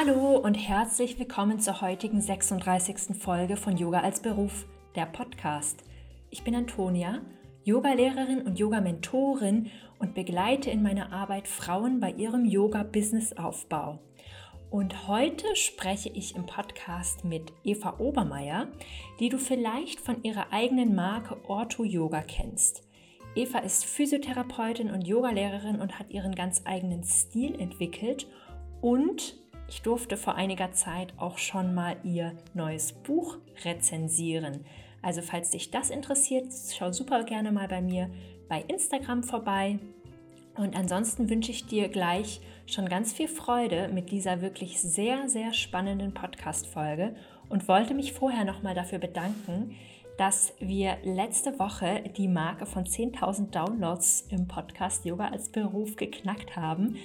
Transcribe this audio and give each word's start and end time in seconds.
Hallo 0.00 0.36
und 0.36 0.54
herzlich 0.54 1.18
willkommen 1.18 1.58
zur 1.58 1.80
heutigen 1.80 2.20
36. 2.20 3.20
Folge 3.20 3.56
von 3.56 3.76
Yoga 3.76 3.98
als 3.98 4.22
Beruf, 4.22 4.64
der 4.94 5.06
Podcast. 5.06 5.82
Ich 6.30 6.44
bin 6.44 6.54
Antonia, 6.54 7.20
Yogalehrerin 7.64 8.42
und 8.42 8.60
Yoga-Mentorin 8.60 9.72
und 9.98 10.14
begleite 10.14 10.70
in 10.70 10.84
meiner 10.84 11.12
Arbeit 11.12 11.48
Frauen 11.48 11.98
bei 11.98 12.12
ihrem 12.12 12.44
Yoga-Business-Aufbau. 12.44 13.98
Und 14.70 15.08
heute 15.08 15.56
spreche 15.56 16.10
ich 16.10 16.36
im 16.36 16.46
Podcast 16.46 17.24
mit 17.24 17.52
Eva 17.64 17.98
Obermeier, 17.98 18.68
die 19.18 19.30
du 19.30 19.38
vielleicht 19.38 19.98
von 19.98 20.22
ihrer 20.22 20.52
eigenen 20.52 20.94
Marke 20.94 21.36
Ortho 21.48 21.82
Yoga 21.82 22.22
kennst. 22.22 22.84
Eva 23.34 23.58
ist 23.58 23.84
Physiotherapeutin 23.84 24.92
und 24.92 25.08
Yogalehrerin 25.08 25.80
und 25.80 25.98
hat 25.98 26.10
ihren 26.10 26.36
ganz 26.36 26.62
eigenen 26.66 27.02
Stil 27.02 27.60
entwickelt 27.60 28.28
und 28.80 29.34
ich 29.68 29.82
durfte 29.82 30.16
vor 30.16 30.34
einiger 30.34 30.72
Zeit 30.72 31.12
auch 31.18 31.38
schon 31.38 31.74
mal 31.74 31.96
ihr 32.02 32.32
neues 32.54 32.92
Buch 32.92 33.36
rezensieren. 33.64 34.64
Also 35.02 35.22
falls 35.22 35.50
dich 35.50 35.70
das 35.70 35.90
interessiert, 35.90 36.46
schau 36.76 36.90
super 36.92 37.24
gerne 37.24 37.52
mal 37.52 37.68
bei 37.68 37.80
mir 37.80 38.10
bei 38.48 38.64
Instagram 38.66 39.22
vorbei. 39.22 39.78
Und 40.56 40.74
ansonsten 40.74 41.30
wünsche 41.30 41.52
ich 41.52 41.66
dir 41.66 41.88
gleich 41.88 42.40
schon 42.66 42.88
ganz 42.88 43.12
viel 43.12 43.28
Freude 43.28 43.88
mit 43.88 44.10
dieser 44.10 44.40
wirklich 44.40 44.80
sehr, 44.80 45.28
sehr 45.28 45.52
spannenden 45.52 46.12
Podcast-Folge 46.12 47.14
und 47.48 47.68
wollte 47.68 47.94
mich 47.94 48.12
vorher 48.12 48.44
nochmal 48.44 48.74
dafür 48.74 48.98
bedanken, 48.98 49.76
dass 50.18 50.52
wir 50.58 50.98
letzte 51.04 51.58
Woche 51.60 52.02
die 52.16 52.26
Marke 52.26 52.66
von 52.66 52.84
10.000 52.84 53.50
Downloads 53.50 54.26
im 54.30 54.48
Podcast 54.48 55.04
Yoga 55.04 55.28
als 55.28 55.48
Beruf 55.48 55.94
geknackt 55.94 56.56
haben. 56.56 56.96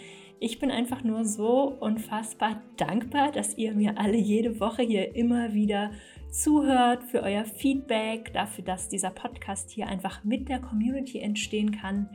Ich 0.46 0.60
bin 0.60 0.72
einfach 0.72 1.06
nur 1.06 1.24
so 1.24 1.70
unfassbar 1.80 2.62
dankbar, 2.76 3.32
dass 3.32 3.58
ihr 3.58 3.74
mir 3.74 3.98
alle 3.98 4.18
jede 4.18 4.60
Woche 4.60 4.82
hier 4.82 5.16
immer 5.16 5.54
wieder 5.54 5.92
zuhört, 6.32 7.02
für 7.06 7.24
euer 7.24 7.46
Feedback, 7.46 8.34
dafür, 8.34 8.66
dass 8.66 8.90
dieser 8.90 9.12
Podcast 9.12 9.70
hier 9.70 9.88
einfach 9.88 10.26
mit 10.26 10.50
der 10.50 10.60
Community 10.60 11.20
entstehen 11.20 11.72
kann. 11.72 12.10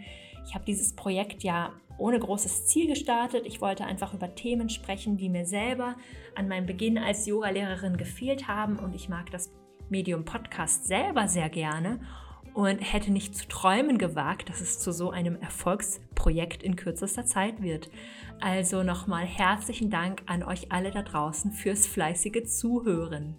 Ich 0.47 0.55
habe 0.55 0.67
dieses 0.67 0.95
Projekt 0.95 1.43
ja 1.43 1.73
ohne 1.97 2.19
großes 2.19 2.67
Ziel 2.67 2.89
gestartet. 2.89 3.47
Ich 3.47 3.63
wollte 3.63 3.87
einfach 3.87 4.13
über 4.13 4.35
Themen 4.35 4.69
sprechen, 4.69 5.17
die 5.17 5.31
mir 5.31 5.47
selber 5.47 5.97
an 6.35 6.49
meinem 6.49 6.67
Beginn 6.67 6.99
als 6.99 7.25
Yogalehrerin 7.25 7.97
gefehlt 7.97 8.47
haben 8.47 8.79
und 8.79 8.95
ich 8.95 9.09
mag 9.09 9.31
das 9.31 9.51
Medium 9.89 10.27
Podcast 10.27 10.87
selber 10.87 11.29
sehr 11.29 11.49
gerne 11.49 11.99
und 12.55 12.79
hätte 12.79 13.13
nicht 13.13 13.37
zu 13.37 13.47
träumen 13.49 13.99
gewagt, 13.99 14.49
dass 14.49 14.61
es 14.61 14.79
zu 14.79 14.93
so 14.93 15.11
einem 15.11 15.37
Erfolgsprojekt 15.41 16.63
in 16.63 16.77
kürzester 16.77 17.25
Zeit 17.25 17.63
wird. 17.63 17.91
Also 18.41 18.83
nochmal 18.83 19.25
herzlichen 19.25 19.91
Dank 19.91 20.23
an 20.27 20.43
euch 20.43 20.73
alle 20.73 20.91
da 20.91 21.03
draußen 21.03 21.53
fürs 21.53 21.87
fleißige 21.87 22.45
Zuhören. 22.45 23.37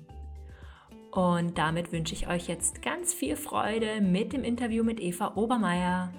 Und 1.12 1.58
damit 1.58 1.92
wünsche 1.92 2.14
ich 2.14 2.28
euch 2.28 2.48
jetzt 2.48 2.82
ganz 2.82 3.14
viel 3.14 3.36
Freude 3.36 4.02
mit 4.02 4.34
dem 4.34 4.44
Interview 4.44 4.84
mit 4.84 5.00
Eva 5.00 5.34
Obermeier. 5.36 6.12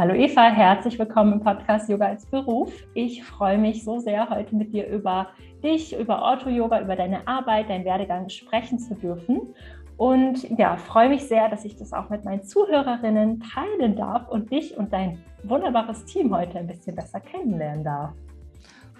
Hallo 0.00 0.14
Eva, 0.14 0.48
herzlich 0.48 0.96
willkommen 0.96 1.32
im 1.32 1.40
Podcast 1.40 1.88
Yoga 1.88 2.06
als 2.06 2.24
Beruf. 2.24 2.72
Ich 2.94 3.24
freue 3.24 3.58
mich 3.58 3.82
so 3.82 3.98
sehr, 3.98 4.30
heute 4.30 4.54
mit 4.54 4.72
dir 4.72 4.86
über 4.86 5.30
dich, 5.64 5.98
über 5.98 6.22
Ortho-Yoga, 6.22 6.82
über 6.82 6.94
deine 6.94 7.26
Arbeit, 7.26 7.68
deinen 7.68 7.84
Werdegang 7.84 8.28
sprechen 8.28 8.78
zu 8.78 8.94
dürfen. 8.94 9.56
Und 9.96 10.56
ja, 10.56 10.76
freue 10.76 11.08
mich 11.08 11.24
sehr, 11.24 11.48
dass 11.48 11.64
ich 11.64 11.74
das 11.74 11.92
auch 11.92 12.10
mit 12.10 12.24
meinen 12.24 12.44
Zuhörerinnen 12.44 13.40
teilen 13.40 13.96
darf 13.96 14.28
und 14.28 14.52
dich 14.52 14.76
und 14.76 14.92
dein 14.92 15.20
wunderbares 15.42 16.04
Team 16.04 16.32
heute 16.32 16.60
ein 16.60 16.68
bisschen 16.68 16.94
besser 16.94 17.18
kennenlernen 17.18 17.82
darf. 17.82 18.12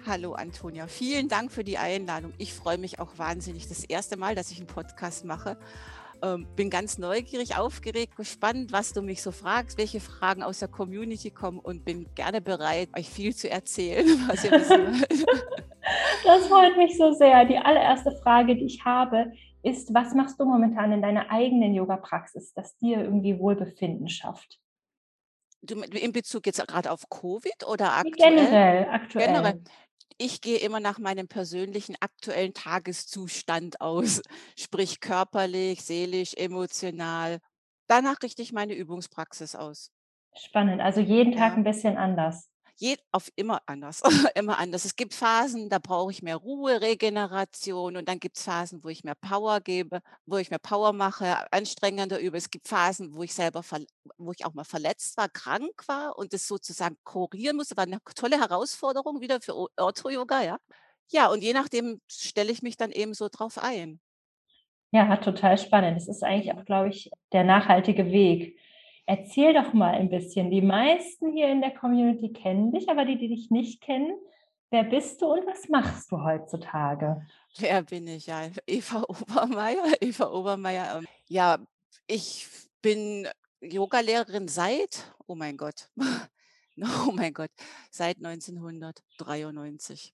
Hallo 0.05 0.33
Antonia, 0.33 0.87
vielen 0.87 1.29
Dank 1.29 1.53
für 1.53 1.63
die 1.63 1.77
Einladung. 1.77 2.33
Ich 2.37 2.53
freue 2.53 2.77
mich 2.77 2.99
auch 2.99 3.17
wahnsinnig. 3.17 3.69
Das 3.69 3.85
erste 3.85 4.17
Mal, 4.17 4.35
dass 4.35 4.51
ich 4.51 4.57
einen 4.57 4.67
Podcast 4.67 5.23
mache 5.23 5.55
ähm, 6.21 6.47
bin 6.55 6.69
ganz 6.69 6.97
neugierig, 6.97 7.57
aufgeregt, 7.57 8.15
gespannt, 8.15 8.71
was 8.71 8.93
du 8.93 9.01
mich 9.01 9.21
so 9.21 9.31
fragst, 9.31 9.77
welche 9.77 9.99
Fragen 9.99 10.43
aus 10.43 10.59
der 10.59 10.67
Community 10.67 11.31
kommen 11.31 11.59
und 11.59 11.85
bin 11.85 12.07
gerne 12.15 12.41
bereit, 12.41 12.89
euch 12.97 13.09
viel 13.09 13.35
zu 13.35 13.49
erzählen, 13.49 14.05
was 14.27 14.43
ihr 14.43 14.51
wissen 14.51 14.99
wollt. 14.99 15.25
Das 16.23 16.47
freut 16.47 16.77
mich 16.77 16.97
so 16.97 17.13
sehr. 17.13 17.45
Die 17.45 17.57
allererste 17.57 18.11
Frage, 18.23 18.55
die 18.55 18.65
ich 18.65 18.85
habe, 18.85 19.31
ist, 19.63 19.93
was 19.93 20.13
machst 20.13 20.39
du 20.39 20.45
momentan 20.45 20.91
in 20.91 21.01
deiner 21.01 21.31
eigenen 21.31 21.73
Yoga-Praxis, 21.73 22.53
das 22.53 22.77
dir 22.77 23.01
irgendwie 23.03 23.39
Wohlbefinden 23.39 24.07
schafft? 24.07 24.59
Du, 25.61 25.81
in 25.81 26.13
Bezug 26.13 26.45
jetzt 26.45 26.65
gerade 26.67 26.91
auf 26.91 27.09
Covid 27.09 27.67
oder 27.67 27.91
aktuell? 27.93 28.35
Generell, 28.35 28.87
aktuell. 28.89 29.27
Generell 29.27 29.61
ich 30.19 30.41
gehe 30.41 30.59
immer 30.59 30.79
nach 30.79 30.99
meinem 30.99 31.27
persönlichen 31.27 31.95
aktuellen 31.99 32.53
Tageszustand 32.53 33.81
aus, 33.81 34.21
sprich 34.59 34.99
körperlich, 34.99 35.81
seelisch, 35.81 36.33
emotional. 36.35 37.39
Danach 37.87 38.21
richte 38.21 38.43
ich 38.43 38.53
meine 38.53 38.75
Übungspraxis 38.75 39.55
aus. 39.55 39.91
Spannend, 40.35 40.81
also 40.81 41.01
jeden 41.01 41.33
Tag 41.33 41.53
ja. 41.53 41.57
ein 41.57 41.63
bisschen 41.63 41.97
anders 41.97 42.49
je, 42.79 42.97
auf 43.11 43.29
immer 43.35 43.61
anders, 43.65 44.01
immer 44.35 44.57
anders. 44.57 44.85
Es 44.85 44.95
gibt 44.95 45.13
Phasen, 45.13 45.69
da 45.69 45.79
brauche 45.79 46.11
ich 46.11 46.21
mehr 46.23 46.37
Ruhe, 46.37 46.81
Regeneration 46.81 47.97
und 47.97 48.07
dann 48.07 48.19
gibt 48.19 48.37
es 48.37 48.43
Phasen, 48.43 48.83
wo 48.83 48.89
ich 48.89 49.03
mehr 49.03 49.15
Power 49.15 49.59
gebe, 49.59 50.01
wo 50.25 50.37
ich 50.37 50.49
mehr 50.49 50.59
Power 50.59 50.93
mache, 50.93 51.51
anstrengender 51.51 52.19
übe. 52.19 52.37
Es 52.37 52.49
gibt 52.49 52.67
Phasen, 52.67 53.13
wo 53.13 53.23
ich 53.23 53.33
selber, 53.33 53.63
wo 54.17 54.31
ich 54.31 54.45
auch 54.45 54.53
mal 54.53 54.63
verletzt 54.63 55.17
war, 55.17 55.29
krank 55.29 55.87
war 55.87 56.17
und 56.17 56.33
das 56.33 56.47
sozusagen 56.47 56.97
kurieren 57.03 57.57
musste. 57.57 57.75
War 57.77 57.83
eine 57.83 57.99
tolle 58.15 58.39
Herausforderung 58.39 59.21
wieder 59.21 59.41
für 59.41 59.55
Ortho-Yoga, 59.77 60.43
ja. 60.43 60.57
Ja, 61.11 61.27
und 61.27 61.43
je 61.43 61.53
nachdem 61.53 62.01
stelle 62.07 62.51
ich 62.51 62.61
mich 62.61 62.77
dann 62.77 62.91
eben 62.91 63.13
so 63.13 63.29
drauf 63.29 63.57
ein. 63.57 63.99
Ja, 64.91 65.17
total 65.17 65.57
spannend. 65.57 65.97
Das 65.97 66.07
ist 66.07 66.23
eigentlich 66.23 66.53
auch, 66.53 66.65
glaube 66.65 66.89
ich, 66.89 67.11
der 67.31 67.43
nachhaltige 67.43 68.11
Weg 68.11 68.57
Erzähl 69.09 69.55
doch 69.55 69.73
mal 69.73 69.95
ein 69.95 70.11
bisschen. 70.11 70.51
Die 70.51 70.61
meisten 70.61 71.31
hier 71.31 71.47
in 71.47 71.61
der 71.61 71.71
Community 71.71 72.31
kennen 72.31 72.71
dich, 72.71 72.89
aber 72.89 73.05
die, 73.05 73.17
die 73.17 73.29
dich 73.29 73.49
nicht 73.49 73.81
kennen, 73.81 74.13
wer 74.69 74.83
bist 74.83 75.19
du 75.23 75.33
und 75.33 75.47
was 75.47 75.67
machst 75.67 76.11
du 76.11 76.23
heutzutage? 76.23 77.25
Wer 77.57 77.81
bin 77.81 78.07
ich? 78.07 78.27
Ja, 78.27 78.47
Eva 78.67 79.01
Obermeier. 79.07 79.93
Eva 79.99 80.31
Obermeier. 80.31 80.99
Ähm, 80.99 81.07
ja, 81.25 81.57
ich 82.05 82.47
bin 82.83 83.27
Yogalehrerin 83.61 84.47
seit, 84.47 85.11
oh 85.25 85.33
mein 85.33 85.57
Gott, 85.57 85.89
oh 87.07 87.11
mein 87.11 87.33
Gott, 87.33 87.49
seit 87.89 88.17
1993. 88.17 90.13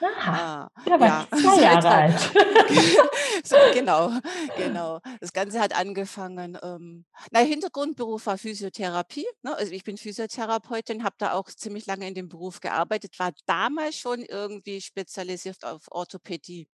Aha, 0.00 0.70
ah, 0.74 0.82
da 0.84 1.00
war 1.00 1.06
ja, 1.06 1.26
zwei 1.30 1.62
Jahre 1.62 1.88
alt. 1.90 2.20
so, 3.44 3.56
genau, 3.72 4.10
genau. 4.56 5.00
Das 5.20 5.32
Ganze 5.32 5.60
hat 5.60 5.74
angefangen. 5.74 6.58
Ähm, 6.62 7.04
na, 7.30 7.40
Hintergrundberuf 7.40 8.26
war 8.26 8.38
Physiotherapie. 8.38 9.26
Ne? 9.42 9.56
Also 9.56 9.72
ich 9.72 9.84
bin 9.84 9.96
Physiotherapeutin, 9.96 11.04
habe 11.04 11.16
da 11.18 11.32
auch 11.32 11.48
ziemlich 11.48 11.86
lange 11.86 12.08
in 12.08 12.14
dem 12.14 12.28
Beruf 12.28 12.60
gearbeitet, 12.60 13.18
war 13.18 13.32
damals 13.46 13.96
schon 13.96 14.20
irgendwie 14.22 14.80
spezialisiert 14.80 15.64
auf 15.64 15.82
Orthopädie, 15.90 16.68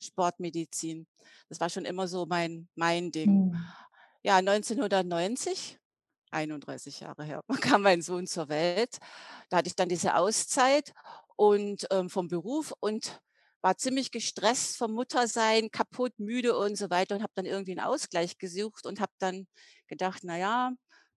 Sportmedizin. 0.00 1.06
Das 1.48 1.60
war 1.60 1.70
schon 1.70 1.84
immer 1.84 2.08
so 2.08 2.26
mein, 2.26 2.68
mein 2.74 3.10
Ding. 3.10 3.50
Mhm. 3.50 3.64
Ja, 4.22 4.36
1990 4.36 5.78
31 6.34 7.00
Jahre 7.00 7.24
her, 7.24 7.40
kam 7.60 7.82
mein 7.82 8.02
Sohn 8.02 8.26
zur 8.26 8.48
Welt. 8.48 8.98
Da 9.48 9.58
hatte 9.58 9.68
ich 9.68 9.76
dann 9.76 9.88
diese 9.88 10.16
Auszeit 10.16 10.92
und 11.36 11.86
ähm, 11.90 12.10
vom 12.10 12.28
Beruf 12.28 12.72
und 12.80 13.20
war 13.62 13.78
ziemlich 13.78 14.10
gestresst 14.10 14.76
vom 14.76 14.92
Muttersein, 14.92 15.70
kaputt, 15.70 16.12
müde 16.18 16.56
und 16.56 16.76
so 16.76 16.90
weiter 16.90 17.14
und 17.14 17.22
habe 17.22 17.32
dann 17.34 17.46
irgendwie 17.46 17.72
einen 17.72 17.86
Ausgleich 17.86 18.36
gesucht 18.38 18.86
und 18.86 19.00
habe 19.00 19.12
dann 19.18 19.46
gedacht, 19.88 20.22
naja, 20.22 20.72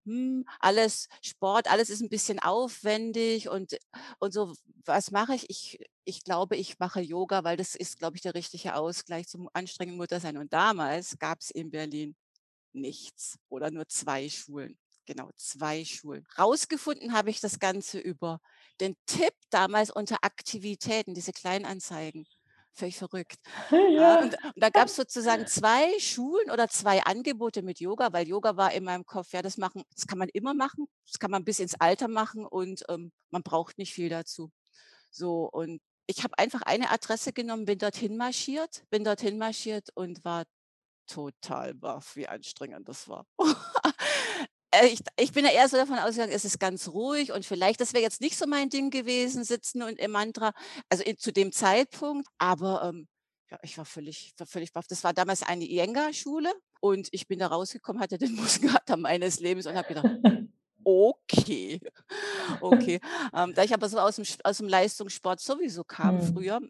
hm, 0.06 0.46
alles 0.60 1.10
Sport, 1.22 1.69
alles 1.69 1.90
ist 1.90 2.02
ein 2.02 2.10
bisschen 2.10 2.40
aufwendig 2.40 3.50
und, 3.50 3.78
und 4.19 4.34
so, 4.34 4.54
was 4.86 5.12
mache 5.12 5.36
ich? 5.36 5.50
ich? 5.50 5.80
Ich 6.06 6.24
glaube, 6.24 6.56
ich 6.56 6.80
mache 6.80 7.02
Yoga, 7.02 7.44
weil 7.44 7.58
das 7.58 7.75
ist, 7.75 8.00
glaube 8.00 8.16
ich, 8.16 8.22
der 8.22 8.34
richtige 8.34 8.75
Ausgleich 8.75 9.28
zum 9.28 9.50
anstrengenden 9.52 9.98
Muttersein. 9.98 10.38
Und 10.38 10.54
damals 10.54 11.19
gab 11.19 11.42
es 11.42 11.52
in 11.52 11.69
Berlin 11.69 12.16
nichts 12.72 13.38
oder 13.50 13.72
nur 13.72 13.88
zwei 13.90 14.30
Schulen 14.30 14.80
Genau, 15.07 15.30
zwei 15.38 15.86
Schulen. 15.86 16.27
Rausgefunden 16.38 17.13
habe 17.13 17.30
ich 17.30 17.39
das 17.39 17.59
Ganze 17.59 17.98
über 17.98 18.42
den 18.81 18.98
Tipp 19.06 19.33
damals 19.50 19.89
unter 19.89 20.18
Aktivitäten, 20.21 21.13
diese 21.13 21.31
Kleinanzeigen. 21.31 22.27
Völlig 22.74 22.98
verrückt. 22.98 23.39
Ja. 23.71 24.19
und, 24.19 24.33
und, 24.33 24.54
da 24.57 24.69
gab 24.69 24.89
es 24.89 24.98
sozusagen 24.98 25.48
zwei 25.48 25.98
Schulen 25.98 26.51
oder 26.51 26.68
zwei 26.68 27.01
Angebote 27.04 27.62
mit 27.63 27.80
Yoga, 27.80 28.12
weil 28.12 28.27
Yoga 28.27 28.57
war 28.57 28.74
in 28.74 28.83
meinem 28.83 29.06
Kopf, 29.06 29.31
ja, 29.31 29.42
das 29.42 29.57
machen, 29.57 29.83
das 29.95 30.06
kann 30.07 30.19
man 30.19 30.27
immer 30.30 30.54
machen, 30.54 30.88
das 31.06 31.19
kann 31.19 31.31
man 31.31 31.45
bis 31.45 31.59
ins 31.59 31.75
Alter 31.80 32.09
machen 32.09 32.45
und 32.45 32.83
ähm, 32.89 33.13
man 33.30 33.44
braucht 33.44 33.77
nicht 33.77 33.94
viel 33.94 34.09
dazu. 34.09 34.51
So, 35.09 35.50
und 35.50 35.81
ich 36.06 36.24
habe 36.24 36.38
einfach 36.38 36.63
eine 36.63 36.92
Adresse 36.92 37.31
genommen, 37.31 37.65
bin 37.65 37.80
dorthin 37.80 38.18
marschiert, 38.18 38.83
bin 38.89 39.06
dorthin 39.06 39.38
marschiert 39.38 39.89
und 39.95 40.24
war 40.25 40.44
total 41.07 41.74
baff, 41.74 42.15
wie 42.18 42.27
anstrengend 42.27 42.88
das 42.89 43.07
war. 43.07 43.25
Äh, 44.82 44.88
ich, 44.88 45.00
ich, 45.20 45.32
bin 45.32 45.46
ja 45.46 45.52
eher 45.52 45.68
so 45.70 45.78
davon 45.78 45.98
ausgegangen, 45.98 46.32
es 46.32 46.46
ist 46.46 46.60
ganz 46.60 46.88
ruhig 46.90 47.32
und 47.32 47.46
vielleicht, 47.46 47.82
das 47.82 47.94
wäre 47.94 48.04
jetzt 48.04 48.22
nicht 48.22 48.38
so 48.38 48.48
mein 48.48 48.70
Ding 48.70 48.90
gewesen, 48.90 49.44
sitzen 49.44 49.82
und 49.82 50.00
im 50.00 50.12
Mantra, 50.12 50.54
also 50.90 51.04
in, 51.04 51.18
zu 51.18 51.32
dem 51.32 51.52
Zeitpunkt, 51.52 52.28
aber 52.38 52.84
ähm, 52.84 53.08
ja, 53.50 53.58
ich 53.62 53.78
war 53.78 53.86
völlig, 53.86 54.34
war 54.38 54.48
völlig 54.48 54.74
baff. 54.74 54.88
Das 54.88 55.04
war 55.04 55.14
damals 55.14 55.44
eine 55.44 55.64
Ienga-Schule 55.64 56.52
und 56.82 57.08
ich 57.12 57.28
bin 57.28 57.40
da 57.40 57.48
rausgekommen, 57.48 58.02
hatte 58.02 58.18
den 58.18 58.36
Muskelkater 58.36 58.98
meines 58.98 59.40
Lebens 59.40 59.66
und 59.66 59.76
habe 59.76 59.88
gedacht, 59.88 60.10
okay, 60.84 61.80
okay. 62.62 63.00
Ähm, 63.34 63.54
da 63.54 63.64
ich 63.64 63.74
aber 63.74 63.90
so 63.90 64.00
aus 64.00 64.16
dem, 64.16 64.26
aus 64.44 64.58
dem 64.58 64.68
Leistungssport 64.68 65.40
sowieso 65.42 65.84
kam 65.84 66.20
hm. 66.22 66.34
früher, 66.34 66.62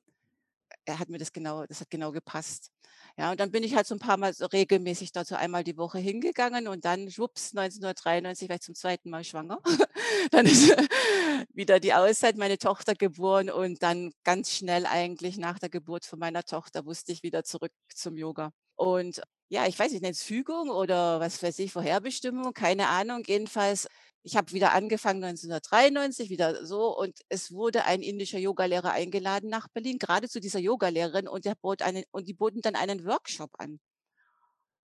er 0.87 0.99
hat 0.99 1.09
mir 1.09 1.17
das 1.17 1.33
genau, 1.33 1.65
das 1.65 1.81
hat 1.81 1.89
genau 1.89 2.11
gepasst. 2.11 2.71
Ja, 3.17 3.31
und 3.31 3.39
dann 3.39 3.51
bin 3.51 3.63
ich 3.63 3.75
halt 3.75 3.87
so 3.87 3.95
ein 3.95 3.99
paar 3.99 4.17
Mal 4.17 4.33
so 4.33 4.45
regelmäßig 4.45 5.11
dazu 5.11 5.35
einmal 5.35 5.63
die 5.63 5.77
Woche 5.77 5.99
hingegangen 5.99 6.67
und 6.67 6.85
dann, 6.85 7.09
schwupps, 7.09 7.51
1993 7.55 8.49
war 8.49 8.55
ich 8.55 8.61
zum 8.61 8.75
zweiten 8.75 9.09
Mal 9.09 9.23
schwanger. 9.23 9.59
dann 10.31 10.45
ist 10.45 10.75
wieder 11.53 11.79
die 11.79 11.93
Auszeit, 11.93 12.37
meine 12.37 12.57
Tochter 12.57 12.93
geboren 12.95 13.49
und 13.49 13.83
dann 13.83 14.11
ganz 14.23 14.51
schnell 14.51 14.85
eigentlich 14.85 15.37
nach 15.37 15.59
der 15.59 15.69
Geburt 15.69 16.05
von 16.05 16.19
meiner 16.19 16.43
Tochter 16.43 16.85
wusste 16.85 17.11
ich 17.11 17.23
wieder 17.23 17.43
zurück 17.43 17.71
zum 17.93 18.17
Yoga. 18.17 18.51
Und 18.75 19.21
ja, 19.49 19.65
ich 19.65 19.79
weiß 19.79 19.91
nicht, 19.91 20.01
nenne 20.01 20.11
es 20.11 20.23
Fügung 20.23 20.69
oder 20.69 21.19
was 21.19 21.41
weiß 21.41 21.59
ich, 21.59 21.71
Vorherbestimmung, 21.71 22.53
keine 22.53 22.87
Ahnung. 22.89 23.23
Jedenfalls 23.25 23.87
ich 24.27 24.35
habe 24.35 24.51
wieder 24.51 24.73
angefangen 24.73 25.23
1993, 25.23 26.29
wieder 26.29 26.65
so, 26.65 26.97
und 26.97 27.17
es 27.29 27.51
wurde 27.51 27.85
ein 27.85 28.01
indischer 28.01 28.39
Yogalehrer 28.39 28.91
eingeladen 28.91 29.49
nach 29.49 29.69
Berlin, 29.69 29.99
gerade 29.99 30.27
zu 30.27 30.41
dieser 30.41 30.59
Yogalehrerin, 30.59 31.29
und, 31.29 31.45
der 31.45 31.55
bot 31.55 31.81
einen, 31.81 32.03
und 32.11 32.27
die 32.27 32.33
boten 32.33 32.61
dann 32.61 32.75
einen 32.75 33.05
Workshop 33.05 33.51
an. 33.57 33.79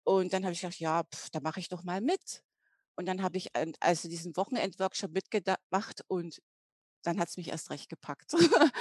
Und 0.03 0.33
dann 0.33 0.43
habe 0.43 0.53
ich 0.53 0.61
gedacht, 0.61 0.79
ja, 0.79 1.03
pf, 1.03 1.29
da 1.29 1.39
mache 1.39 1.59
ich 1.59 1.69
doch 1.69 1.83
mal 1.83 2.01
mit. 2.01 2.41
Und 2.95 3.05
dann 3.05 3.21
habe 3.21 3.37
ich 3.37 3.49
also 3.79 4.09
diesen 4.09 4.35
Wochenend-Workshop 4.35 5.11
mitgemacht 5.11 6.01
und 6.07 6.41
dann 7.03 7.19
hat 7.19 7.29
es 7.29 7.37
mich 7.37 7.49
erst 7.49 7.69
recht 7.69 7.89
gepackt. 7.89 8.33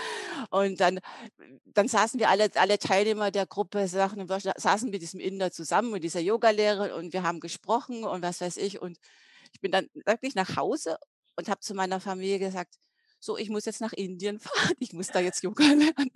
und 0.50 0.80
dann, 0.80 1.00
dann 1.66 1.86
saßen 1.86 2.18
wir 2.18 2.30
alle, 2.30 2.50
alle 2.54 2.78
Teilnehmer 2.78 3.30
der 3.30 3.46
Gruppe, 3.46 3.88
saßen, 3.88 4.90
mit 4.90 5.02
diesem 5.02 5.20
Inder 5.20 5.50
zusammen, 5.50 5.90
mit 5.90 6.02
dieser 6.02 6.20
Yogalehrerin 6.20 6.92
und 6.92 7.12
wir 7.12 7.24
haben 7.24 7.40
gesprochen 7.40 8.04
und 8.04 8.22
was 8.22 8.40
weiß 8.40 8.56
ich. 8.56 8.80
Und 8.80 8.98
ich 9.52 9.60
bin 9.60 9.72
dann 9.72 9.88
wirklich 10.06 10.34
nach 10.34 10.56
Hause 10.56 10.98
und 11.36 11.48
habe 11.48 11.60
zu 11.60 11.74
meiner 11.74 12.00
Familie 12.00 12.38
gesagt, 12.38 12.76
so, 13.18 13.36
ich 13.38 13.48
muss 13.48 13.64
jetzt 13.64 13.80
nach 13.80 13.92
Indien 13.92 14.38
fahren, 14.40 14.74
ich 14.78 14.92
muss 14.92 15.08
da 15.08 15.20
jetzt 15.20 15.42
Yoga 15.42 15.64
lernen, 15.64 16.10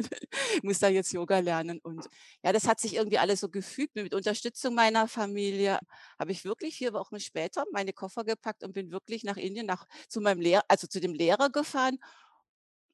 ich 0.57 0.63
muss 0.63 0.79
da 0.79 0.89
jetzt 0.89 1.13
Yoga 1.13 1.39
lernen. 1.39 1.81
Und 1.83 2.07
ja, 2.43 2.53
das 2.53 2.67
hat 2.69 2.81
sich 2.81 2.95
irgendwie 2.95 3.19
alles 3.19 3.41
so 3.41 3.49
gefügt. 3.49 3.97
Mit 3.97 4.15
Unterstützung 4.15 4.75
meiner 4.75 5.09
Familie 5.09 5.79
habe 6.19 6.33
ich 6.33 6.45
wirklich 6.45 6.77
vier 6.77 6.93
Wochen 6.93 7.19
später 7.21 7.65
meine 7.73 7.93
Koffer 7.93 8.25
gepackt 8.25 8.63
und 8.65 8.73
bin 8.73 8.91
wirklich 8.91 9.25
nach 9.25 9.37
Indien, 9.37 9.67
nach, 9.67 9.87
zu 10.09 10.21
meinem 10.21 10.41
Lehrer, 10.41 10.65
also 10.69 10.87
zu 10.87 11.01
dem 11.01 11.15
Lehrer 11.15 11.51
gefahren 11.51 11.99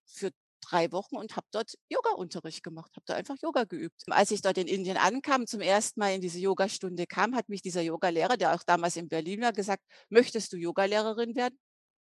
für 0.07 0.31
drei 0.61 0.91
Wochen 0.93 1.17
und 1.17 1.37
habe 1.37 1.47
dort 1.53 1.75
Yoga-Unterricht 1.91 2.63
gemacht, 2.63 2.93
habe 2.97 3.05
da 3.07 3.15
einfach 3.15 3.37
Yoga 3.43 3.65
geübt. 3.65 4.03
Als 4.09 4.31
ich 4.31 4.41
dort 4.41 4.59
in 4.59 4.69
Indien 4.69 4.97
ankam, 4.97 5.47
zum 5.47 5.61
ersten 5.61 6.01
Mal 6.01 6.15
in 6.15 6.21
diese 6.21 6.39
Yogastunde 6.39 7.07
kam, 7.07 7.35
hat 7.35 7.49
mich 7.49 7.63
dieser 7.63 7.83
Yogalehrer, 7.83 8.37
der 8.37 8.55
auch 8.55 8.63
damals 8.65 8.97
in 8.97 9.09
Berlin 9.09 9.43
war, 9.43 9.53
gesagt, 9.53 9.85
möchtest 10.09 10.53
du 10.53 10.57
Yogalehrerin 10.57 11.35
werden? 11.37 11.59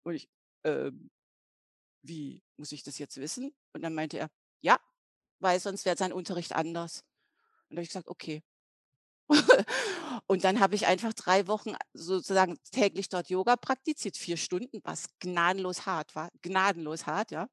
Und 0.04 0.14
ich, 0.14 0.28
ähm, 0.64 1.10
wie 2.02 2.42
muss 2.56 2.72
ich 2.72 2.82
das 2.82 2.98
jetzt 2.98 3.16
wissen? 3.18 3.54
Und 3.74 3.82
dann 3.82 3.94
meinte 3.94 4.18
er, 4.18 4.28
ja, 4.62 4.78
weil 5.40 5.60
sonst 5.60 5.84
wäre 5.84 5.96
sein 5.96 6.12
Unterricht 6.12 6.54
anders. 6.54 7.02
Und 7.68 7.76
da 7.76 7.76
habe 7.76 7.82
ich 7.82 7.88
gesagt, 7.88 8.08
okay. 8.08 8.42
und 10.30 10.44
dann 10.44 10.60
habe 10.60 10.74
ich 10.74 10.86
einfach 10.86 11.14
drei 11.14 11.46
Wochen 11.46 11.72
sozusagen 11.94 12.58
täglich 12.70 13.08
dort 13.08 13.30
Yoga 13.30 13.56
praktiziert, 13.56 14.18
vier 14.18 14.36
Stunden, 14.36 14.80
was 14.84 15.06
gnadenlos 15.20 15.86
hart 15.86 16.14
war, 16.14 16.28
gnadenlos 16.42 17.06
hart, 17.06 17.30
ja. 17.30 17.48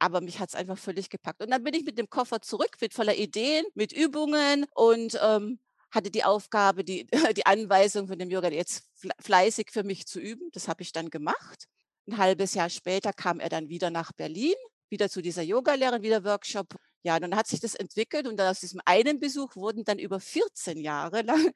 Aber 0.00 0.20
mich 0.20 0.40
hat 0.40 0.48
es 0.48 0.56
einfach 0.56 0.76
völlig 0.76 1.10
gepackt. 1.10 1.40
Und 1.40 1.50
dann 1.50 1.62
bin 1.62 1.74
ich 1.74 1.84
mit 1.84 1.96
dem 1.96 2.10
Koffer 2.10 2.42
zurück, 2.42 2.76
mit 2.80 2.92
voller 2.92 3.14
Ideen, 3.14 3.64
mit 3.74 3.92
Übungen 3.92 4.66
und 4.74 5.16
ähm, 5.22 5.60
hatte 5.92 6.10
die 6.10 6.24
Aufgabe, 6.24 6.82
die, 6.82 7.06
die 7.36 7.46
Anweisung 7.46 8.08
von 8.08 8.18
dem 8.18 8.30
Yoga 8.30 8.50
jetzt 8.50 8.90
fleißig 9.20 9.68
für 9.70 9.84
mich 9.84 10.06
zu 10.08 10.18
üben. 10.18 10.50
Das 10.52 10.66
habe 10.66 10.82
ich 10.82 10.90
dann 10.90 11.10
gemacht. 11.10 11.66
Ein 12.08 12.18
halbes 12.18 12.52
Jahr 12.54 12.68
später 12.68 13.12
kam 13.12 13.38
er 13.38 13.48
dann 13.48 13.68
wieder 13.68 13.90
nach 13.90 14.10
Berlin, 14.10 14.56
wieder 14.88 15.08
zu 15.08 15.22
dieser 15.22 15.42
Yogalehrerin, 15.42 16.02
wieder 16.02 16.24
Workshop. 16.24 16.74
Ja, 17.04 17.20
dann 17.20 17.36
hat 17.36 17.46
sich 17.46 17.60
das 17.60 17.76
entwickelt 17.76 18.26
und 18.26 18.40
aus 18.40 18.58
diesem 18.58 18.80
einen 18.84 19.20
Besuch 19.20 19.54
wurden 19.54 19.84
dann 19.84 20.00
über 20.00 20.18
14 20.18 20.78
Jahre 20.78 21.22
lang 21.22 21.52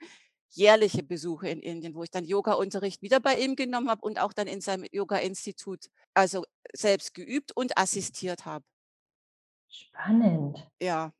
jährliche 0.55 1.03
Besuche 1.03 1.49
in 1.49 1.61
Indien, 1.61 1.95
wo 1.95 2.03
ich 2.03 2.11
dann 2.11 2.25
Yoga-Unterricht 2.25 3.03
wieder 3.03 3.21
bei 3.21 3.37
ihm 3.37 3.57
genommen 3.57 3.89
habe 3.89 4.03
und 4.03 4.19
auch 4.19 4.33
dann 4.33 4.47
in 4.47 4.61
seinem 4.61 4.87
Yoga-Institut, 4.91 5.87
also 6.15 6.45
selbst 6.73 7.15
geübt 7.15 7.53
und 7.57 7.77
assistiert 7.79 8.45
habe. 8.45 8.65
Spannend. 9.69 10.67
Ja. 10.81 11.13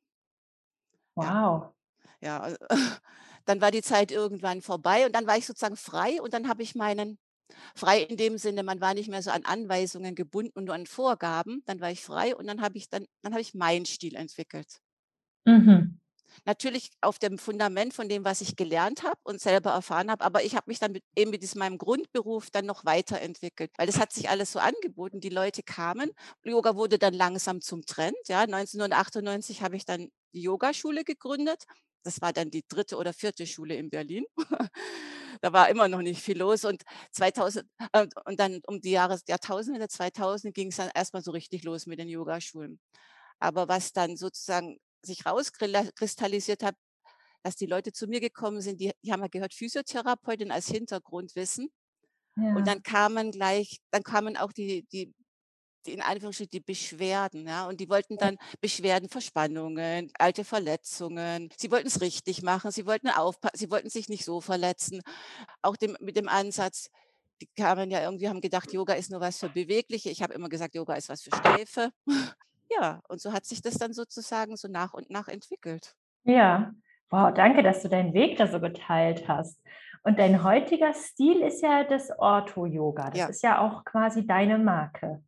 Wow. 1.14 1.75
Ja, 2.20 2.49
ja. 2.49 2.56
dann 3.44 3.61
war 3.61 3.70
die 3.70 3.82
Zeit 3.82 4.12
irgendwann 4.12 4.62
vorbei 4.62 5.06
und 5.06 5.14
dann 5.14 5.26
war 5.26 5.37
ich 5.37 5.46
sozusagen 5.46 5.76
frei 5.76 6.20
und 6.23 6.32
dann 6.34 6.49
habe 6.49 6.62
ich 6.62 6.75
meinen 6.75 7.19
Frei 7.75 8.02
in 8.02 8.17
dem 8.17 8.38
Sinne, 8.38 8.62
man 8.62 8.81
war 8.81 8.94
nicht 8.94 9.08
mehr 9.08 9.23
so 9.23 9.31
an 9.31 9.44
Anweisungen 9.44 10.14
gebunden 10.14 10.58
und 10.58 10.64
nur 10.67 10.75
an 10.75 10.87
Vorgaben. 10.87 11.62
Dann 11.67 11.81
war 11.81 11.90
ich 11.90 12.02
frei 12.02 12.34
und 12.34 12.46
dann 12.46 12.60
habe 12.60 12.79
ich 12.79 12.89
dann 12.89 13.06
dann 13.22 13.32
habe 13.32 13.43
ich 13.43 13.55
meinen 13.55 13.84
Stil 13.84 14.15
entwickelt. 14.15 14.81
Mhm. 15.44 15.98
Natürlich 16.44 16.91
auf 17.01 17.19
dem 17.19 17.39
Fundament 17.39 17.94
von 17.94 18.08
dem, 18.08 18.24
was 18.24 18.41
ich 18.41 18.56
gelernt 18.56 19.03
habe 19.03 19.19
und 19.24 19.41
selber 19.41 19.70
erfahren 19.70 20.10
habe, 20.10 20.24
aber 20.24 20.44
ich 20.44 20.55
habe 20.55 20.65
mich 20.69 20.79
dann 20.79 20.93
mit 20.93 21.05
eben 21.17 21.31
mit 21.31 21.55
meinem 21.56 21.79
Grundberuf 21.79 22.51
dann 22.51 22.67
noch 22.67 22.84
weiterentwickelt, 22.84 23.70
weil 23.77 23.86
das 23.86 23.98
hat 23.98 24.12
sich 24.12 24.29
alles 24.29 24.53
so 24.53 24.58
angeboten. 24.58 25.20
Die 25.20 25.29
Leute 25.29 25.62
kamen, 25.62 26.10
Yoga 26.44 26.77
wurde 26.77 26.98
dann 26.98 27.15
langsam 27.15 27.60
zum 27.60 27.84
Trend, 27.86 28.17
ja. 28.29 28.41
1998 28.43 29.62
habe 29.62 29.77
ich 29.77 29.84
dann 29.84 30.08
die 30.34 30.43
Yogaschule 30.43 31.05
gegründet. 31.05 31.65
Das 32.05 32.20
war 32.20 32.32
dann 32.32 32.51
die 32.51 32.65
dritte 32.69 32.96
oder 32.96 33.12
vierte 33.12 33.46
Schule 33.46 33.77
in 33.77 33.91
Berlin. 33.91 34.24
da 35.41 35.53
war 35.53 35.69
immer 35.69 35.89
noch 35.89 36.03
nicht 36.03 36.20
viel 36.22 36.39
los. 36.39 36.65
Und 36.65 36.82
2000 37.12 37.67
äh, 37.93 38.06
und 38.24 38.41
dann 38.41 38.60
um 38.67 38.81
die 38.81 38.91
Jahres 38.91 39.22
Jahrtausende 39.29 39.89
2000 39.89 40.55
ging 40.55 40.69
es 40.69 40.77
dann 40.77 40.91
erstmal 40.94 41.22
so 41.22 41.31
richtig 41.32 41.65
los 41.65 41.86
mit 41.86 41.98
den 41.98 42.08
Yogaschulen. 42.08 42.81
Aber 43.39 43.69
was 43.69 43.93
dann 43.93 44.17
sozusagen 44.17 44.79
sich 45.02 45.26
rauskristallisiert 45.26 46.62
hat, 46.62 46.76
dass 47.42 47.56
die 47.56 47.66
Leute 47.66 47.92
zu 47.92 48.06
mir 48.06 48.20
gekommen 48.20 48.60
sind, 48.60 48.80
die, 48.80 48.92
die 49.02 49.12
haben 49.12 49.22
ja 49.22 49.28
gehört 49.28 49.54
Physiotherapeutin 49.54 50.50
als 50.52 50.68
Hintergrundwissen. 50.68 51.72
Ja. 52.36 52.54
Und 52.54 52.66
dann 52.66 52.82
kamen 52.82 53.30
gleich, 53.30 53.80
dann 53.90 54.02
kamen 54.02 54.36
auch 54.36 54.52
die, 54.52 54.86
die 54.92 55.12
die 55.86 55.92
in 55.92 56.00
Anführungsstrichen 56.00 56.50
die 56.50 56.60
Beschwerden, 56.60 57.46
ja, 57.46 57.66
und 57.66 57.80
die 57.80 57.88
wollten 57.88 58.16
dann 58.16 58.38
Beschwerden, 58.60 59.08
Verspannungen, 59.08 60.10
alte 60.18 60.44
Verletzungen. 60.44 61.50
Sie 61.56 61.70
wollten 61.70 61.88
es 61.88 62.00
richtig 62.00 62.42
machen, 62.42 62.70
sie 62.70 62.86
wollten 62.86 63.08
aufpassen, 63.08 63.58
sie 63.58 63.70
wollten 63.70 63.90
sich 63.90 64.08
nicht 64.08 64.24
so 64.24 64.40
verletzen. 64.40 65.02
Auch 65.62 65.76
dem, 65.76 65.96
mit 66.00 66.16
dem 66.16 66.28
Ansatz, 66.28 66.88
die 67.40 67.48
kamen 67.56 67.90
ja 67.90 68.02
irgendwie, 68.02 68.28
haben 68.28 68.40
gedacht, 68.40 68.72
Yoga 68.72 68.94
ist 68.94 69.10
nur 69.10 69.20
was 69.20 69.38
für 69.38 69.48
Bewegliche. 69.48 70.10
Ich 70.10 70.22
habe 70.22 70.34
immer 70.34 70.48
gesagt, 70.48 70.74
Yoga 70.74 70.94
ist 70.94 71.08
was 71.08 71.22
für 71.22 71.34
Steife. 71.34 71.90
Ja, 72.79 73.00
und 73.08 73.20
so 73.20 73.32
hat 73.32 73.44
sich 73.44 73.62
das 73.62 73.74
dann 73.74 73.93
sozusagen 73.93 74.56
so 74.56 74.69
nach 74.69 74.94
und 74.94 75.10
nach 75.10 75.29
entwickelt. 75.29 75.94
Ja, 76.24 76.72
wow, 77.10 77.32
danke, 77.34 77.62
dass 77.62 77.82
du 77.82 77.88
deinen 77.88 78.14
Weg 78.14 78.36
da 78.38 78.46
so 78.46 78.60
geteilt 78.60 79.29
hast. 79.29 79.60
Und 80.05 80.19
dein 80.19 80.43
heutiger 80.43 80.93
Stil 80.94 81.43
ist 81.43 81.62
ja 81.62 81.84
das 81.84 82.10
Ortho-Yoga. 82.19 83.10
Das 83.10 83.19
ja. 83.19 83.26
ist 83.26 83.43
ja 83.43 83.60
auch 83.60 83.84
quasi 83.84 84.26
deine 84.26 84.58
Marke. 84.58 85.22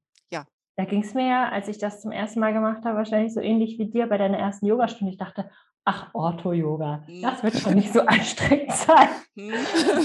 Da 0.76 0.84
ging 0.84 1.02
es 1.02 1.14
mir 1.14 1.26
ja, 1.26 1.48
als 1.50 1.68
ich 1.68 1.78
das 1.78 2.00
zum 2.00 2.10
ersten 2.10 2.40
Mal 2.40 2.52
gemacht 2.52 2.84
habe, 2.84 2.96
wahrscheinlich 2.96 3.32
so 3.32 3.40
ähnlich 3.40 3.78
wie 3.78 3.86
dir 3.86 4.08
bei 4.08 4.18
deiner 4.18 4.38
ersten 4.38 4.66
Yogastunde. 4.66 5.12
Ich 5.12 5.18
dachte, 5.18 5.48
ach, 5.84 6.08
Ortho-Yoga, 6.14 7.02
hm. 7.06 7.22
das 7.22 7.42
wird 7.42 7.58
schon 7.58 7.74
nicht 7.74 7.92
so 7.92 8.00
anstrengend 8.06 8.72
sein. 8.72 9.08
Hm. 9.36 9.52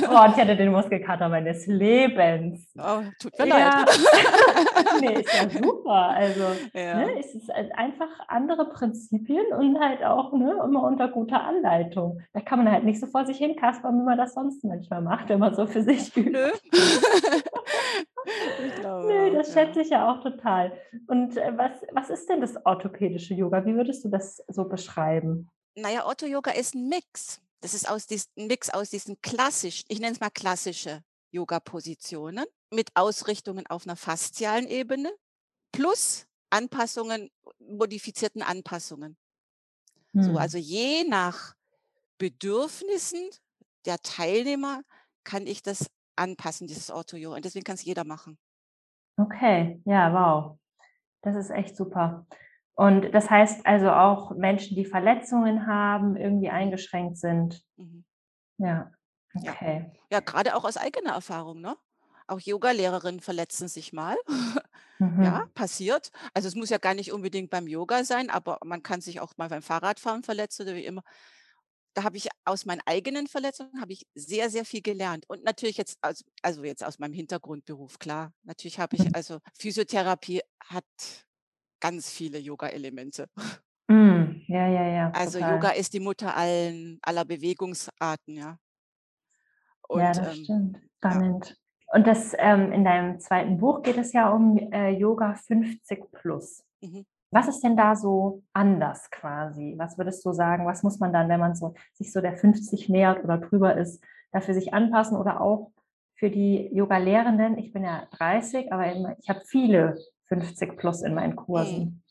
oh, 0.09 0.25
ich 0.27 0.37
hatte 0.37 0.55
den 0.55 0.71
Muskelkater 0.71 1.29
meines 1.29 1.67
Lebens. 1.67 2.73
Oh, 2.77 3.01
tut 3.19 3.37
mir 3.39 3.47
ja. 3.47 3.85
leid. 3.85 3.99
nee, 5.01 5.21
ist 5.21 5.33
ja 5.33 5.49
super. 5.49 5.91
Also 5.91 6.43
ja. 6.73 6.95
Ne, 6.97 7.19
es 7.19 7.33
ist 7.33 7.49
halt 7.53 7.71
einfach 7.77 8.09
andere 8.27 8.69
Prinzipien 8.69 9.45
und 9.57 9.79
halt 9.79 10.03
auch 10.03 10.33
ne, 10.33 10.57
immer 10.63 10.83
unter 10.83 11.07
guter 11.07 11.43
Anleitung. 11.43 12.21
Da 12.33 12.41
kann 12.41 12.59
man 12.59 12.71
halt 12.71 12.83
nicht 12.83 12.99
so 12.99 13.07
vor 13.07 13.25
sich 13.25 13.37
hin 13.37 13.55
kaspern, 13.55 13.99
wie 13.99 14.05
man 14.05 14.17
das 14.17 14.33
sonst 14.33 14.63
manchmal 14.65 15.01
macht, 15.01 15.29
wenn 15.29 15.39
man 15.39 15.55
so 15.55 15.65
für 15.65 15.81
sich 15.81 16.15
übt. 16.17 16.31
Nö. 16.31 16.47
ich 18.67 18.75
glaube, 18.75 19.07
nee, 19.07 19.31
das 19.31 19.53
ja. 19.53 19.61
schätze 19.61 19.81
ich 19.81 19.89
ja 19.89 20.11
auch 20.11 20.21
total. 20.21 20.73
Und 21.07 21.37
äh, 21.37 21.53
was, 21.55 21.71
was 21.93 22.09
ist 22.09 22.29
denn 22.29 22.41
das 22.41 22.65
orthopädische 22.65 23.33
Yoga? 23.33 23.65
Wie 23.65 23.75
würdest 23.75 24.03
du 24.03 24.09
das 24.09 24.43
so 24.47 24.67
beschreiben? 24.67 25.49
Naja, 25.81 26.05
Ortho-Yoga 26.05 26.51
ist 26.51 26.75
ein 26.75 26.87
Mix. 26.89 27.41
Das 27.61 27.73
ist 27.73 27.89
aus 27.89 28.07
diesen, 28.07 28.29
ein 28.37 28.47
Mix 28.47 28.69
aus 28.69 28.89
diesen 28.89 29.21
klassischen, 29.21 29.85
ich 29.89 29.99
nenne 29.99 30.13
es 30.13 30.19
mal 30.19 30.29
klassische 30.29 31.03
Yoga-Positionen 31.31 32.45
mit 32.71 32.89
Ausrichtungen 32.95 33.67
auf 33.67 33.85
einer 33.85 33.95
faszialen 33.95 34.67
Ebene 34.67 35.11
plus 35.71 36.25
Anpassungen, 36.49 37.29
modifizierten 37.59 38.41
Anpassungen. 38.41 39.17
Hm. 40.13 40.23
So, 40.23 40.37
also 40.37 40.57
je 40.57 41.03
nach 41.03 41.55
Bedürfnissen 42.17 43.29
der 43.85 43.99
Teilnehmer 43.99 44.81
kann 45.23 45.47
ich 45.47 45.61
das 45.61 45.89
anpassen, 46.15 46.67
dieses 46.67 46.89
Ortho-Yoga. 46.89 47.37
Und 47.37 47.45
deswegen 47.45 47.63
kann 47.63 47.75
es 47.75 47.83
jeder 47.83 48.03
machen. 48.03 48.37
Okay, 49.17 49.81
ja, 49.85 50.13
wow. 50.13 50.57
Das 51.21 51.35
ist 51.35 51.49
echt 51.49 51.75
super. 51.75 52.25
Und 52.79 53.13
das 53.13 53.29
heißt 53.29 53.65
also 53.65 53.91
auch 53.91 54.31
Menschen, 54.37 54.77
die 54.77 54.85
Verletzungen 54.85 55.67
haben, 55.67 56.15
irgendwie 56.15 56.49
eingeschränkt 56.49 57.17
sind. 57.17 57.61
Mhm. 57.75 58.05
Ja, 58.57 58.89
okay. 59.35 59.91
Ja, 59.93 59.99
ja 60.13 60.19
gerade 60.21 60.55
auch 60.55 60.63
aus 60.63 60.77
eigener 60.77 61.11
Erfahrung, 61.11 61.59
ne? 61.59 61.75
Auch 62.27 62.39
Yoga-Lehrerinnen 62.39 63.19
verletzen 63.19 63.67
sich 63.67 63.91
mal. 63.91 64.15
Mhm. 65.01 65.23
Ja, 65.23 65.45
passiert. 65.53 66.11
Also 66.33 66.49
es 66.49 66.55
muss 66.55 66.69
ja 66.69 66.77
gar 66.77 66.93
nicht 66.93 67.13
unbedingt 67.13 67.49
beim 67.49 67.67
Yoga 67.67 68.03
sein, 68.03 68.29
aber 68.29 68.57
man 68.65 68.83
kann 68.83 68.99
sich 68.99 69.21
auch 69.21 69.31
mal 69.37 69.47
beim 69.47 69.61
Fahrradfahren 69.61 70.23
verletzen 70.23 70.63
oder 70.63 70.75
wie 70.75 70.83
immer. 70.83 71.03
Da 71.93 72.03
habe 72.03 72.17
ich 72.17 72.27
aus 72.43 72.65
meinen 72.65 72.81
eigenen 72.85 73.27
Verletzungen 73.27 73.79
habe 73.79 73.93
ich 73.93 74.05
sehr, 74.13 74.49
sehr 74.49 74.65
viel 74.65 74.81
gelernt. 74.81 75.23
Und 75.29 75.45
natürlich 75.45 75.77
jetzt, 75.77 75.99
also, 76.01 76.25
also 76.41 76.65
jetzt 76.65 76.83
aus 76.83 76.99
meinem 76.99 77.13
Hintergrundberuf, 77.13 77.97
klar. 77.97 78.33
Natürlich 78.43 78.77
habe 78.77 78.97
ich, 78.97 78.99
also 79.15 79.39
Physiotherapie 79.57 80.41
hat 80.59 80.83
ganz 81.79 82.11
viele 82.11 82.39
Yoga-Elemente. 82.39 83.27
Mm, 83.87 84.41
ja, 84.47 84.67
ja, 84.67 84.87
ja. 84.87 85.11
Also 85.15 85.39
total. 85.39 85.55
Yoga 85.55 85.69
ist 85.69 85.93
die 85.93 85.99
Mutter 85.99 86.35
allen, 86.35 86.99
aller 87.01 87.25
Bewegungsarten, 87.25 88.35
ja. 88.35 88.57
Und, 89.87 90.01
ja, 90.01 90.11
das 90.11 90.37
ähm, 90.37 90.43
stimmt. 90.43 90.79
Spannend. 90.97 91.49
Ja. 91.49 91.95
Und 91.95 92.05
das 92.05 92.35
ähm, 92.37 92.71
in 92.71 92.83
deinem 92.83 93.19
zweiten 93.19 93.57
Buch 93.57 93.81
geht 93.81 93.97
es 93.97 94.13
ja 94.13 94.29
um 94.29 94.57
äh, 94.71 94.91
Yoga 94.91 95.33
50 95.33 96.11
plus. 96.11 96.63
Mhm. 96.81 97.05
Was 97.31 97.47
ist 97.47 97.61
denn 97.61 97.77
da 97.77 97.95
so 97.95 98.43
anders 98.53 99.09
quasi? 99.09 99.75
Was 99.77 99.97
würdest 99.97 100.23
du 100.25 100.33
sagen? 100.33 100.65
Was 100.65 100.83
muss 100.83 100.99
man 100.99 101.13
dann, 101.13 101.29
wenn 101.29 101.39
man 101.39 101.55
so, 101.55 101.73
sich 101.93 102.11
so 102.11 102.21
der 102.21 102.37
50 102.37 102.89
nähert 102.89 103.23
oder 103.23 103.37
drüber 103.37 103.75
ist, 103.75 104.03
dafür 104.31 104.53
sich 104.53 104.73
anpassen 104.73 105.17
oder 105.17 105.41
auch 105.41 105.71
für 106.15 106.29
die 106.29 106.69
Yoga-Lehrenden? 106.73 107.57
Ich 107.57 107.71
bin 107.71 107.83
ja 107.83 108.07
30, 108.17 108.71
aber 108.71 109.15
ich 109.19 109.29
habe 109.29 109.41
viele 109.45 109.97
50 110.29 110.77
plus 110.77 111.01
in 111.01 111.13
meinen 111.13 111.35
Kursen. 111.35 111.79
Mhm. 111.79 112.01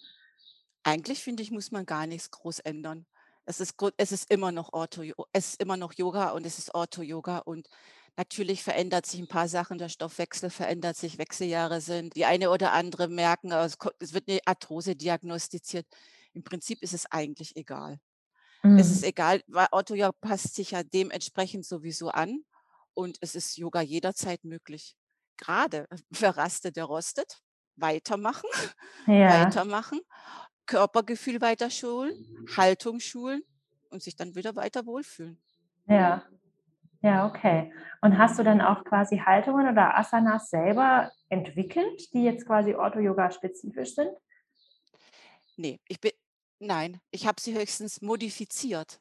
Eigentlich 0.83 1.23
finde 1.23 1.43
ich, 1.43 1.51
muss 1.51 1.71
man 1.71 1.87
gar 1.87 2.07
nichts 2.07 2.31
groß 2.31 2.61
ändern. 2.61 3.07
Es 3.45 3.61
ist, 3.61 3.77
es 3.97 4.13
ist 4.13 4.31
immer 4.31 4.53
noch 4.53 4.73
Ortho, 4.73 5.03
es 5.33 5.51
ist 5.51 5.63
immer 5.63 5.77
noch 5.77 5.95
Yoga 5.95 6.31
und 6.31 6.45
es 6.45 6.59
ist 6.59 6.75
Ortho-Yoga 6.75 7.39
und 7.39 7.69
natürlich 8.17 8.63
verändert 8.63 9.07
sich 9.07 9.21
ein 9.21 9.29
paar 9.29 9.49
Sachen, 9.49 9.79
der 9.79 9.89
Stoffwechsel 9.89 10.51
verändert 10.51 10.97
sich, 10.97 11.17
Wechseljahre 11.17 11.81
sind. 11.81 12.15
Die 12.15 12.27
eine 12.27 12.51
oder 12.51 12.73
andere 12.73 13.09
merken, 13.09 13.53
äh, 13.53 13.65
es 14.01 14.13
wird 14.13 14.29
eine 14.29 14.41
Arthrose 14.45 14.97
diagnostiziert. 14.97 15.87
Im 16.35 16.45
Prinzip 16.45 16.83
ist 16.83 16.93
es 16.93 17.07
eigentlich 17.11 17.57
egal. 17.57 17.99
Es 18.63 18.91
ist 18.91 19.03
mhm. 19.03 19.09
egal, 19.09 19.43
weil 19.47 19.69
Ortho-Yoga 19.71 20.13
passt 20.21 20.55
sich 20.57 20.73
ja 20.73 20.83
dementsprechend 20.83 21.65
sowieso 21.65 22.09
an 22.09 22.45
und 22.93 23.17
es 23.21 23.35
ist 23.35 23.57
Yoga 23.57 23.81
jederzeit 23.81 24.45
möglich. 24.45 24.97
Gerade 25.37 25.87
wer 26.11 26.37
rastet, 26.37 26.77
der 26.77 26.85
rostet 26.85 27.41
weitermachen, 27.81 28.49
Ja. 29.07 29.47
weitermachen, 29.47 30.01
Körpergefühl 30.67 31.41
weiter 31.41 31.71
schulen, 31.71 32.15
Haltung 32.57 33.01
schulen 33.01 33.43
und 33.91 34.03
sich 34.03 34.17
dann 34.17 34.35
wieder 34.35 34.57
weiter 34.57 34.87
wohlfühlen. 34.87 35.39
Ja. 35.87 36.25
Ja, 37.01 37.27
okay. 37.27 37.73
Und 38.01 38.19
hast 38.19 38.39
du 38.39 38.43
dann 38.43 38.61
auch 38.61 38.85
quasi 38.85 39.19
Haltungen 39.19 39.69
oder 39.69 39.97
Asanas 39.97 40.51
selber 40.51 41.13
entwickelt, 41.29 42.13
die 42.13 42.25
jetzt 42.25 42.45
quasi 42.45 42.75
Ortho-Yoga 42.75 43.31
spezifisch 43.31 43.95
sind? 43.95 44.11
Nee, 45.57 45.81
ich 45.89 46.01
bin 46.01 46.11
nein, 46.59 47.01
ich 47.11 47.27
habe 47.27 47.41
sie 47.41 47.57
höchstens 47.57 48.01
modifiziert. 48.01 49.01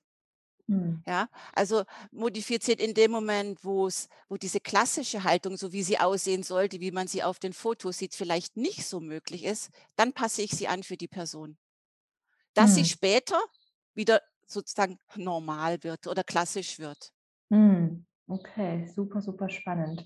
Mhm. 0.68 1.04
Ja, 1.06 1.30
also 1.54 1.86
modifiziert 2.12 2.82
in 2.82 2.94
dem 2.94 3.12
Moment, 3.12 3.64
wo 3.64 3.88
es, 3.88 4.10
wo 4.28 4.36
diese 4.36 4.60
klassische 4.60 5.24
Haltung, 5.24 5.56
so 5.56 5.72
wie 5.72 5.82
sie 5.84 6.00
aussehen 6.00 6.44
sollte, 6.44 6.82
wie 6.82 6.92
man 6.92 7.08
sie 7.08 7.24
auf 7.24 7.40
den 7.40 7.54
Fotos 7.54 7.98
sieht, 7.98 8.14
vielleicht 8.14 8.58
nicht 8.58 8.86
so 8.86 9.00
möglich 9.00 9.46
ist, 9.46 9.72
dann 9.96 10.12
passe 10.14 10.42
ich 10.42 10.52
sie 10.52 10.68
an 10.68 10.84
für 10.84 10.98
die 10.98 11.08
Person. 11.08 11.58
Dass 12.56 12.76
sie 12.76 12.84
hm. 12.84 12.86
später 12.86 13.40
wieder 13.96 14.22
sozusagen 14.48 15.00
normal 15.16 15.84
wird 15.84 16.08
oder 16.08 16.24
klassisch 16.24 16.80
wird. 16.80 17.14
Mhm. 17.50 18.06
Okay, 18.28 18.86
super, 18.88 19.22
super 19.22 19.50
spannend. 19.50 20.06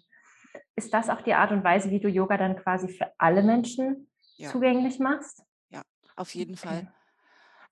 Ist 0.75 0.93
das 0.93 1.09
auch 1.09 1.21
die 1.21 1.33
Art 1.33 1.51
und 1.51 1.63
Weise, 1.63 1.91
wie 1.91 1.99
du 1.99 2.09
Yoga 2.09 2.37
dann 2.37 2.57
quasi 2.57 2.89
für 2.89 3.11
alle 3.19 3.43
Menschen 3.43 4.09
Ja, 4.37 4.51
zugänglich 4.51 4.99
machst? 4.99 5.43
ja, 5.69 5.83
auf 6.15 6.33
jeden 6.35 6.55
Fall. 6.57 6.87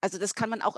Also 0.02 0.18
das 0.18 0.34
kann 0.34 0.50
man 0.50 0.62
auch 0.62 0.78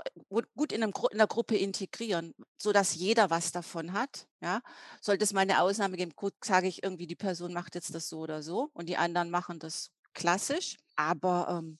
gut 0.54 0.72
in, 0.72 0.82
einem, 0.82 0.92
in 1.10 1.18
einer 1.18 1.28
Gruppe 1.28 1.56
integrieren, 1.56 2.34
sodass 2.60 2.94
jeder 2.94 3.30
was 3.30 3.52
davon 3.52 3.92
hat. 3.92 4.26
Ja? 4.40 4.62
Sollte 5.00 5.24
es 5.24 5.32
mal 5.32 5.42
eine 5.42 5.60
Ausnahme 5.60 5.96
geben, 5.96 6.12
gut, 6.16 6.34
sage 6.44 6.66
ich 6.66 6.82
irgendwie, 6.82 7.06
die 7.06 7.16
Person 7.16 7.52
macht 7.52 7.74
jetzt 7.74 7.94
das 7.94 8.08
so 8.08 8.20
oder 8.20 8.42
so 8.42 8.70
und 8.72 8.88
die 8.88 8.96
anderen 8.96 9.30
machen 9.30 9.58
das 9.58 9.90
klassisch, 10.14 10.76
aber 10.96 11.46
ähm, 11.50 11.78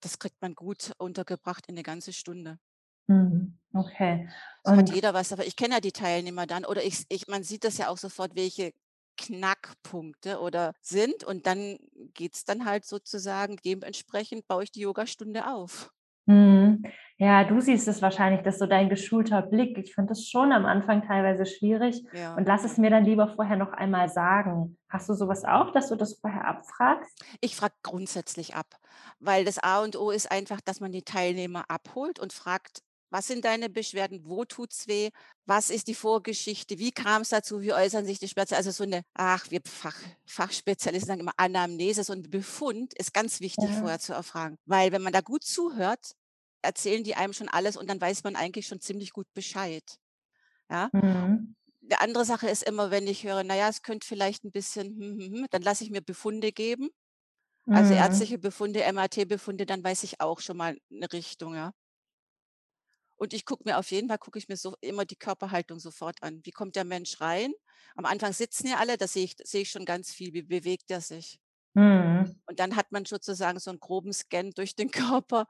das 0.00 0.18
kriegt 0.18 0.40
man 0.40 0.54
gut 0.54 0.92
untergebracht 0.98 1.66
in 1.66 1.74
eine 1.74 1.82
ganze 1.82 2.12
Stunde. 2.12 2.58
Mhm, 3.08 3.58
okay. 3.74 4.28
So 4.64 4.76
hat 4.76 4.90
jeder 4.90 5.14
was, 5.14 5.32
aber 5.32 5.46
ich 5.46 5.56
kenne 5.56 5.74
ja 5.74 5.80
die 5.80 5.92
Teilnehmer 5.92 6.46
dann 6.46 6.64
oder 6.64 6.84
ich, 6.84 7.04
ich, 7.08 7.26
man 7.26 7.42
sieht 7.42 7.64
das 7.64 7.78
ja 7.78 7.88
auch 7.88 7.98
sofort, 7.98 8.36
welche 8.36 8.72
Knackpunkte 9.16 10.40
oder 10.40 10.74
sind 10.80 11.24
und 11.24 11.46
dann 11.46 11.78
geht 12.14 12.34
es 12.34 12.44
dann 12.44 12.64
halt 12.64 12.84
sozusagen, 12.84 13.56
dementsprechend 13.64 14.46
baue 14.46 14.64
ich 14.64 14.70
die 14.70 14.80
Yogastunde 14.80 15.52
auf. 15.52 15.90
Mhm. 16.28 16.82
Ja, 17.20 17.42
du 17.42 17.60
siehst 17.60 17.88
es 17.88 18.00
wahrscheinlich, 18.00 18.42
dass 18.42 18.58
so 18.60 18.66
dein 18.66 18.88
geschulter 18.88 19.42
Blick. 19.42 19.76
Ich 19.78 19.92
finde 19.94 20.10
das 20.10 20.24
schon 20.28 20.52
am 20.52 20.66
Anfang 20.66 21.04
teilweise 21.04 21.46
schwierig 21.46 22.04
Ja. 22.12 22.34
und 22.36 22.46
lass 22.46 22.62
es 22.64 22.76
mir 22.78 22.90
dann 22.90 23.04
lieber 23.04 23.26
vorher 23.34 23.56
noch 23.56 23.72
einmal 23.72 24.08
sagen. 24.08 24.78
Hast 24.88 25.08
du 25.08 25.14
sowas 25.14 25.44
auch, 25.44 25.72
dass 25.72 25.88
du 25.88 25.96
das 25.96 26.18
vorher 26.20 26.46
abfragst? 26.46 27.10
Ich 27.40 27.56
frage 27.56 27.74
grundsätzlich 27.82 28.54
ab, 28.54 28.66
weil 29.18 29.44
das 29.44 29.58
A 29.58 29.82
und 29.82 29.96
O 29.96 30.10
ist 30.10 30.30
einfach, 30.30 30.60
dass 30.60 30.78
man 30.80 30.92
die 30.92 31.02
Teilnehmer 31.02 31.64
abholt 31.68 32.20
und 32.20 32.32
fragt, 32.32 32.82
was 33.10 33.26
sind 33.26 33.44
deine 33.44 33.70
Beschwerden? 33.70 34.22
Wo 34.24 34.44
tut's 34.44 34.86
weh? 34.88 35.10
Was 35.46 35.70
ist 35.70 35.88
die 35.88 35.94
Vorgeschichte? 35.94 36.78
Wie 36.78 36.92
kam 36.92 37.22
es 37.22 37.30
dazu? 37.30 37.60
Wie 37.60 37.72
äußern 37.72 38.04
sich 38.06 38.18
die 38.18 38.28
Schmerzen? 38.28 38.54
Also 38.54 38.70
so 38.70 38.84
eine, 38.84 39.02
ach, 39.14 39.50
wir 39.50 39.60
Fach, 39.66 39.96
Fachspezialisten 40.26 41.08
sagen 41.08 41.20
immer 41.20 41.32
Anamnese, 41.36 42.04
so 42.04 42.12
ein 42.12 42.22
Befund 42.22 42.94
ist 42.94 43.14
ganz 43.14 43.40
wichtig 43.40 43.74
Ja. 43.74 43.78
vorher 43.78 43.98
zu 44.00 44.12
erfragen. 44.12 44.56
Weil 44.66 44.92
wenn 44.92 45.02
man 45.02 45.12
da 45.12 45.20
gut 45.22 45.44
zuhört, 45.44 46.12
erzählen 46.62 47.04
die 47.04 47.14
einem 47.14 47.32
schon 47.32 47.48
alles 47.48 47.76
und 47.76 47.88
dann 47.88 48.00
weiß 48.00 48.24
man 48.24 48.36
eigentlich 48.36 48.66
schon 48.66 48.80
ziemlich 48.80 49.12
gut 49.12 49.26
Bescheid. 49.34 49.84
Ja. 50.70 50.90
Mhm. 50.92 51.54
Die 51.80 51.96
andere 51.96 52.24
Sache 52.24 52.48
ist 52.48 52.62
immer, 52.64 52.90
wenn 52.90 53.06
ich 53.08 53.24
höre, 53.24 53.44
naja, 53.44 53.68
es 53.68 53.82
könnte 53.82 54.06
vielleicht 54.06 54.44
ein 54.44 54.52
bisschen, 54.52 54.88
hm, 55.00 55.20
hm, 55.20 55.34
hm, 55.38 55.46
dann 55.50 55.62
lasse 55.62 55.84
ich 55.84 55.90
mir 55.90 56.02
Befunde 56.02 56.52
geben. 56.52 56.90
Also 57.70 57.94
Mhm. 57.94 57.94
ärztliche 57.94 58.38
Befunde, 58.38 58.84
MRT-Befunde, 58.84 59.66
dann 59.66 59.84
weiß 59.84 60.04
ich 60.04 60.20
auch 60.20 60.40
schon 60.40 60.56
mal 60.58 60.78
eine 60.92 61.12
Richtung, 61.12 61.54
ja. 61.54 61.72
Und 63.18 63.34
ich 63.34 63.44
gucke 63.44 63.64
mir 63.66 63.78
auf 63.78 63.90
jeden 63.90 64.08
Fall, 64.08 64.18
gucke 64.18 64.38
ich 64.38 64.48
mir 64.48 64.56
so 64.56 64.76
immer 64.80 65.04
die 65.04 65.16
Körperhaltung 65.16 65.80
sofort 65.80 66.22
an. 66.22 66.40
Wie 66.44 66.52
kommt 66.52 66.76
der 66.76 66.84
Mensch 66.84 67.20
rein? 67.20 67.52
Am 67.96 68.04
Anfang 68.04 68.32
sitzen 68.32 68.68
ja 68.68 68.76
alle, 68.76 68.96
da 68.96 69.08
sehe 69.08 69.24
ich, 69.24 69.36
sehe 69.42 69.62
ich 69.62 69.70
schon 69.70 69.84
ganz 69.84 70.12
viel. 70.12 70.32
Wie 70.32 70.42
bewegt 70.42 70.90
er 70.90 71.00
sich? 71.00 71.40
Mhm. 71.74 72.40
Und 72.46 72.60
dann 72.60 72.76
hat 72.76 72.92
man 72.92 73.04
sozusagen 73.04 73.58
so 73.58 73.70
einen 73.70 73.80
groben 73.80 74.12
Scan 74.12 74.50
durch 74.54 74.76
den 74.76 74.90
Körper 75.20 75.46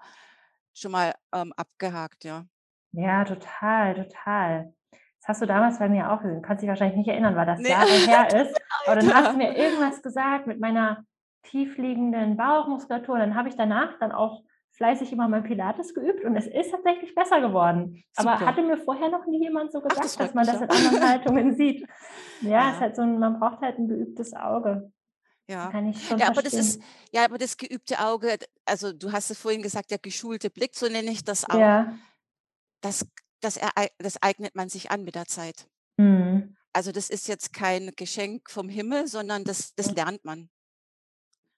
schon 0.74 0.92
mal 0.92 1.14
ähm, 1.34 1.52
abgehakt, 1.56 2.24
ja. 2.24 2.46
Ja, 2.92 3.24
total, 3.24 3.94
total. 3.94 4.72
Das 4.90 5.28
hast 5.28 5.42
du 5.42 5.46
damals 5.46 5.78
bei 5.78 5.88
mir 5.88 6.10
auch 6.10 6.22
gesehen. 6.22 6.40
Du 6.40 6.42
kannst 6.42 6.62
dich 6.62 6.68
wahrscheinlich 6.68 6.96
nicht 6.96 7.08
erinnern, 7.08 7.36
weil 7.36 7.46
das 7.46 7.60
nee. 7.60 7.68
Jahre 7.68 7.88
her 7.90 8.42
ist. 8.42 8.58
Aber 8.86 8.96
dann 8.96 9.12
hast 9.12 9.32
du 9.32 9.36
mir 9.36 9.56
irgendwas 9.56 10.02
gesagt 10.02 10.46
mit 10.46 10.58
meiner 10.58 11.04
tiefliegenden 11.42 12.36
Bauchmuskulatur. 12.36 13.14
Und 13.14 13.20
dann 13.20 13.34
habe 13.34 13.48
ich 13.48 13.56
danach 13.56 13.98
dann 13.98 14.12
auch 14.12 14.42
fleißig 14.78 15.12
immer 15.12 15.28
mein 15.28 15.42
Pilates 15.42 15.92
geübt 15.92 16.24
und 16.24 16.36
es 16.36 16.46
ist 16.46 16.70
tatsächlich 16.70 17.14
besser 17.14 17.40
geworden. 17.40 18.02
Super. 18.16 18.30
Aber 18.32 18.46
hatte 18.46 18.62
mir 18.62 18.78
vorher 18.78 19.10
noch 19.10 19.26
nie 19.26 19.42
jemand 19.42 19.70
so 19.72 19.80
gesagt, 19.80 19.98
Ach, 19.98 20.02
das 20.04 20.16
dass 20.16 20.34
man 20.34 20.46
das 20.46 20.60
in 20.62 20.70
anderen 20.70 21.08
Haltungen 21.08 21.54
sieht. 21.56 21.86
Ja, 22.40 22.50
ja, 22.50 22.70
ist 22.70 22.80
halt 22.80 22.96
so 22.96 23.02
ein, 23.02 23.18
man 23.18 23.38
braucht 23.38 23.60
halt 23.60 23.78
ein 23.78 23.88
geübtes 23.88 24.32
Auge. 24.34 24.90
Ja. 25.48 25.70
Kann 25.70 25.88
ich 25.88 26.06
schon 26.06 26.18
Ja, 26.18 26.28
aber 26.28 26.42
das 26.42 26.52
ist 26.54 26.76
verstehen. 26.82 27.08
ja, 27.12 27.24
aber 27.24 27.38
das 27.38 27.56
geübte 27.56 27.98
Auge, 28.00 28.38
also, 28.64 28.92
du 28.92 29.12
hast 29.12 29.30
es 29.30 29.38
vorhin 29.38 29.62
gesagt, 29.62 29.90
der 29.90 29.98
geschulte 29.98 30.48
Blick, 30.50 30.74
so 30.74 30.88
nenne 30.88 31.10
ich 31.10 31.24
das 31.24 31.48
auch. 31.48 31.58
Ja. 31.58 31.94
Das 32.80 33.06
das 33.40 33.58
das 33.98 34.22
eignet 34.22 34.54
man 34.56 34.68
sich 34.68 34.90
an 34.90 35.04
mit 35.04 35.14
der 35.14 35.26
Zeit. 35.26 35.68
Mhm. 35.96 36.56
Also, 36.72 36.92
das 36.92 37.08
ist 37.10 37.26
jetzt 37.28 37.52
kein 37.52 37.92
Geschenk 37.96 38.50
vom 38.50 38.68
Himmel, 38.68 39.06
sondern 39.08 39.42
das 39.44 39.74
das 39.74 39.90
lernt 39.94 40.24
man. 40.24 40.50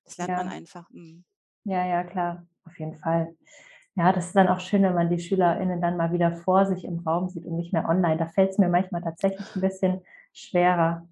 Das 0.04 0.16
lernt 0.18 0.32
man 0.36 0.46
Ja. 0.46 0.52
einfach. 0.52 0.88
Mhm. 0.90 1.24
Ja, 1.64 1.84
ja, 1.86 2.04
klar, 2.04 2.46
auf 2.70 2.78
jeden 2.78 2.96
Fall. 2.98 3.36
Ja, 3.96 4.12
das 4.12 4.28
ist 4.28 4.36
dann 4.36 4.48
auch 4.48 4.60
schön, 4.60 4.82
wenn 4.84 4.94
man 4.94 5.10
die 5.10 5.20
SchülerInnen 5.20 5.80
dann 5.82 5.96
mal 5.98 6.12
wieder 6.12 6.32
vor 6.32 6.66
sich 6.66 6.84
im 6.84 7.00
Raum 7.00 7.28
sieht 7.28 7.46
und 7.46 7.56
nicht 7.56 7.72
mehr 7.74 7.88
online. 7.88 8.18
Da 8.18 8.26
fällt's 8.28 8.58
mir 8.58 8.68
manchmal 8.70 9.02
tatsächlich 9.02 9.54
'n 9.56 9.60
bisschen 9.62 10.02
schwerer. 10.34 11.08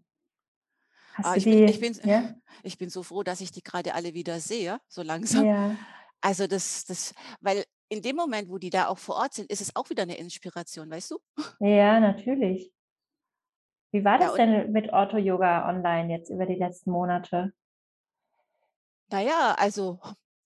Hast 1.15 1.35
Ah, 1.35 1.37
du 1.37 1.41
ich 1.41 1.49
bin 1.49 1.63
ich 1.67 1.79
die 1.79 1.81
bin 1.81 1.99
ja? 2.03 2.35
ich 2.63 2.79
bin 2.79 2.91
so 2.91 3.03
froh, 3.03 3.23
dass 3.23 3.41
ich 3.41 3.51
die 3.51 3.63
grade 3.63 3.95
alle 3.95 4.15
wieder 4.15 4.41
sehe, 4.41 4.81
so 4.89 5.03
langsam. 5.03 5.47
Ja. 5.47 5.79
Also, 6.21 6.47
das 6.47 6.85
das 6.87 7.15
weil 7.41 7.65
in 7.91 8.03
dem 8.03 8.17
Moment, 8.17 8.51
wo 8.51 8.59
die 8.59 8.71
da 8.71 8.89
auch 8.89 8.99
vor 8.99 9.17
Ort 9.17 9.35
sind, 9.35 9.51
ist 9.51 9.61
es 9.63 9.77
auch 9.77 9.91
wieder 9.91 10.07
'ne 10.07 10.19
Inspiration, 10.19 10.91
weißt 10.91 11.13
du? 11.13 11.19
Ja, 11.61 11.99
natürlich. 12.01 12.73
Wie 13.95 14.05
war 14.05 14.19
Ja, 14.19 14.31
das 14.31 14.35
und 14.35 14.37
denn 14.37 14.71
mit 14.73 14.93
Ortho-Yoga 14.93 15.67
online 15.67 16.13
jetzt 16.13 16.29
über 16.31 16.45
die 16.45 16.57
letzten 16.57 16.91
Monate? 16.91 17.53
Na 19.11 19.21
ja, 19.23 19.55
also, 19.55 20.01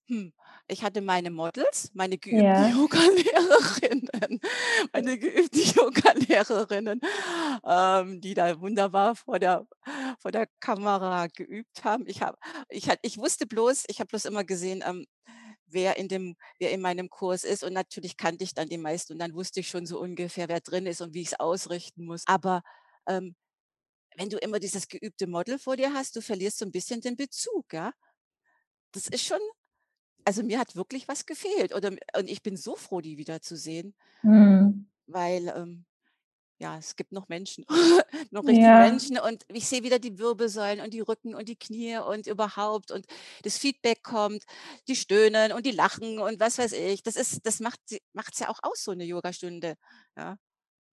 hm, 0.07 0.33
ich 0.73 0.83
hatte 0.85 1.02
meine 1.02 1.31
Models, 1.31 1.91
meine 1.95 2.19
geübten 2.19 2.62
Ja. 2.62 2.73
Yogalehrerinnen 2.73 4.41
meine 4.93 5.19
geübten 5.19 5.61
Yogalehrerinnen, 5.76 7.00
ähm, 7.64 8.21
die 8.21 8.35
da 8.35 8.61
wunderbar 8.61 9.17
vor 9.17 9.38
der 9.38 9.67
vor 10.21 10.33
der 10.33 10.47
Kamera 10.61 11.29
geübt 11.29 11.85
haben. 11.85 12.05
Ich 12.07 12.23
habe 12.23 12.38
ich 12.71 12.88
ha 12.88 12.95
ich 13.02 13.19
wusste 13.19 13.47
bloß 13.47 13.85
ich 13.88 14.00
habe 14.00 14.09
bloß 14.09 14.25
immer 14.26 14.45
gesehen, 14.45 14.83
ähm, 14.87 15.07
wer 15.67 15.97
in 15.99 16.09
dem 16.09 16.37
wer 16.61 16.73
in 16.73 16.81
meinem 16.83 17.11
Kurs 17.11 17.45
ist 17.45 17.64
und 17.64 17.73
natürlich 17.75 18.17
kannte 18.17 18.45
ich 18.45 18.55
dann 18.55 18.69
die 18.69 18.79
meisten 18.79 19.14
und 19.14 19.19
dann 19.21 19.35
wusste 19.35 19.61
ich 19.61 19.69
schon 19.69 19.87
so 19.87 20.00
ungefähr, 20.00 20.49
wer 20.49 20.61
drin 20.61 20.87
ist 20.87 21.00
und 21.02 21.14
wie 21.14 21.23
ich's 21.23 21.35
ausrichten 21.35 22.05
muss. 22.07 22.25
Aber, 22.26 22.62
ähm, 23.09 23.37
wenn 24.17 24.31
du 24.31 24.38
immer 24.38 24.61
dieses 24.61 24.88
geübte 24.88 25.26
Model 25.29 25.59
vor 25.59 25.76
dir 25.76 25.95
hast, 25.95 26.17
du 26.17 26.23
verlierst 26.23 26.59
so 26.59 26.67
'n 26.67 26.73
bisschen 26.73 27.00
den 27.02 27.17
Bezug, 27.17 27.73
ja? 27.75 27.93
Das 28.95 29.07
ist 29.09 29.25
schon 29.25 29.41
also, 30.25 30.43
mir 30.43 30.59
hat 30.59 30.76
wirklich 30.76 31.09
was 31.09 31.26
gefehlt 31.26 31.75
oder 31.75 31.91
und 32.17 32.29
ich 32.31 32.43
bin 32.43 32.57
so 32.57 32.76
froh, 32.76 33.00
die 33.00 33.19
wiederzusehen. 33.19 33.95
Mhm. 34.25 34.87
Weil, 35.09 35.49
ähm, 35.57 35.85
ja, 36.61 36.79
es 36.79 36.97
gibt 36.97 37.12
noch 37.12 37.29
Menschen, 37.29 37.67
noch 38.33 38.47
richtig 38.49 38.73
Ja. 38.73 38.79
Menschen 38.79 39.19
und 39.19 39.45
ich 39.49 39.69
sehe 39.69 39.83
wieder 39.85 39.99
die 39.99 40.19
Wirbelsäulen 40.19 40.81
und 40.81 40.95
die 40.95 41.00
Rücken 41.00 41.35
und 41.35 41.49
die 41.49 41.57
Knie 41.57 41.99
und 41.99 42.26
überhaupt 42.29 42.93
und 42.93 43.07
das 43.45 43.59
Feedback 43.59 44.02
kommt, 44.05 44.45
die 44.88 44.97
stöhnen 44.97 45.52
und 45.52 45.67
die 45.67 45.73
lachen 45.73 46.19
und 46.21 46.41
was 46.41 46.59
weiß 46.59 46.73
ich. 46.73 47.02
Das 47.02 47.17
ist 47.17 47.47
das 47.47 47.61
macht 47.61 47.81
macht's 48.14 48.41
ja 48.41 48.49
auch 48.50 48.61
aus, 48.62 48.85
so 48.85 48.93
'ne 48.95 49.05
Yogastunde, 49.05 49.76
ja? 50.17 50.38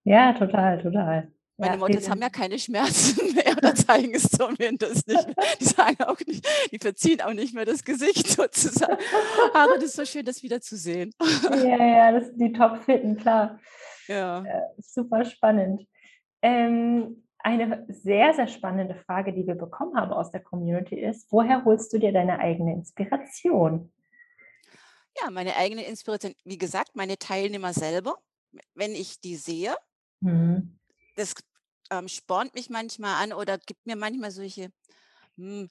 Ja, 0.06 0.32
total, 0.34 0.78
total. 0.82 1.32
Meine 1.60 1.74
Ja, 1.74 1.78
Models 1.78 2.08
haben 2.08 2.22
ja 2.22 2.30
keine 2.30 2.58
Schmerzen 2.58 3.34
mehr 3.34 3.52
oder 3.56 3.74
zeigen 3.74 4.14
es 4.14 4.22
zumindest 4.30 5.06
nicht 5.06 5.26
mehr. 5.26 5.36
Die 5.60 5.64
sagen 5.64 6.02
auch 6.04 6.18
nicht 6.26 6.46
die 6.72 6.78
verziehen 6.78 7.20
auch 7.20 7.34
nicht 7.34 7.54
mehr 7.54 7.66
das 7.66 7.84
Gesicht 7.84 8.26
sozusagen. 8.30 8.96
Aber 9.54 9.74
das 9.74 9.84
ist 9.84 9.96
so 9.96 10.04
schön, 10.06 10.24
das 10.24 10.42
wiederzusehen. 10.42 11.12
Ja, 11.50 11.86
ja, 11.86 12.12
das 12.12 12.28
sind 12.28 12.38
die 12.40 12.52
Topfitten, 12.52 13.16
klar. 13.18 13.60
Ja. 14.08 14.42
Äh, 14.44 14.62
super 14.78 15.24
spannend. 15.24 15.86
Ähm, 16.42 17.24
eine 17.38 17.86
sehr, 17.88 18.32
sehr 18.34 18.48
spannende 18.48 18.94
Frage, 18.94 19.32
die 19.32 19.46
wir 19.46 19.54
bekommen 19.54 19.96
haben 19.96 20.12
aus 20.12 20.30
der 20.30 20.40
Community 20.40 20.98
ist: 20.98 21.30
Woher 21.30 21.64
holst 21.64 21.92
du 21.92 21.98
dir 21.98 22.12
deine 22.12 22.38
eigene 22.38 22.72
Inspiration? 22.72 23.92
Ja, 25.22 25.30
meine 25.30 25.56
eigene 25.56 25.84
Inspiration 25.84 26.34
wie 26.44 26.58
gesagt, 26.58 26.96
meine 26.96 27.18
Teilnehmer 27.18 27.72
selber, 27.74 28.16
wenn 28.74 28.92
ich 28.92 29.20
die 29.20 29.36
sehe 29.36 29.74
Mhm. 30.22 30.78
das, 31.16 31.34
ähm, 31.90 32.08
spornt 32.08 32.54
mich 32.54 32.70
manchmal 32.70 33.22
an 33.22 33.32
oder 33.32 33.58
gibt 33.58 33.86
mir 33.86 33.96
manchmal 33.96 34.30
solche, 34.30 34.72
hm 35.36 35.70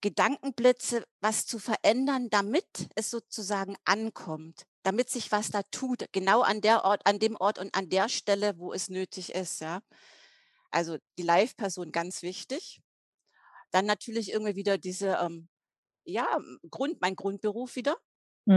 Gedankenblitze, 0.00 1.04
was 1.20 1.46
zu 1.46 1.58
verändern, 1.58 2.28
damit 2.28 2.88
es 2.94 3.10
sozusagen 3.10 3.76
ankommt, 3.86 4.64
damit 4.82 5.08
sich 5.08 5.32
was 5.32 5.48
da 5.50 5.62
tut, 5.62 6.06
genau 6.12 6.42
an 6.42 6.60
der 6.60 6.84
Ort 6.84 7.06
an 7.06 7.18
dem 7.18 7.36
Ort 7.36 7.58
und 7.58 7.74
an 7.74 7.88
der 7.88 8.08
Stelle, 8.10 8.58
wo 8.58 8.72
es 8.74 8.90
nötig 8.90 9.34
ist, 9.34 9.60
ja? 9.60 9.80
Also, 10.70 10.98
die 11.18 11.22
Live-Person 11.24 11.92
ganz 11.92 12.22
wichtig. 12.22 12.80
Dann 13.72 13.86
natürlich 13.86 14.32
irgendwie 14.32 14.56
wieder 14.56 14.78
diese, 14.78 15.18
ähm, 15.22 15.48
ja, 16.04 16.38
Grund 16.70 17.00
mein 17.02 17.16
Grundberuf 17.16 17.76
wieder, 17.76 17.98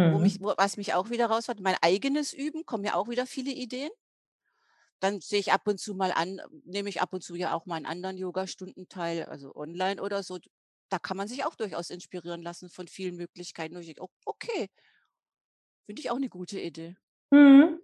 wo 0.10 0.20
mich 0.20 0.38
Mhm. 0.38 0.42
wo 0.42 0.54
was 0.58 0.78
mich 0.78 0.94
auch 0.96 1.10
wieder 1.12 1.28
rausholt. 1.28 1.62
Mein 1.62 1.78
eigenes 1.82 2.34
Üben, 2.34 2.66
kommen 2.66 2.86
ja 2.86 2.96
auch 2.96 3.10
wieder 3.10 3.28
viele 3.28 3.52
Ideen. 3.52 3.92
Dann 5.04 5.22
sehe 5.22 5.40
ich 5.40 5.52
ab 5.54 5.68
und 5.68 5.80
zu 5.80 5.94
mal 5.94 6.12
an 6.12 6.42
nehme 6.66 6.90
ich 6.90 7.02
ab 7.02 7.14
und 7.14 7.22
zu 7.24 7.36
ja 7.36 7.54
auch 7.54 7.66
mal 7.68 7.76
an 7.78 7.86
anderen 7.86 8.18
Yogastunden 8.18 8.90
teil, 8.90 9.26
also, 9.26 9.56
online 9.56 10.02
oder 10.02 10.24
so. 10.24 10.40
Da 10.90 10.98
kann 11.00 11.18
man 11.18 11.28
sich 11.28 11.46
auch 11.46 11.56
durchaus 11.56 11.90
inspirieren 11.92 12.42
lassen 12.42 12.70
von 12.70 12.88
vielen 12.88 13.16
Möglichkeiten, 13.18 13.76
wo 13.76 13.80
ich 13.80 13.88
denke: 13.88 14.04
„O 14.04 14.10
okay.“ 14.26 14.70
Finde 15.90 16.02
ich 16.02 16.12
auch 16.12 16.20
'ne 16.20 16.28
gute 16.28 16.60
Idee. 16.60 16.98
Mhm. 17.32 17.80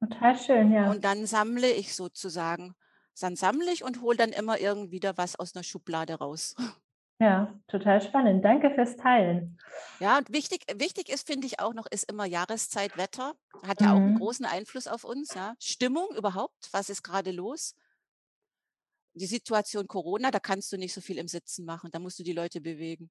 Total 0.00 0.36
schön, 0.36 0.72
ja. 0.72 0.86
Und 0.86 1.04
dann 1.04 1.26
sammle 1.26 1.70
ich 1.72 1.94
sozusagen. 1.94 2.74
Dann 3.20 3.34
sammle 3.36 3.72
ich 3.72 3.82
und 3.84 4.00
hole 4.00 4.16
dann 4.16 4.30
immer 4.32 4.60
irgend 4.60 4.92
wieder 4.92 5.16
was 5.18 5.36
aus 5.36 5.54
'ner 5.54 5.64
Schublade 5.64 6.14
raus. 6.14 6.54
Ja, 7.20 7.58
total 7.68 8.00
spannend. 8.00 8.44
Danke 8.44 8.70
fürs 8.70 8.96
Teilen. 8.96 9.58
Ja, 10.00 10.18
und 10.18 10.32
wichtig 10.32 10.64
wichtig 10.76 11.08
ist, 11.08 11.26
finde 11.26 11.46
ich 11.48 11.58
auch 11.58 11.74
noch, 11.74 11.86
ist 11.90 12.08
immer 12.08 12.24
Jahreszeit, 12.24 12.96
Wetter. 12.96 13.34
Hat 13.66 13.80
ja 13.80 13.92
auch 13.92 14.06
'n 14.06 14.12
Mhm. 14.12 14.14
großen 14.14 14.46
Einfluss 14.46 14.86
auf 14.86 15.02
uns, 15.02 15.34
ja. 15.34 15.56
Stimmung 15.60 16.14
überhaupt, 16.16 16.68
was 16.72 16.88
ist 16.88 17.02
grade 17.02 17.32
los? 17.32 17.72
Die 19.16 19.26
Situation 19.26 19.86
Corona, 19.88 20.30
da 20.30 20.38
kannst 20.38 20.70
du 20.72 20.76
nicht 20.76 20.92
so 20.92 21.00
viel 21.00 21.18
im 21.18 21.28
Sitzen 21.28 21.64
machen, 21.64 21.90
da 21.90 21.98
musst 21.98 22.18
du 22.18 22.22
die 22.22 22.32
Leute 22.32 22.60
bewegen. 22.60 23.10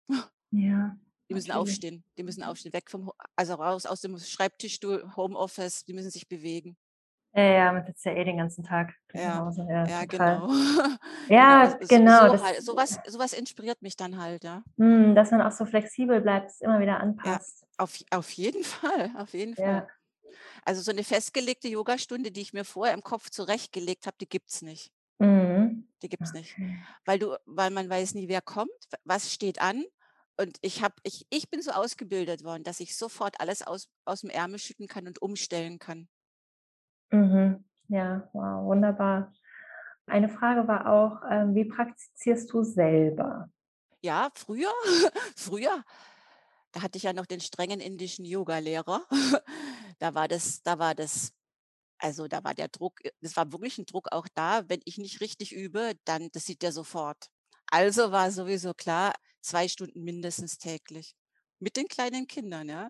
Ja, 0.51 0.97
Die 1.29 1.33
müssen 1.33 1.51
natürlich. 1.51 1.51
aufstehen. 1.51 2.05
Die 2.17 2.23
müssen 2.23 2.43
aufstehen, 2.43 2.73
weg 2.73 2.89
vom 2.89 3.11
also, 3.35 3.55
raus 3.55 3.85
aus 3.85 4.01
dem 4.01 4.17
Schreibtischstuhl, 4.17 5.15
Homeoffice, 5.15 5.83
die 5.85 5.93
müssen 5.93 6.11
sich 6.11 6.27
bewegen. 6.27 6.77
Ja, 7.37 7.43
ja, 7.43 7.71
man 7.71 7.85
sitzt 7.85 8.03
ja 8.03 8.13
eh 8.13 8.23
den 8.23 8.37
ganzen 8.37 8.63
Tag 8.63 8.95
Ja, 9.13 9.45
Hause, 9.45 9.67
ja, 9.69 9.87
ja, 9.87 10.05
total. 10.09 10.43
genau. 10.45 10.47
Genau, 11.39 11.61
Ja, 11.61 11.77
s 11.81 12.01
genau, 12.01 12.29
so 12.29 12.29
das 12.29 12.41
halt 12.41 12.63
so 12.63 12.75
was 12.75 12.99
so 13.07 13.19
was 13.19 13.33
inspiriert 13.33 13.81
mich 13.81 13.95
dann 13.95 14.17
halt, 14.17 14.43
ja. 14.43 14.63
Mhm, 14.79 15.15
dass 15.15 15.31
man 15.31 15.41
auch 15.41 15.51
so 15.51 15.65
flexibel 15.65 16.21
bleibt, 16.21 16.51
es 16.51 16.61
immer 16.61 16.79
wieder 16.79 16.99
Ja, 17.23 17.39
anpasst. 17.39 17.67
auf 17.77 17.95
j 17.97 18.05
auf 18.11 18.31
jeden 18.31 18.63
Fall, 18.63 19.11
auf 19.17 19.33
jeden 19.33 19.55
Fall. 19.55 19.81
Ja. 19.81 19.97
Also, 20.65 20.81
so 20.81 20.91
'ne 20.93 21.03
festgelegte 21.03 21.67
Yogastunde, 21.69 22.31
die 22.31 22.41
ich 22.41 22.53
mir 22.53 22.65
vorher 22.65 22.95
im 22.95 23.03
Kopf 23.03 23.29
zurechtgelegt 23.31 24.07
habe, 24.07 24.17
die 24.21 24.29
gibt's 24.29 24.61
nicht. 24.61 24.91
Mhm. 25.19 25.87
Die 26.01 26.09
gibt's 26.09 26.33
nicht. 26.33 26.57
Okay. 26.57 26.87
Weil 27.05 27.19
du 27.19 27.35
weil 27.45 27.71
man 27.71 27.89
weiß 27.89 28.13
nie, 28.13 28.27
wer 28.27 28.41
kommt, 28.41 28.71
was 29.03 29.33
steht 29.33 29.59
an 29.61 29.83
und 30.37 30.57
ich 30.61 30.81
habe 30.83 30.95
ich 31.03 31.25
ich 31.29 31.49
bin 31.49 31.61
so 31.61 31.71
ausgebildet 31.71 32.43
worden, 32.43 32.63
dass 32.63 32.79
ich 32.79 32.95
sofort 32.97 33.39
alles 33.39 33.61
aus 33.63 33.87
aus'm 34.05 34.29
Ärmel 34.29 34.59
schütteln 34.59 34.87
kann 34.87 35.07
und 35.07 35.21
umstellen 35.21 35.79
kann. 35.79 36.07
Mhm. 37.11 37.63
Ja, 37.89 38.29
wow, 38.33 38.65
wunderbar. 38.65 39.33
Eine 40.07 40.29
Frage 40.29 40.67
war 40.67 40.87
auch, 40.91 41.21
ähm, 41.29 41.55
wie 41.55 41.65
praktizierst 41.65 42.51
du 42.53 42.63
selber? 42.63 43.49
Ja, 44.03 44.29
früher 44.35 44.71
früher, 45.35 45.83
da 46.71 46.81
hatte 46.81 46.97
ich 46.97 47.03
ja 47.03 47.13
noch 47.13 47.25
den 47.25 47.41
strengen 47.41 47.79
indischen 47.79 48.25
Yogalehrer. 48.25 49.05
Da 49.99 50.13
war 50.15 50.27
das 50.27 50.61
da 50.63 50.79
war 50.79 50.95
das 50.95 51.31
also, 51.99 52.27
da 52.27 52.43
war 52.43 52.53
der 52.55 52.69
Druck 52.69 53.03
äh, 53.05 53.11
es 53.21 53.37
war 53.37 53.51
wirklich 53.53 53.77
'n 53.79 53.85
Druck 53.87 54.09
auch 54.13 54.27
da, 54.35 54.69
wenn 54.69 54.81
ich 54.85 54.97
nicht 54.99 55.21
richtig 55.21 55.53
übe, 55.53 55.93
dann 56.05 56.29
das 56.33 56.45
sieht 56.45 56.61
der 56.63 56.71
sofort. 56.73 57.27
Also, 57.71 58.11
war 58.13 58.31
sowieso 58.31 58.73
klar, 58.75 59.13
2 59.41 59.67
Stunden 59.69 60.03
mindestens 60.03 60.57
täglich 60.59 61.15
mit 61.59 61.77
den 61.77 61.87
kleinen 61.89 62.27
Kindern, 62.27 62.69
ja? 62.69 62.89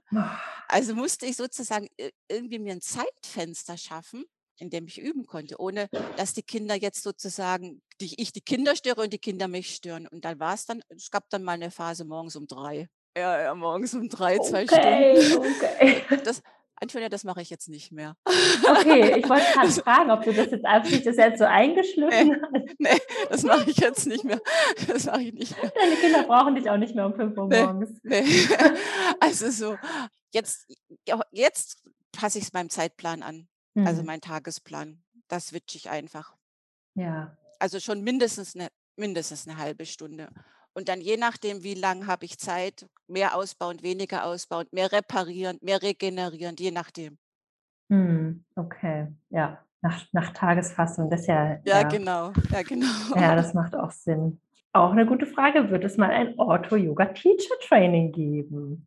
Also, 0.69 0.93
musste 0.95 1.25
ich 1.25 1.37
sozusagen 1.37 1.87
irgendwie 2.29 2.59
mir 2.59 2.73
'n 2.73 2.81
Zeitfenster 2.81 3.77
schaffen, 3.77 4.25
in 4.59 4.69
dem 4.69 4.85
ich 4.87 4.99
üben 4.99 5.25
konnte, 5.25 5.59
ohne 5.61 5.87
dass 6.15 6.33
die 6.33 6.43
Kinder 6.43 6.75
jetzt 6.75 7.03
sozusagen 7.03 7.81
die 8.01 8.13
ich 8.21 8.31
die 8.33 8.41
Kinder 8.41 8.75
störe 8.75 9.01
und 9.01 9.13
die 9.13 9.17
Kinder 9.19 9.47
mich 9.47 9.73
stören. 9.75 10.07
Und 10.07 10.25
dann 10.25 10.39
war's 10.39 10.65
dann 10.65 10.81
es 10.89 11.09
gab 11.09 11.29
dann 11.29 11.43
mal 11.43 11.57
'ne 11.57 11.71
Phase 11.71 12.03
morgens 12.05 12.35
um 12.35 12.47
3. 12.47 12.87
Ja, 13.15 13.41
ja, 13.41 13.55
morgens 13.55 13.93
um 13.95 14.09
3, 14.09 14.39
2 14.39 14.67
Stunden. 14.67 15.07
Okay. 15.35 16.05
Das 16.23 16.41
Antonia, 16.75 17.09
das 17.09 17.23
mache 17.23 17.41
ich 17.41 17.49
jetzt 17.49 17.69
nicht 17.69 17.91
mehr. 17.91 18.15
Okay, 18.65 19.17
ich 19.17 19.29
wollte 19.29 19.47
grade 19.53 19.73
Das 19.73 19.81
fragen, 19.83 20.11
ob 20.11 20.23
du 20.25 20.33
das 20.33 20.51
jetzt 20.51 20.63
das 21.05 21.17
jetzt 21.17 21.39
so 21.39 21.45
eingeschliffen 21.45 22.41
hat. 22.41 22.63
ne, 22.79 22.97
das 23.29 23.43
mache 23.43 23.69
ich 23.71 23.77
jetzt 23.77 24.07
nicht 24.07 24.23
mehr. 24.23 24.41
Das 24.87 25.05
mache 25.05 25.23
ich 25.23 25.33
nicht 25.33 25.61
mehr. 25.61 25.71
Deine 25.75 25.97
Kinder 25.97 26.23
brauchen 26.23 26.55
dich 26.55 26.69
auch 26.69 26.77
nicht 26.77 26.95
mehr 26.95 27.05
um 27.05 27.15
5:00 27.15 27.47
Ne, 27.49 27.67
morgens. 27.67 28.01
ne. 28.03 28.23
Also, 29.19 29.49
so 29.51 29.79
jetzt 30.33 30.67
jetzt 31.31 31.83
passe 32.11 32.39
ich's 32.39 32.53
meinem 32.53 32.69
Zeitplan 32.69 33.23
an, 33.23 33.49
also, 33.83 34.03
Mhm. 34.03 34.05
meinen 34.05 34.21
Tagesplan. 34.21 35.03
Da 35.27 35.39
switche 35.39 35.77
ich 35.77 35.89
einfach. 35.89 36.37
Ja. 36.95 37.37
Also, 37.61 37.79
schon 37.79 38.03
mindestens 38.03 38.53
'ne 38.55 38.67
mindestens 38.95 39.45
'ne 39.47 39.57
1/2 39.57 39.85
Stunde. 39.85 40.29
Und 40.73 40.89
dann 40.89 41.01
je 41.01 41.17
nachdem, 41.17 41.63
wie 41.63 41.73
lang 41.73 42.05
habe 42.07 42.25
ich 42.25 42.37
Zeit, 42.37 42.87
mehr 43.07 43.35
ausbauend, 43.35 43.81
weniger 43.81 44.25
ausbauend, 44.25 44.73
mehr 44.73 44.91
reparierend, 44.91 45.63
mehr 45.63 45.81
regenerierend, 45.81 46.59
je 46.59 46.71
nachdem. 46.71 47.17
Hm, 47.89 48.43
okay, 48.57 49.07
ja, 49.29 49.63
nach, 49.81 50.05
nach 50.11 50.33
Tagesfassung, 50.33 51.09
das 51.09 51.21
ist 51.21 51.27
ja, 51.27 51.61
Ja, 51.65 51.83
ja, 51.83 51.83
genau, 51.83 52.33
ja, 52.51 52.63
genau. 52.63 52.87
ja, 53.13 53.35
das 53.35 53.53
macht 53.53 53.75
auch 53.75 53.91
Sinn. 53.91 54.41
Auch 54.73 54.91
eine 54.91 55.05
gute 55.05 55.25
Frage, 55.25 55.69
wird 55.71 55.83
es 55.85 55.97
mal 55.97 56.11
ein 56.11 56.37
Ortho-Yoga-Teacher-Training 56.39 58.11
geben? 58.11 58.86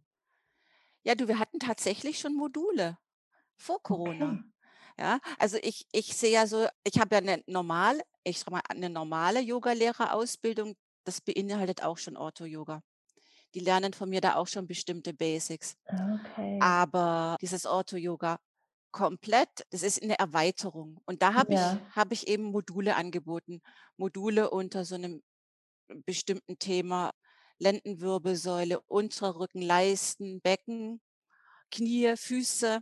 Ja, 1.05 1.15
du, 1.15 1.29
wir 1.29 1.39
hatten 1.39 1.59
tatsächlich 1.59 2.19
schon 2.19 2.35
Module 2.37 2.99
vor 3.57 3.83
Corona. 3.83 4.39
Okay. 4.39 4.45
Ja, 4.99 5.21
also 5.39 5.59
ich, 5.63 5.87
ich 5.93 6.17
sehe 6.17 6.33
ja 6.33 6.47
so, 6.47 6.69
ich 6.85 6.99
habe 7.01 7.17
ja 7.17 7.23
eine 7.23 7.43
normale, 7.47 8.03
ich 8.25 8.41
sag 8.41 8.51
mal, 8.51 8.63
eine 8.69 8.91
normale 8.91 9.41
Yogalehrerausbildung, 9.41 10.77
das 11.05 11.21
beinhaltet 11.21 11.83
auch 11.83 11.99
schon 11.99 12.17
Ortho-Yoga. 12.17 12.83
Die 13.55 13.61
lernen 13.61 13.95
von 13.95 14.11
mir 14.11 14.21
da 14.21 14.37
auch 14.37 14.49
schon 14.49 14.67
bestimmte 14.69 15.15
Basics. 15.15 15.77
Okay. 15.89 16.61
Aber 16.61 17.37
dieses 17.41 17.67
Ortho-Yoga 17.67 18.41
komplett, 18.93 19.67
das 19.71 19.83
ist 19.83 20.03
eine 20.03 20.19
Erweiterung. 20.19 21.01
Und 21.07 21.23
da 21.23 21.35
habe 21.35 21.55
ich, 21.55 21.79
Ja. 21.79 21.93
habe 21.97 22.15
ich 22.15 22.29
eben 22.29 22.45
Module 22.45 22.97
angeboten. 22.97 23.63
Module 23.99 24.51
unter 24.51 24.85
so 24.85 24.97
einem 24.97 25.23
bestimmten 26.07 26.59
Thema. 26.59 27.13
Lendenwirbelsäule, 27.61 28.81
unterer 28.83 29.37
Rücken, 29.37 29.63
Leisten, 29.63 30.41
Becken, 30.43 31.01
Knie, 31.73 32.17
Füße 32.17 32.81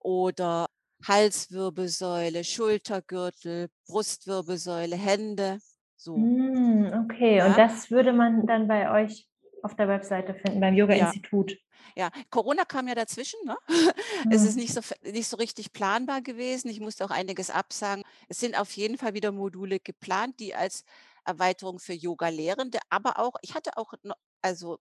oder 0.00 0.68
Halswirbelsäule, 1.06 2.44
Schultergürtel, 2.44 3.70
Brustwirbelsäule, 3.86 4.96
Hände. 4.96 5.60
So, 5.96 6.30
Hm, 6.48 7.04
okay, 7.04 7.42
und 7.42 7.54
ja, 7.54 7.58
das 7.58 7.90
würde 7.90 8.12
man 8.12 8.46
dann 8.46 8.68
bei 8.68 8.90
euch 8.90 9.28
auf 9.62 9.74
der 9.76 9.88
Webseite 9.88 10.34
finden, 10.34 10.60
beim 10.60 10.74
ja, 10.90 11.14
Yoga-Institut. 11.14 11.56
ja. 11.96 12.10
Corona 12.30 12.64
kam 12.64 12.88
ja 12.88 12.94
dazwischen, 12.94 13.40
ne? 13.46 13.56
Es 14.30 14.44
ist 14.44 14.56
Hm. 14.56 14.58
nicht 14.58 14.74
so, 14.74 14.80
nicht 15.02 15.28
so 15.28 15.36
richtig 15.36 15.72
planbar 15.72 16.22
gewesen. 16.22 16.68
Ich 16.70 16.80
musste 16.80 17.04
auch 17.04 17.10
einiges 17.10 17.50
absagen. 17.50 18.04
Es 18.28 18.40
sind 18.40 18.58
auf 18.58 18.72
jeden 18.72 18.98
Fall 18.98 19.14
wieder 19.14 19.32
Module 19.32 19.80
geplant, 19.80 20.40
die 20.40 20.54
als 20.54 20.84
Erweiterung 21.28 21.78
für 21.80 21.94
Yoga-Lehrende, 21.94 22.80
aber 22.90 23.20
auch, 23.20 23.34
ich 23.42 23.54
hatte 23.54 23.76
auch 23.78 23.94
also 24.42 24.78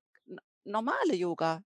normale 0.65 1.15
Yoga-Schüler, 1.15 1.63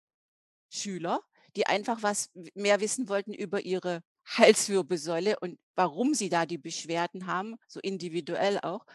die 1.56 1.66
einfach 1.66 2.02
was 2.02 2.30
mehr 2.54 2.80
wissen 2.80 3.08
wollten 3.08 3.34
über 3.34 3.60
ihre 3.62 4.02
Halswirbelsäule 4.26 5.38
und 5.40 5.58
warum 5.74 6.14
sie 6.14 6.28
da 6.28 6.46
die 6.46 6.58
Beschwerden 6.58 7.26
haben, 7.26 7.56
so 7.66 7.80
individuell 7.80 8.60
auch. 8.60 8.86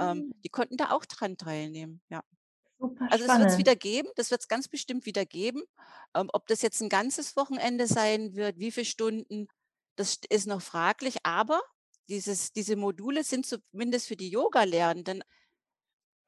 Ähm, 0.00 0.22
Hm, 0.22 0.32
die 0.44 0.48
konnten 0.50 0.76
da 0.76 0.90
auch 0.92 1.04
dran 1.06 1.36
teilnehmen, 1.36 2.02
ja. 2.10 2.22
super 2.78 3.10
Also, 3.10 3.24
es 3.26 3.38
wird 3.38 3.50
es 3.50 3.56
spannend. 3.56 3.58
wieder 3.58 3.76
geben, 3.76 4.08
das 4.16 4.30
wird 4.30 4.42
es 4.42 4.48
ganz 4.48 4.68
bestimmt 4.68 5.06
wieder 5.06 5.26
geben. 5.26 5.62
Ähm, 6.14 6.30
ob 6.32 6.46
das 6.48 6.62
jetzt 6.62 6.80
ein 6.82 6.88
ganzes 6.88 7.36
Wochenende 7.36 7.86
sein 7.86 8.34
wird, 8.36 8.58
wie 8.58 8.72
viele 8.72 8.86
Stunden, 8.86 9.48
das 9.96 10.12
st 10.14 10.26
ist 10.26 10.46
noch 10.46 10.62
fraglich, 10.62 11.18
aber 11.24 11.62
dieses 12.08 12.52
diese 12.52 12.76
Module 12.76 13.24
sind 13.24 13.46
zumindest 13.46 14.08
für 14.08 14.16
die 14.16 14.30
Yoga-Lernenden, 14.30 15.22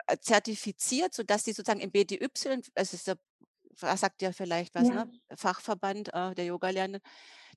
äh, 0.06 0.16
zertifiziert, 0.18 1.14
sodass 1.14 1.44
die 1.44 1.52
sozusagen 1.52 1.80
im 1.80 1.90
BDY, 1.90 2.60
es 2.74 2.94
ist 2.94 3.06
der 3.08 3.18
das 3.80 4.00
sagt 4.00 4.20
ja 4.22 4.32
vielleicht 4.32 4.74
was, 4.74 4.90
Ja. 4.90 4.92
ne, 4.92 5.10
Fachverband, 5.34 6.12
äh, 6.14 6.34
der 6.34 6.44
Yogalernenden, 6.46 7.00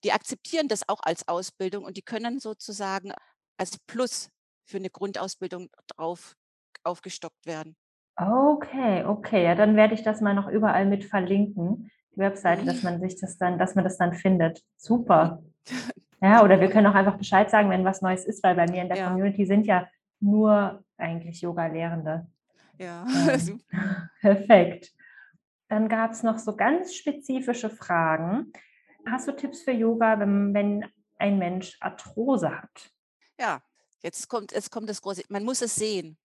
die 0.03 0.13
akzeptieren 0.13 0.67
das 0.69 0.87
auch 0.89 1.01
als 1.03 1.27
Ausbildung 1.27 1.85
und 1.85 1.97
die 1.97 2.03
können 2.03 2.39
sozusagen 2.39 3.13
als 3.57 3.79
Plus 3.87 4.29
für 4.65 4.77
eine 4.77 4.89
Grundausbildung 4.91 5.69
drauf 5.87 6.35
aufgestockt 6.83 7.45
werden. 7.47 7.75
Okay, 8.17 9.03
okay, 9.03 9.43
ja, 9.43 9.55
dann 9.55 9.75
werde 9.75 9.93
ich 9.93 10.01
das 10.03 10.21
mal 10.21 10.33
noch 10.33 10.47
überall 10.47 10.85
mit 10.85 11.03
verlinken, 11.03 11.91
die 12.13 12.17
Webseite, 12.19 12.63
dass 12.65 12.81
Mhm. 12.81 12.81
man 12.81 13.01
sich 13.01 13.19
das 13.19 13.37
dann 13.37 13.57
dass 13.59 13.75
man 13.75 13.83
das 13.83 13.97
dann 13.97 14.13
findet. 14.13 14.61
Super. 14.77 15.43
Ja, 16.21 16.43
oder 16.43 16.59
wir 16.59 16.69
können 16.69 16.87
auch 16.87 16.95
einfach 16.95 17.17
Bescheid 17.17 17.49
sagen, 17.49 17.69
wenn 17.69 17.83
was 17.85 18.01
Neues 18.01 18.25
ist, 18.25 18.43
weil 18.43 18.55
bei 18.55 18.65
mir 18.69 18.81
in 18.81 18.87
der 18.89 18.97
Ja. 18.97 19.07
Community 19.09 19.45
sind 19.45 19.65
ja 19.67 19.87
nur 20.19 20.83
eigentlich 20.97 21.41
Yoga-Lehrende. 21.41 22.27
Ja, 22.79 23.05
Ähm, 23.33 23.39
super. 23.39 23.63
perfekt. 24.21 24.93
Dann 25.69 25.89
gab 25.89 26.11
es 26.11 26.23
noch 26.23 26.37
so 26.37 26.55
ganz 26.55 26.93
spezifische 26.95 27.69
Fragen. 27.69 28.51
Hast 29.07 29.27
du 29.27 29.33
Tipps 29.33 29.61
für 29.63 29.71
Yoga, 29.71 30.19
wenn 30.19 30.53
wenn 30.53 30.85
ein 31.17 31.37
Mensch 31.37 31.77
Arthrose 31.81 32.49
hat? 32.51 32.91
Ja, 33.39 33.61
jetzt 34.03 34.27
kommt 34.29 34.51
jetzt 34.51 34.71
kommt 34.71 34.89
das 34.89 35.01
große 35.01 35.23
man 35.29 35.43
muss 35.43 35.61
es 35.61 35.75
sehen. 35.75 36.17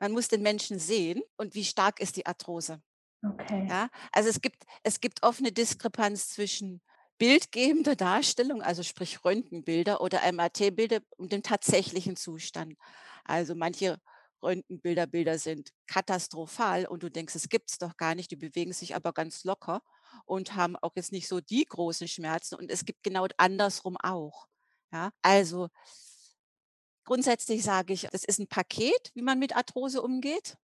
Man 0.00 0.12
muss 0.12 0.28
den 0.28 0.42
Menschen 0.42 0.78
sehen 0.78 1.22
und 1.36 1.54
wie 1.54 1.64
stark 1.64 2.00
ist 2.00 2.16
die 2.16 2.26
Arthrose, 2.26 2.82
Okay. 3.24 3.66
ja? 3.68 3.88
Also, 4.12 4.28
es 4.30 4.40
gibt 4.40 4.64
es 4.84 5.00
gibt 5.00 5.22
oft 5.22 5.40
'ne 5.40 5.52
Diskrepanz 5.52 6.30
zwischen 6.30 6.82
bildgebender 7.18 7.96
Darstellung, 7.96 8.62
also 8.62 8.82
sprich 8.82 9.24
Röntgenbilder 9.24 10.00
oder 10.00 10.22
MRT-Bilder 10.24 11.00
und 11.16 11.32
dem 11.32 11.42
tatsächlichen 11.42 12.16
Zustand. 12.16 12.74
Also, 13.24 13.54
manche 13.54 13.98
Röntgenbilder 14.42 15.06
Bilder 15.06 15.38
sind 15.38 15.70
katastrophal 15.88 16.86
und 16.86 17.02
du 17.02 17.10
denkst: 17.10 17.32
„Das 17.34 17.48
gibt's 17.48 17.78
doch 17.78 17.96
gar 17.96 18.14
nicht“, 18.14 18.30
die 18.30 18.36
bewegen 18.36 18.72
sich 18.72 18.94
aber 18.94 19.12
ganz 19.12 19.44
locker 19.44 19.82
und 20.26 20.54
haben 20.56 20.76
auch 20.76 20.92
jetzt 20.96 21.12
nicht 21.12 21.28
so 21.28 21.40
die 21.40 21.64
großen 21.64 22.08
Schmerzen 22.08 22.54
und 22.56 22.70
es 22.70 22.84
gibt 22.84 23.02
genau 23.02 23.26
andersrum 23.38 23.96
auch, 24.02 24.46
ja? 24.92 25.10
Also 25.22 25.68
Grundsätzlich 27.04 27.64
sage 27.64 27.92
ich, 27.92 28.02
das 28.12 28.22
ist 28.24 28.38
ein 28.38 28.46
Paket, 28.46 29.10
wie 29.14 29.22
man 29.22 29.38
mit 29.40 29.56
Arthrose 29.56 30.00
umgeht. 30.02 30.56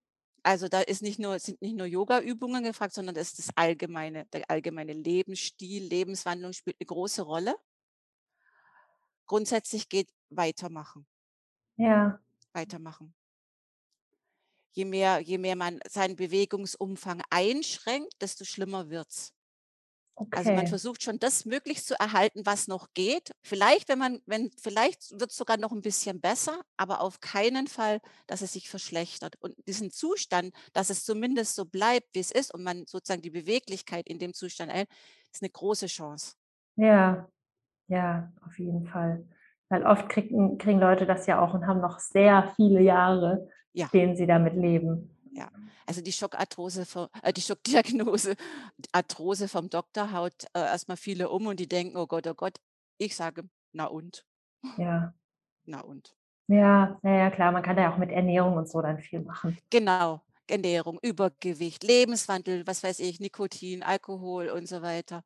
Also, 0.45 0.69
da 0.69 0.81
ist 0.83 1.03
nicht 1.03 1.19
nur 1.19 1.39
sind 1.41 1.61
nicht 1.63 1.75
nur 1.77 1.87
Yogaübungen 1.87 2.63
gefragt, 2.65 2.93
sondern 2.95 3.15
das 3.15 3.29
ist 3.31 3.39
das 3.41 3.51
allgemeine 3.57 4.27
der 4.27 4.51
allgemeine 4.51 4.93
Lebensstil, 4.93 5.83
Lebenswandlung 5.85 6.53
spielt 6.53 6.77
eine 6.81 6.87
große 6.87 7.23
Rolle. 7.23 7.57
Grundsätzlich 9.27 9.91
geht 9.91 10.09
weitermachen, 10.31 11.07
Ja, 11.77 12.21
weitermachen. 12.55 13.15
Je 14.77 14.85
mehr 14.85 15.21
je 15.21 15.39
mehr 15.39 15.57
man 15.57 15.81
seinen 15.89 16.17
Bewegungsumfang 16.17 17.23
einschränkt, 17.31 18.21
desto 18.21 18.45
schlimmer 18.45 18.91
wird's. 18.91 19.33
Also, 20.31 20.51
man 20.53 20.67
okay. 20.67 20.69
versucht 20.69 21.03
schon, 21.03 21.19
das 21.21 21.45
möglichst 21.45 21.87
zu 21.87 21.95
erhalten, 21.99 22.45
was 22.45 22.67
noch 22.67 22.89
geht. 22.95 23.33
Vielleicht, 23.43 23.89
wenn 23.89 23.99
man 24.01 24.21
wenn 24.27 24.51
vielleicht 24.61 25.19
wird's 25.21 25.37
sogar 25.37 25.57
noch 25.59 25.71
ein 25.73 25.81
bisschen 25.83 26.21
besser, 26.21 26.61
aber 26.77 27.01
auf 27.01 27.21
keinen 27.21 27.69
Fall, 27.69 28.01
dass 28.27 28.43
es 28.43 28.53
sich 28.53 28.69
verschlechtert. 28.69 29.37
Und 29.41 29.55
diesen 29.69 29.91
Zustand, 29.93 30.53
dass 30.73 30.91
es 30.91 31.05
zumindest 31.05 31.55
so 31.55 31.65
bleibt, 31.67 32.09
wie 32.15 32.21
es 32.21 32.33
ist 32.33 32.53
und 32.53 32.65
man 32.65 32.85
sozusagen 32.87 33.23
die 33.23 33.31
Beweglichkeit 33.31 34.09
in 34.09 34.19
dem 34.19 34.35
Zustand 34.35 34.71
erhält, 34.73 34.89
ist 35.33 35.43
eine 35.43 35.51
große 35.51 35.87
Chance. 35.87 36.35
Ja, 36.77 37.29
ja, 37.89 38.33
auf 38.47 38.59
jeden 38.59 38.87
Fall. 38.87 39.27
Weil 39.71 39.85
oft 39.87 40.09
kriegen 40.09 40.59
kriegen 40.59 40.81
Leute 40.81 41.07
das 41.07 41.27
ja 41.27 41.41
auch 41.41 41.55
und 41.55 41.67
haben 41.67 41.81
noch 41.81 41.99
sehr 42.01 42.53
viele 42.57 42.81
Jahre, 42.83 43.49
Ja, 43.73 43.91
denen 43.93 44.17
sie 44.17 44.27
damit 44.27 44.55
leben. 44.55 45.14
Ja. 45.35 45.51
Also, 45.87 46.03
die 46.03 46.13
Schockarthrose 46.13 46.87
äh, 47.23 47.33
die 47.33 47.43
Schockdiagnose 47.43 48.37
Arthrose 48.93 49.49
vom 49.49 49.71
Doktor 49.71 50.13
haut, 50.13 50.45
äh, 50.55 50.61
erst 50.61 50.89
viele 50.99 51.31
um 51.31 51.47
und 51.49 51.61
die 51.61 51.69
denken: 51.69 51.97
„Oh 51.99 52.07
Gott, 52.07 52.27
oh 52.29 52.35
Gott.“ 52.35 52.61
Ich 52.99 53.17
sage: 53.17 53.45
„Na 53.73 53.87
und? 53.87 54.25
Ja. 54.79 55.15
Na 55.67 55.81
und?“ 55.83 56.17
Ja, 56.49 56.99
ja, 57.03 57.11
ja, 57.11 57.31
klar, 57.31 57.53
man 57.53 57.63
kann 57.63 57.77
da 57.77 57.83
ja 57.83 57.93
auch 57.95 57.97
mit 57.99 58.11
Ernährung 58.11 58.57
und 58.57 58.69
so 58.69 58.81
dann 58.83 58.99
viel 58.99 59.21
machen. 59.21 59.59
Genau, 59.73 60.21
Ernährung, 60.47 60.99
Übergewicht, 61.03 61.83
Lebenswandel, 61.85 62.67
was 62.67 62.83
weiß 62.83 62.99
ich, 63.01 63.19
Nikotin, 63.21 63.83
Alkohol 63.83 64.49
und 64.51 64.67
so 64.69 64.83
weiter. 64.83 65.25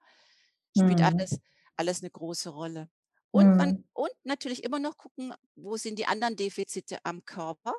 Spielt 0.72 1.02
Mhm. 1.02 1.18
alles 1.18 1.40
alles 1.76 2.02
'ne 2.02 2.10
große 2.10 2.50
Rolle. 2.50 2.90
Und 3.30 3.56
man 3.58 3.72
Mhm. 3.72 3.88
und 3.94 4.10
natürlich 4.24 4.64
immer 4.64 4.78
noch 4.80 4.96
gucken, 4.96 5.34
wo 5.56 5.76
sind 5.76 5.98
die 5.98 6.06
anderen 6.06 6.36
Defizite 6.36 6.98
am 7.04 7.24
Körper 7.24 7.74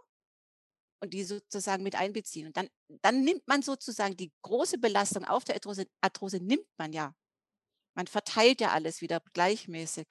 und 1.01 1.13
die 1.13 1.23
sozusagen 1.23 1.83
mit 1.83 1.95
einbeziehen. 1.95 2.47
Und 2.47 2.57
dann 2.57 2.69
dann 3.01 3.23
nimmt 3.23 3.47
man 3.47 3.61
sozusagen 3.63 4.17
die 4.17 4.31
große 4.43 4.77
Belastung 4.79 5.25
auf 5.25 5.43
der 5.45 5.55
Arthrose 5.55 5.85
Arthrose 6.01 6.37
nimmt 6.43 6.67
man 6.77 6.93
ja. 6.93 7.13
Man 7.95 8.07
verteilt 8.07 8.61
ja 8.61 8.71
alles 8.71 9.01
wieder 9.01 9.21
gleichmäßig. 9.33 10.07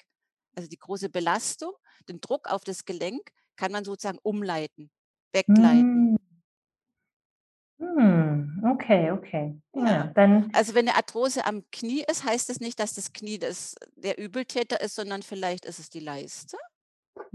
Also, 0.57 0.69
die 0.71 0.79
große 0.79 1.11
Belastung, 1.11 1.73
den 2.09 2.21
Druck 2.21 2.49
auf 2.51 2.65
das 2.65 2.85
Gelenk 2.87 3.31
kann 3.57 3.73
man 3.73 3.85
sozusagen 3.85 4.19
umleiten, 4.23 4.91
wegleiten. 5.33 5.87
Hm. 5.89 6.17
Hm, 7.81 8.61
okay, 8.65 9.11
okay. 9.13 9.55
Ja, 9.75 10.05
Ja. 10.05 10.15
dann 10.15 10.53
Also, 10.53 10.75
wenn 10.75 10.87
'ne 10.87 10.95
Arthrose 10.97 11.45
am 11.45 11.63
Knie 11.71 12.05
ist, 12.11 12.25
heißt 12.25 12.49
es 12.51 12.61
nicht, 12.61 12.81
dass 12.81 12.95
das 12.95 13.13
Knie 13.13 13.39
das 13.39 13.75
der 13.97 14.19
Übeltäter 14.19 14.81
ist, 14.81 14.95
sondern 14.95 15.23
vielleicht 15.23 15.65
ist 15.67 15.79
es 15.79 15.91
die 15.91 16.01
Leiste, 16.01 16.57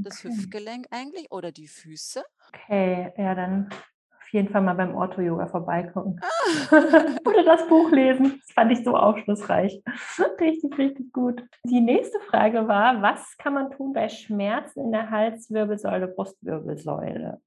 das 0.01 0.23
okay. 0.23 0.23
Hüftgelenk 0.23 0.88
eigentlich 0.91 1.32
oder 1.32 1.51
die 1.51 1.67
Füße. 1.67 2.23
Okay, 2.53 3.12
ja, 3.17 3.36
dann 3.36 3.69
auf 4.19 4.29
jeden 4.32 4.49
Fall 4.49 4.62
mal 4.62 4.73
beim 4.75 4.95
Ortho-Yoga 4.95 5.47
vorbeigucken. 5.47 6.23
Oder 7.25 7.43
das 7.43 7.67
Buch 7.67 7.91
lesen. 7.91 8.39
Das 8.41 8.53
fand 8.53 8.71
ich 8.71 8.84
so 8.84 8.95
aufschlussreich. 8.95 9.82
Richtig, 10.39 10.77
richtig 10.77 11.12
gut. 11.13 11.43
Die 11.65 11.82
nächste 11.82 12.19
Frage 12.19 12.67
war: 12.67 13.01
„Was 13.01 13.38
kann 13.38 13.53
man 13.53 13.71
tun 13.71 13.93
bei 13.93 14.10
Schmerzen 14.10 14.82
in 14.86 14.91
der 14.91 15.10
Halswirbelsäule, 15.10 16.08
Brustwirbelsäule?“ 16.10 17.41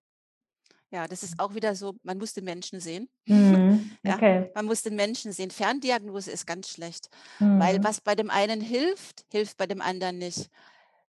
Ja, 0.91 1.07
das 1.09 1.23
ist 1.23 1.39
auch 1.39 1.55
wieder 1.55 1.75
so, 1.75 1.95
man 2.03 2.19
muss 2.19 2.33
den 2.33 2.45
Menschen 2.45 2.81
sehen. 2.81 3.09
Mhm. 3.29 3.97
Ja, 4.05 4.21
Okay. 4.21 4.51
man 4.55 4.67
muss 4.67 4.83
den 4.83 4.97
Menschen 4.97 5.33
sehen. 5.33 5.51
Ferndiagnose 5.51 6.31
ist 6.31 6.47
ganz 6.47 6.71
schlecht, 6.71 7.09
weil 7.57 7.79
Mhm. 7.79 7.85
was 7.85 8.01
bei 8.01 8.15
dem 8.15 8.31
einen 8.31 8.61
hilft, 8.61 9.27
hilft 9.31 9.57
bei 9.59 9.67
dem 9.67 9.83
anderen 9.83 10.19
nicht. 10.19 10.49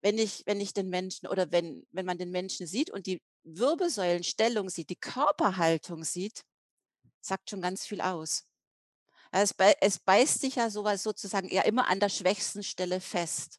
Wenn 0.07 0.19
ich 0.19 0.45
wenn 0.47 0.61
ich 0.61 0.73
den 0.73 0.89
Menschen 0.89 1.27
oder 1.27 1.51
wenn 1.51 1.85
wenn 1.91 2.07
man 2.07 2.17
den 2.17 2.31
Menschen 2.31 2.69
sieht 2.69 2.91
und 2.91 3.09
die 3.09 3.21
Wirbelsäulenstellung 3.43 4.69
sieht, 4.71 4.89
die 4.89 5.01
Körperhaltung 5.01 6.05
sieht, 6.05 6.45
sagt 7.21 7.51
schon 7.51 7.61
ganz 7.61 7.85
viel 7.85 8.01
aus. 8.01 8.47
Es 9.33 9.53
bei 9.53 9.75
es 9.81 9.99
beißt 9.99 10.43
sich 10.43 10.55
ja 10.55 10.71
so 10.71 10.85
was 10.85 11.03
sozusagen 11.03 11.49
ja 11.49 11.63
immer 11.63 11.89
an 11.89 11.99
der 11.99 12.09
schwächsten 12.09 12.63
Stelle 12.63 13.01
fest. 13.01 13.59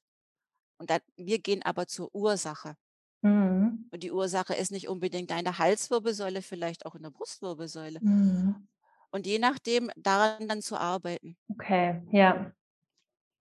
Und 0.77 0.89
dann 0.89 1.01
wir 1.17 1.39
gehen 1.39 1.63
aber 1.63 1.85
zur 1.85 2.15
Ursache. 2.15 2.77
Mhm. 3.23 3.89
Und 3.91 4.03
die 4.03 4.13
Ursache 4.13 4.53
ist 4.53 4.71
nicht 4.71 4.87
unbedingt 4.87 5.31
deine 5.31 5.57
Halswirbelsäule, 5.57 6.41
vielleicht 6.41 6.85
auch 6.85 6.95
in 6.95 7.03
der 7.03 7.09
Brustwirbelsäule. 7.09 7.99
Mhm. 8.01 8.69
Und 9.11 9.27
je 9.27 9.39
nachdem 9.39 9.91
daran 9.97 10.47
dann 10.47 10.61
zu 10.61 10.77
arbeiten. 10.77 11.35
Okay, 11.49 12.01
ja. 12.09 12.53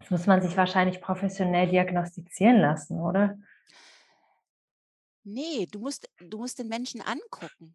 Das 0.07 0.11
muss 0.13 0.27
man 0.29 0.41
sich 0.41 0.57
wahrscheinlich 0.57 1.01
professionell 1.01 1.67
diagnostizieren 1.69 2.61
lassen, 2.61 3.01
oder? 3.01 3.37
Ne, 5.29 5.67
du 5.67 5.81
musst 5.81 6.09
du 6.21 6.39
musst 6.39 6.61
den 6.61 6.69
Menschen 6.69 7.01
angucken. 7.03 7.75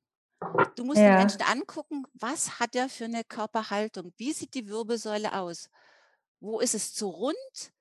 Du 0.75 0.85
musst 0.85 1.05
den 1.05 1.13
Ja. 1.13 1.15
Menschen 1.15 1.41
angucken, 1.43 2.05
was 2.13 2.59
hat 2.59 2.75
er 2.75 2.89
für 2.89 3.07
'ne 3.09 3.23
Körperhaltung? 3.25 4.13
Wie 4.17 4.33
sieht 4.33 4.55
die 4.55 4.67
Wirbelsäule 4.69 5.33
aus? 5.39 5.69
Wo 6.41 6.59
ist 6.61 6.75
es 6.75 6.93
zu 6.93 7.09
rund? 7.09 7.73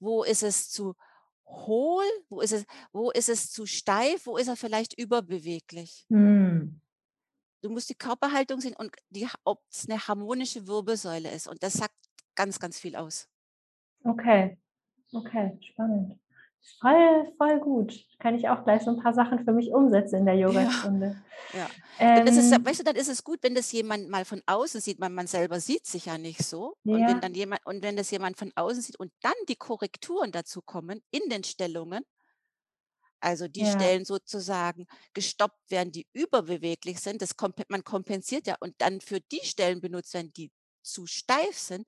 Wo 0.00 0.24
ist 0.24 0.42
es 0.42 0.70
zu 0.70 0.94
hohl? 1.46 2.04
Wo 2.30 2.40
ist 2.42 2.52
es 2.52 2.64
wo 2.92 3.10
ist 3.12 3.28
es 3.30 3.50
zu 3.52 3.66
steif? 3.66 4.26
Wo 4.26 4.36
ist 4.38 4.48
er 4.48 4.56
vielleicht 4.56 4.98
überbeweglich? 4.98 6.04
Mhm. 6.10 6.82
Du 7.64 7.70
musst 7.70 7.88
die 7.90 7.94
Körperhaltung 7.94 8.60
sehen 8.60 8.74
und 8.76 8.96
die 9.10 9.28
ha 9.28 9.34
ob's 9.44 9.86
'ne 9.86 9.96
harmonische 10.08 10.66
Wirbelsäule 10.66 11.30
ist 11.30 11.46
und 11.46 11.62
das 11.62 11.74
sagt 11.74 11.94
ganz, 12.34 12.58
ganz 12.58 12.80
viel 12.80 12.96
aus. 12.96 13.26
Okay, 14.04 14.56
okay, 15.14 15.58
spannend. 15.62 16.18
Voll 16.80 17.32
voll 17.38 17.60
gut. 17.60 17.94
Kann 18.20 18.36
ich 18.36 18.48
auch 18.48 18.64
gleich 18.64 18.82
so 18.84 18.90
'n 18.92 19.00
paar 19.02 19.14
Sachen 19.14 19.44
für 19.44 19.52
mich 19.52 19.72
umsetzen 19.74 20.16
in 20.20 20.26
der 20.26 20.36
Ja, 20.44 20.68
Yogastunde. 20.76 21.22
ja. 21.52 21.70
Denn 22.16 22.24
das 22.26 22.36
ist 22.36 22.50
ja 22.50 22.58
weißt 22.64 22.80
Ähm 22.80 22.82
du, 22.82 22.84
dann 22.84 22.96
ist 22.96 23.08
es 23.08 23.24
gut, 23.24 23.40
wenn 23.42 23.54
das 23.54 23.72
jemand 23.72 24.08
mal 24.10 24.24
von 24.24 24.42
außen 24.46 24.80
sieht, 24.80 25.00
weil 25.00 25.10
man 25.10 25.26
selber 25.26 25.60
sieht 25.60 25.86
sich 25.86 26.06
ja 26.06 26.18
nicht 26.18 26.42
so. 26.44 26.76
Und 26.90 27.06
wenn 27.06 27.20
Ja. 27.20 27.22
dann 27.22 27.34
jemand 27.34 27.64
und 27.66 27.82
wenn 27.82 27.96
das 27.96 28.10
jemand 28.10 28.38
von 28.38 28.52
außen 28.56 28.82
sieht 28.82 28.98
und 29.00 29.12
dann 29.22 29.34
die 29.48 29.56
Korrekturen 29.56 30.32
dazu 30.32 30.62
kommen 30.62 31.02
in 31.10 31.28
den 31.30 31.44
Stellungen 31.44 32.04
also 33.22 33.46
die 33.48 33.64
Ja. 33.64 33.64
Stellen 33.66 34.04
sozusagen 34.04 34.86
gestoppt 35.14 35.70
werden, 35.70 35.92
die 35.92 36.08
überbeweglich 36.12 36.98
sind, 37.00 37.22
das 37.22 37.36
kompe 37.36 37.64
man 37.68 37.84
kompensiert 37.84 38.46
ja 38.48 38.56
und 38.60 38.74
dann 38.78 39.00
für 39.00 39.20
die 39.20 39.40
Stellen 39.44 39.80
benutzt 39.80 40.12
werden, 40.14 40.32
die 40.32 40.50
zu 40.82 41.06
steif 41.06 41.56
sind, 41.56 41.86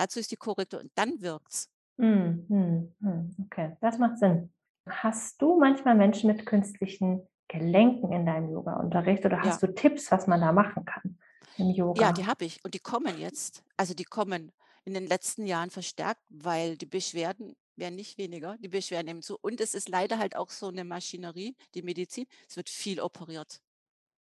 dazu 0.00 0.20
ist 0.20 0.30
die 0.32 0.36
Korrektur 0.36 0.80
und 0.80 0.92
dann 0.96 1.20
wirkt's. 1.22 1.66
Mhm, 1.98 2.46
mhm, 2.48 2.94
mhm, 3.00 3.36
okay, 3.46 3.76
das 3.80 3.98
macht 3.98 4.18
Sinn. 4.18 4.52
Hast 4.88 5.40
du 5.42 5.58
manchmal 5.58 5.94
Menschen 5.94 6.28
mit 6.28 6.46
künstlichen 6.46 7.26
Gelenken 7.48 8.12
in 8.12 8.24
deinem 8.26 8.50
Yogaunterricht 8.50 9.24
oder 9.26 9.42
Ja. 9.42 9.60
hast 9.60 9.62
du 9.62 9.74
Tipps, 9.74 10.10
was 10.10 10.26
man 10.26 10.40
da 10.40 10.52
machen 10.52 10.84
kann 10.84 11.18
im 11.56 11.70
Ja, 11.94 12.12
die 12.12 12.24
Yoga? 12.24 12.26
habe 12.26 12.44
ich 12.44 12.64
und 12.64 12.74
die 12.74 12.78
kommen 12.78 13.16
jetzt. 13.18 13.64
Also, 13.76 13.94
die 13.94 14.04
kommen 14.04 14.52
in 14.84 14.94
den 14.94 15.06
letzten 15.06 15.46
Jahren 15.46 15.70
verstärkt, 15.70 16.22
weil 16.28 16.76
die 16.76 16.86
Beschwerden 16.86 17.56
werden 17.76 17.96
nicht 17.96 18.16
weniger. 18.18 18.56
Die 18.58 18.68
Beschwerden 18.68 19.06
nehmen 19.06 19.22
zu 19.22 19.38
und 19.40 19.60
es 19.60 19.74
ist 19.74 19.88
leider 19.88 20.18
halt 20.18 20.36
auch 20.36 20.50
so 20.50 20.70
'ne 20.70 20.84
Maschinerie, 20.84 21.56
die 21.74 21.82
Medizin. 21.82 22.26
Es 22.48 22.56
wird 22.56 22.68
viel 22.68 23.00
operiert, 23.00 23.60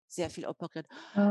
sehr 0.08 0.30
viel 0.32 0.46
operiert. 0.48 0.88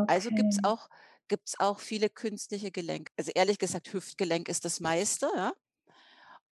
Also 0.07 0.31
Okay. 0.31 0.61
auch 0.65 0.89
gibt's 1.31 1.59
auch 1.61 1.81
viele 1.81 2.11
künstliche 2.11 2.73
Gelenke. 2.73 3.13
Also, 3.19 3.33
ehrlich 3.35 3.59
gesagt, 3.59 3.93
Hüftgelenk 3.95 4.49
ist 4.51 4.67
das 4.67 4.81
meiste, 4.81 5.31
ja? 5.37 5.55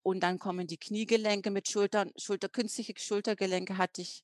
Und 0.03 0.21
dann 0.23 0.39
kommen 0.39 0.67
die 0.67 0.79
Kniegelenke 0.79 1.51
mit 1.51 1.69
Schultern. 1.69 2.13
Schulter 2.17 2.49
künstliche 2.49 2.95
Schultergelenke 2.99 3.77
hatte 3.79 4.03
ich 4.03 4.23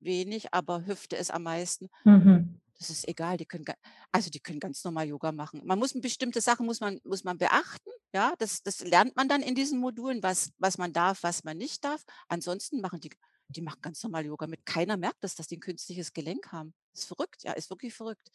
wenig, 0.00 0.54
aber 0.54 0.86
Hüfte 0.86 1.16
ist 1.16 1.32
am 1.32 1.44
meisten. 1.44 1.88
Mhm. 2.04 2.58
Das 2.78 2.90
ist 2.90 3.08
egal, 3.08 3.36
die 3.36 3.46
können 3.46 3.64
also, 4.12 4.30
die 4.30 4.40
können 4.40 4.60
ganz 4.60 4.84
normal 4.84 5.06
Yoga 5.08 5.32
machen. 5.32 5.62
Man 5.64 5.78
muss 5.78 5.92
bestimmte 6.00 6.40
Sachen 6.40 6.66
muss 6.66 6.80
man 6.80 7.00
muss 7.04 7.24
man 7.24 7.38
beachten, 7.38 7.90
ja? 8.14 8.34
Das 8.38 8.62
das 8.62 8.80
lernt 8.80 9.16
man 9.16 9.28
dann 9.28 9.42
in 9.42 9.54
diesen 9.54 9.80
Modulen, 9.80 10.22
was 10.22 10.50
was 10.58 10.78
man 10.78 10.92
darf, 10.92 11.22
was 11.22 11.44
man 11.44 11.58
nicht 11.58 11.84
darf. 11.84 12.04
Ansonsten 12.28 12.80
machen 12.80 13.00
die 13.00 13.10
die 13.48 13.62
machen 13.62 13.80
ganz 13.82 14.02
normal 14.02 14.26
Yoga 14.26 14.46
mit. 14.48 14.66
Keiner 14.66 14.96
merkt 14.96 15.24
das, 15.24 15.34
dass 15.36 15.46
die 15.48 15.56
'n 15.58 15.60
künstliches 15.60 16.12
Gelenk 16.14 16.52
haben. 16.52 16.74
Ist 16.94 17.06
verrückt, 17.06 17.44
ja, 17.44 17.52
ist 17.52 17.70
wirklich 17.70 17.94
verrückt. 17.94 18.30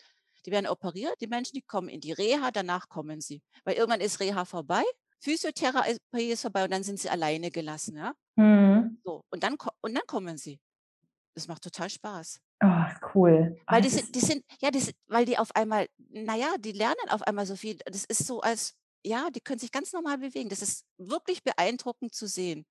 Die 0.46 0.52
werden 0.52 0.68
operiert, 0.68 1.16
die 1.22 1.28
Menschen, 1.28 1.54
die 1.56 1.62
kommen 1.62 1.90
in 1.90 2.02
die 2.02 2.12
Reha, 2.14 2.52
danach 2.52 2.90
kommen 2.90 3.22
sie. 3.22 3.42
Weil 3.66 3.76
irgendwann 3.76 4.02
ist 4.02 4.20
Reha 4.20 4.46
vorbei, 4.46 4.84
Physiotherapie 5.20 6.32
ist 6.32 6.42
vorbei 6.44 6.64
und 6.66 6.72
dann 6.72 6.84
sind 6.84 7.00
sie 7.00 7.10
alleine 7.10 7.52
gelassen, 7.52 7.98
ja? 7.98 8.14
Mhm. 8.38 8.98
So, 9.06 9.24
und 9.32 9.44
dann 9.44 9.58
und 9.82 9.96
dann 9.96 10.06
kommen 10.08 10.38
sie. 10.38 10.60
Das 11.36 11.48
macht 11.48 11.64
total 11.64 11.90
Spaß. 11.90 12.42
Oh, 12.64 12.86
cool. 13.14 13.58
Weil 13.70 13.82
die 13.82 13.90
sind 13.90 14.16
die 14.16 14.20
sind 14.22 14.46
ja, 14.62 14.72
die 14.72 14.80
sind 14.80 14.96
weil 15.08 15.26
die 15.26 15.38
auf 15.38 15.56
einmal 15.56 15.88
na 15.98 16.36
ja, 16.36 16.58
die 16.58 16.72
lernen 16.72 17.10
auf 17.10 17.22
einmal 17.24 17.46
so 17.46 17.56
viel. 17.56 17.78
Das 17.86 18.06
ist 18.06 18.26
so, 18.26 18.42
als 18.42 18.76
ja, 19.06 19.30
die 19.30 19.42
können 19.42 19.60
sich 19.60 19.72
ganz 19.72 19.94
normal 19.94 20.18
bewegen. 20.18 20.50
Das 20.50 20.62
ist 20.62 20.86
wirklich 20.98 21.44
beeindruckend 21.44 22.14
zu 22.14 22.28
sehen. 22.28 22.66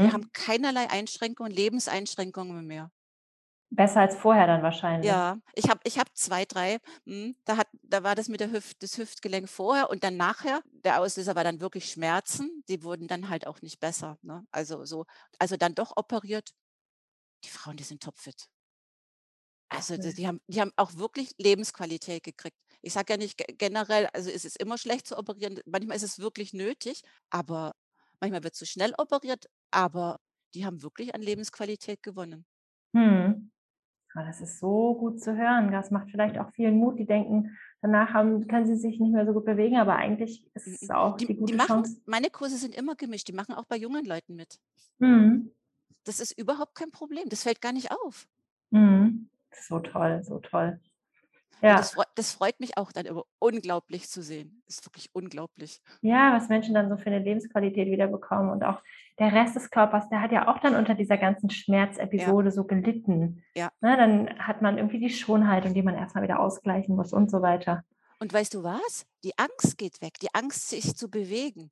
Die 0.00 0.10
haben 0.12 0.24
Mhm. 0.24 0.30
keinerlei 0.32 0.90
Einschränkungen, 0.90 1.52
Lebenseinschränkungen 1.52 2.66
mehr. 2.66 2.90
Besser 3.72 4.00
als 4.00 4.16
vorher 4.16 4.46
dann 4.46 4.62
wahrscheinlich. 4.62 5.20
Ja, 5.20 5.38
ich 5.54 5.68
habe 5.68 5.78
ich 5.84 5.96
habe 5.98 6.10
2, 6.14 6.44
3 6.44 6.78
mhm, 7.04 7.36
da 7.44 7.56
hat 7.56 7.68
da 7.82 8.02
war 8.02 8.16
das 8.16 8.28
mit 8.28 8.40
der 8.40 8.50
Hüft 8.50 8.82
das 8.82 8.98
Hüftgelenk 8.98 9.48
vorher 9.48 9.90
und 9.90 10.02
dann 10.02 10.16
nachher. 10.16 10.60
Der 10.72 11.00
Auslöser 11.00 11.36
war 11.36 11.44
dann 11.44 11.60
wirklich 11.60 11.88
Schmerzen, 11.92 12.64
die 12.68 12.82
wurden 12.82 13.06
dann 13.06 13.28
halt 13.28 13.46
auch 13.46 13.62
nicht 13.62 13.78
besser, 13.78 14.18
ne? 14.22 14.44
Also 14.50 14.84
so 14.84 15.04
also 15.38 15.56
dann 15.56 15.74
doch 15.76 15.92
operiert. 15.96 16.50
Die 17.44 17.50
Frauen, 17.50 17.76
die 17.78 17.84
sind 17.84 18.02
topfit. 18.02 18.48
Also 19.70 19.98
d 19.98 20.04
Cool. 20.04 20.14
die 20.14 20.26
haben 20.26 20.40
die 20.48 20.60
haben 20.60 20.72
auch 20.76 20.94
wirklich 20.96 21.34
Lebensqualität 21.38 22.22
gekriegt. 22.24 22.56
Ich 22.80 22.92
sage 22.94 23.12
ja 23.12 23.16
nicht 23.18 23.36
ge 23.36 23.46
generell 23.58 24.06
also 24.14 24.30
es 24.30 24.44
ist 24.46 24.58
immer 24.58 24.78
schlecht 24.78 25.06
zu 25.06 25.18
operieren. 25.18 25.60
Manchmal 25.66 25.96
ist 25.96 26.02
es 26.02 26.18
wirklich 26.18 26.52
nötig, 26.54 27.02
aber 27.30 27.74
manchmal 28.20 28.42
wird 28.44 28.54
zu 28.54 28.64
schnell 28.66 28.94
operiert, 28.96 29.46
aber 29.70 30.20
die 30.54 30.64
haben 30.64 30.82
wirklich 30.82 31.14
an 31.14 31.20
Lebensqualität 31.22 32.02
gewonnen. 32.02 32.46
Mhm. 32.94 33.47
Das 34.24 34.40
ist 34.40 34.58
so 34.58 34.94
gut 34.94 35.20
zu 35.20 35.36
hören. 35.36 35.70
Das 35.72 35.90
macht 35.90 36.10
vielleicht 36.10 36.38
auch 36.38 36.50
vielen 36.52 36.78
Mut, 36.78 36.98
die 36.98 37.06
denken, 37.06 37.56
danach 37.82 38.12
haben 38.12 38.46
können 38.48 38.66
sie 38.66 38.76
sich 38.76 38.98
nicht 38.98 39.12
mehr 39.12 39.26
so 39.26 39.32
gut 39.32 39.44
bewegen, 39.44 39.76
aber 39.76 39.96
eigentlich 39.96 40.46
ist 40.54 40.66
es 40.66 40.90
auch 40.90 41.16
Die 41.16 41.26
die 41.26 41.34
die 41.34 41.38
gute 41.38 41.56
machen 41.56 41.66
Chance 41.66 42.00
meine 42.06 42.30
Kurse 42.30 42.56
sind 42.56 42.74
immer 42.74 42.94
gemischt, 42.94 43.28
die 43.28 43.32
machen 43.32 43.54
auch 43.54 43.64
bei 43.64 43.76
jungen 43.76 44.04
Leuten 44.04 44.34
mit. 44.34 44.58
Mhm. 44.98 45.52
Das 46.04 46.20
ist 46.20 46.38
überhaupt 46.38 46.74
kein 46.74 46.90
Problem. 46.90 47.28
Das 47.28 47.42
fällt 47.42 47.60
gar 47.60 47.72
nicht 47.72 47.90
auf. 47.92 48.26
Mhm. 48.70 49.28
So 49.52 49.78
toll, 49.80 50.22
so 50.22 50.38
toll. 50.38 50.80
Und 51.66 51.78
das 51.78 51.90
Ja. 51.90 51.92
freu 51.92 52.04
das 52.14 52.32
freut 52.32 52.60
mich 52.60 52.76
auch 52.78 52.92
dann 52.92 53.06
immer 53.06 53.24
unglaublich 53.38 54.08
zu 54.08 54.22
sehen. 54.22 54.62
Ist 54.66 54.84
wirklich 54.86 55.10
unglaublich. 55.14 55.80
Ja, 56.04 56.32
was 56.32 56.48
Menschen 56.48 56.74
dann 56.74 56.88
so 56.88 56.96
für 56.96 57.10
'ne 57.10 57.18
Lebensqualität 57.18 57.88
wiederbekommen 57.88 58.50
und 58.50 58.62
auch 58.64 58.80
der 59.18 59.32
Rest 59.32 59.56
des 59.56 59.70
Körpers, 59.70 60.08
der 60.10 60.20
hat 60.22 60.30
ja 60.30 60.46
auch 60.46 60.60
dann 60.60 60.76
unter 60.76 60.94
dieser 60.94 61.16
ganzen 61.18 61.50
Ja. 62.18 62.34
Schmerzepisode 62.34 62.52
so 62.52 62.64
gelitten. 62.64 63.42
Ja. 63.56 63.70
Ne, 63.80 63.96
dann 63.96 64.38
hat 64.38 64.62
man 64.62 64.76
irgendwie 64.78 65.00
die 65.00 65.10
Schonhaltung, 65.10 65.74
die 65.74 65.82
man 65.82 65.96
erst 65.96 66.14
mal 66.14 66.22
wieder 66.22 66.38
ausgleichen 66.40 66.94
muss 66.94 67.12
und 67.12 67.30
so 67.30 67.42
weiter. 67.42 67.82
Und 68.20 68.32
weißt 68.32 68.54
du 68.54 68.62
was? 68.64 69.06
Die 69.22 69.38
Angst 69.38 69.78
geht 69.78 70.00
weg, 70.02 70.14
die 70.20 70.34
Angst, 70.34 70.68
sich 70.68 70.96
zu 70.96 71.08
bewegen. 71.08 71.70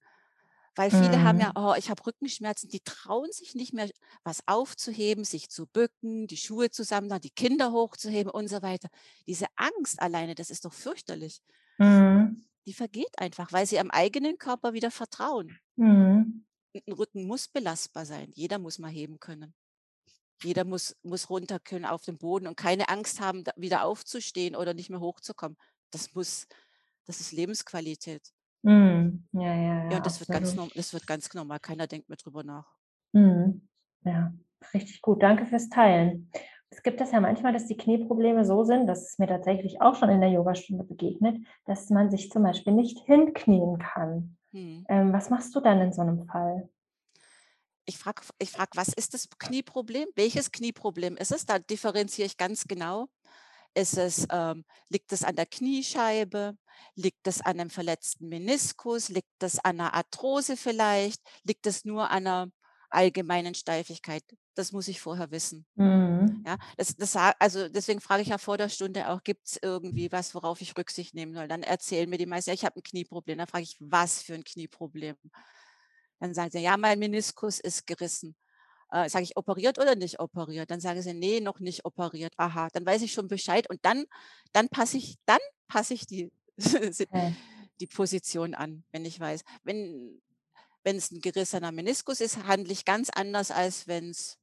Weil 0.76 0.90
viele 0.90 1.24
haben 1.24 1.40
ja: 1.40 1.50
Mhm. 1.50 1.56
„Oh, 1.56 1.74
ich 1.78 1.90
habe 1.90 2.06
Rückenschmerzen.“ 2.06 2.68
Die 2.70 2.80
trauen 2.80 3.32
sich 3.32 3.54
nicht 3.54 3.72
mehr, 3.74 3.90
was 4.24 4.40
aufzuheben, 4.46 5.24
sich 5.24 5.48
zu 5.50 5.66
bücken, 5.66 6.26
die 6.28 6.36
Schuhe 6.36 6.70
zusammen 6.70 7.10
die 7.20 7.30
Kinder 7.30 7.72
hochzuheben 7.72 8.30
und 8.30 8.48
so 8.48 8.62
weiter. 8.62 8.88
Diese 9.26 9.46
Angst 9.56 10.00
alleine, 10.02 10.34
das 10.34 10.50
ist 10.50 10.64
doch 10.66 10.72
fürchterlich. 10.74 11.40
Mhm. 11.78 12.46
Die 12.66 12.74
vergeht 12.74 13.18
einfach, 13.18 13.52
weil 13.52 13.64
sie 13.64 13.78
am 13.78 13.90
eigenen 13.90 14.36
Körper 14.38 14.72
wieder 14.74 14.90
vertrauen. 14.90 15.58
Mhm. 15.78 16.46
'N 16.74 16.82
'n 16.86 16.92
Rücken 16.92 17.26
muss 17.26 17.48
belastbar 17.48 18.06
sein. 18.06 18.30
Jeder 18.34 18.58
muss 18.58 18.78
mal 18.78 18.90
heben 18.90 19.18
können. 19.20 19.54
Jeder 20.42 20.64
muss 20.64 20.96
muss 21.02 21.30
runter 21.30 21.60
können 21.60 21.86
auf 21.86 22.04
den 22.04 22.18
Boden 22.18 22.46
und 22.48 22.56
keine 22.56 22.88
Angst 22.90 23.20
haben, 23.20 23.44
wieder 23.56 23.84
aufzustehen 23.84 24.56
oder 24.56 24.74
nicht 24.74 24.90
mehr 24.90 25.00
hochzukommen. 25.00 25.58
Das 25.92 26.14
muss 26.14 26.46
das 27.06 27.20
ist 27.20 27.32
Lebensqualität. 27.32 28.32
Mhm. 28.66 29.28
Ja, 29.32 29.54
ja, 29.54 29.84
Ja, 29.90 29.96
ja, 29.96 30.00
und 30.04 30.06
das 30.06 30.18
wird 30.20 30.30
ganz 30.32 30.54
absolut. 30.54 30.56
norm 30.56 30.70
das 30.74 30.92
wird 30.92 31.06
ganz 31.06 31.32
normal. 31.34 31.60
Keiner 31.60 31.86
denkt 31.86 32.08
mehr 32.08 32.16
drüber 32.16 32.42
nach. 32.44 32.76
Mhm. 33.14 33.68
Ja, 34.04 34.32
richtig 34.74 35.02
gut. 35.02 35.22
Danke 35.22 35.46
fürs 35.46 35.68
Teilen. 35.68 36.30
Es 36.70 36.82
gibt 36.82 37.00
das 37.00 37.12
ja 37.12 37.20
manchmal, 37.20 37.52
dass 37.52 37.66
die 37.66 37.76
Knieprobleme 37.76 38.44
so 38.44 38.64
sind, 38.64 38.86
das 38.86 39.08
ist 39.10 39.18
mir 39.18 39.28
tatsächlich 39.28 39.80
auch 39.80 39.94
schon 39.94 40.10
in 40.10 40.20
der 40.20 40.30
Yogastunde 40.30 40.84
begegnet, 40.84 41.38
dass 41.64 41.90
man 41.90 42.10
sich 42.10 42.30
zum 42.30 42.42
Beispiel 42.42 42.72
nicht 42.72 42.98
hinknien 43.06 43.78
kann. 43.78 44.36
Mhm. 44.52 44.86
Ähm, 44.88 45.12
was 45.12 45.30
machst 45.30 45.54
du 45.54 45.60
dann 45.60 45.80
in 45.80 45.92
so 45.92 46.02
'nem 46.04 46.26
Fall? 46.26 46.68
Ich 47.88 47.98
frage 47.98 48.22
ich 48.38 48.50
frage: 48.50 48.70
„Was 48.74 48.88
ist 48.88 49.14
das 49.14 49.28
Knieproblem? 49.38 50.08
Welches 50.16 50.50
Knieproblem 50.52 51.16
ist 51.16 51.30
es?“ 51.32 51.46
Da 51.46 51.58
differenziere 51.60 52.26
ich 52.26 52.36
ganz 52.36 52.64
genau. 52.66 53.08
Ist 53.76 53.98
es, 53.98 54.26
ähm, 54.30 54.64
liegt 54.88 55.12
es 55.12 55.22
an 55.22 55.36
der 55.36 55.44
Kniescheibe? 55.44 56.56
Liegt 56.94 57.26
es 57.26 57.42
an 57.42 57.60
einem 57.60 57.68
verletzten 57.68 58.26
Meniskus? 58.26 59.10
Liegt 59.10 59.42
es 59.42 59.58
an 59.58 59.80
einer 59.80 59.92
Arthrose 59.92 60.56
vielleicht? 60.56 61.20
Liegt 61.44 61.66
es 61.66 61.84
nur 61.84 62.10
an 62.10 62.26
einer 62.26 62.50
allgemeinen 62.88 63.54
Steifigkeit? 63.54 64.24
Das 64.54 64.72
muss 64.72 64.88
ich 64.88 64.98
vorher 64.98 65.30
wissen. 65.30 65.66
Mhm. 65.74 66.42
Ja, 66.46 66.56
das, 66.78 66.96
das, 66.96 67.16
also 67.38 67.68
deswegen 67.68 68.00
frage 68.00 68.22
ich 68.22 68.28
ja 68.28 68.38
vor 68.38 68.56
der 68.56 68.70
Stunde 68.70 69.10
auch, 69.10 69.22
gibt 69.22 69.46
es 69.46 69.58
irgendwie 69.60 70.10
was, 70.10 70.34
worauf 70.34 70.62
ich 70.62 70.78
Rücksicht 70.78 71.14
nehmen 71.14 71.34
soll? 71.34 71.46
Dann 71.46 71.62
erzählen 71.62 72.08
mir 72.08 72.16
die 72.16 72.24
meisten, 72.24 72.48
ja, 72.48 72.54
ich 72.54 72.64
habe 72.64 72.80
ein 72.80 72.82
Knieproblem. 72.82 73.36
Dann 73.36 73.46
frage 73.46 73.64
ich, 73.64 73.76
was 73.78 74.22
für 74.22 74.32
ein 74.32 74.44
Knieproblem? 74.44 75.16
Dann 76.18 76.32
sagen 76.32 76.50
sie, 76.50 76.60
ja, 76.60 76.78
mein 76.78 76.98
Meniskus 76.98 77.60
ist 77.60 77.86
gerissen. 77.86 78.36
Äh, 78.90 79.08
sage 79.08 79.24
ich, 79.24 79.36
operiert 79.36 79.78
oder 79.78 79.96
nicht 79.96 80.20
operiert? 80.20 80.70
Dann 80.70 80.80
sagen 80.80 81.02
sie, 81.02 81.14
nee, 81.14 81.40
noch 81.40 81.60
nicht 81.60 81.84
operiert. 81.84 82.34
Aha, 82.36 82.68
dann 82.72 82.86
weiß 82.86 83.02
ich 83.02 83.12
schon 83.12 83.28
Bescheid 83.28 83.68
und 83.68 83.84
dann, 83.84 84.06
dann 84.52 84.68
passe 84.68 84.96
ich, 84.98 85.16
dann 85.26 85.40
passe 85.68 85.94
ich 85.94 86.06
die, 86.06 86.30
die 87.80 87.86
Position 87.86 88.54
an, 88.54 88.84
wenn 88.92 89.04
ich 89.04 89.18
weiß. 89.20 89.42
Wenn, 89.64 90.22
wenn 90.84 90.96
es 90.96 91.10
ein 91.10 91.20
gerissener 91.20 91.72
Meniskus 91.72 92.20
ist, 92.20 92.44
handle 92.44 92.72
ich 92.72 92.84
ganz 92.84 93.10
anders, 93.10 93.50
als 93.50 93.88
wenn 93.88 94.10
es 94.10 94.38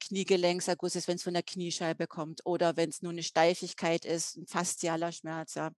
Kniegelenkserguss 0.00 0.94
ist, 0.94 1.08
wenn 1.08 1.16
es 1.16 1.22
von 1.24 1.34
der 1.34 1.42
Kniescheibe 1.42 2.06
kommt 2.06 2.46
oder 2.46 2.76
wenn 2.76 2.90
es 2.90 3.02
nur 3.02 3.12
eine 3.12 3.22
Steifigkeit 3.22 4.04
ist, 4.04 4.36
ein 4.36 4.46
faszialer 4.46 5.12
Schmerz, 5.12 5.54
ja. 5.54 5.72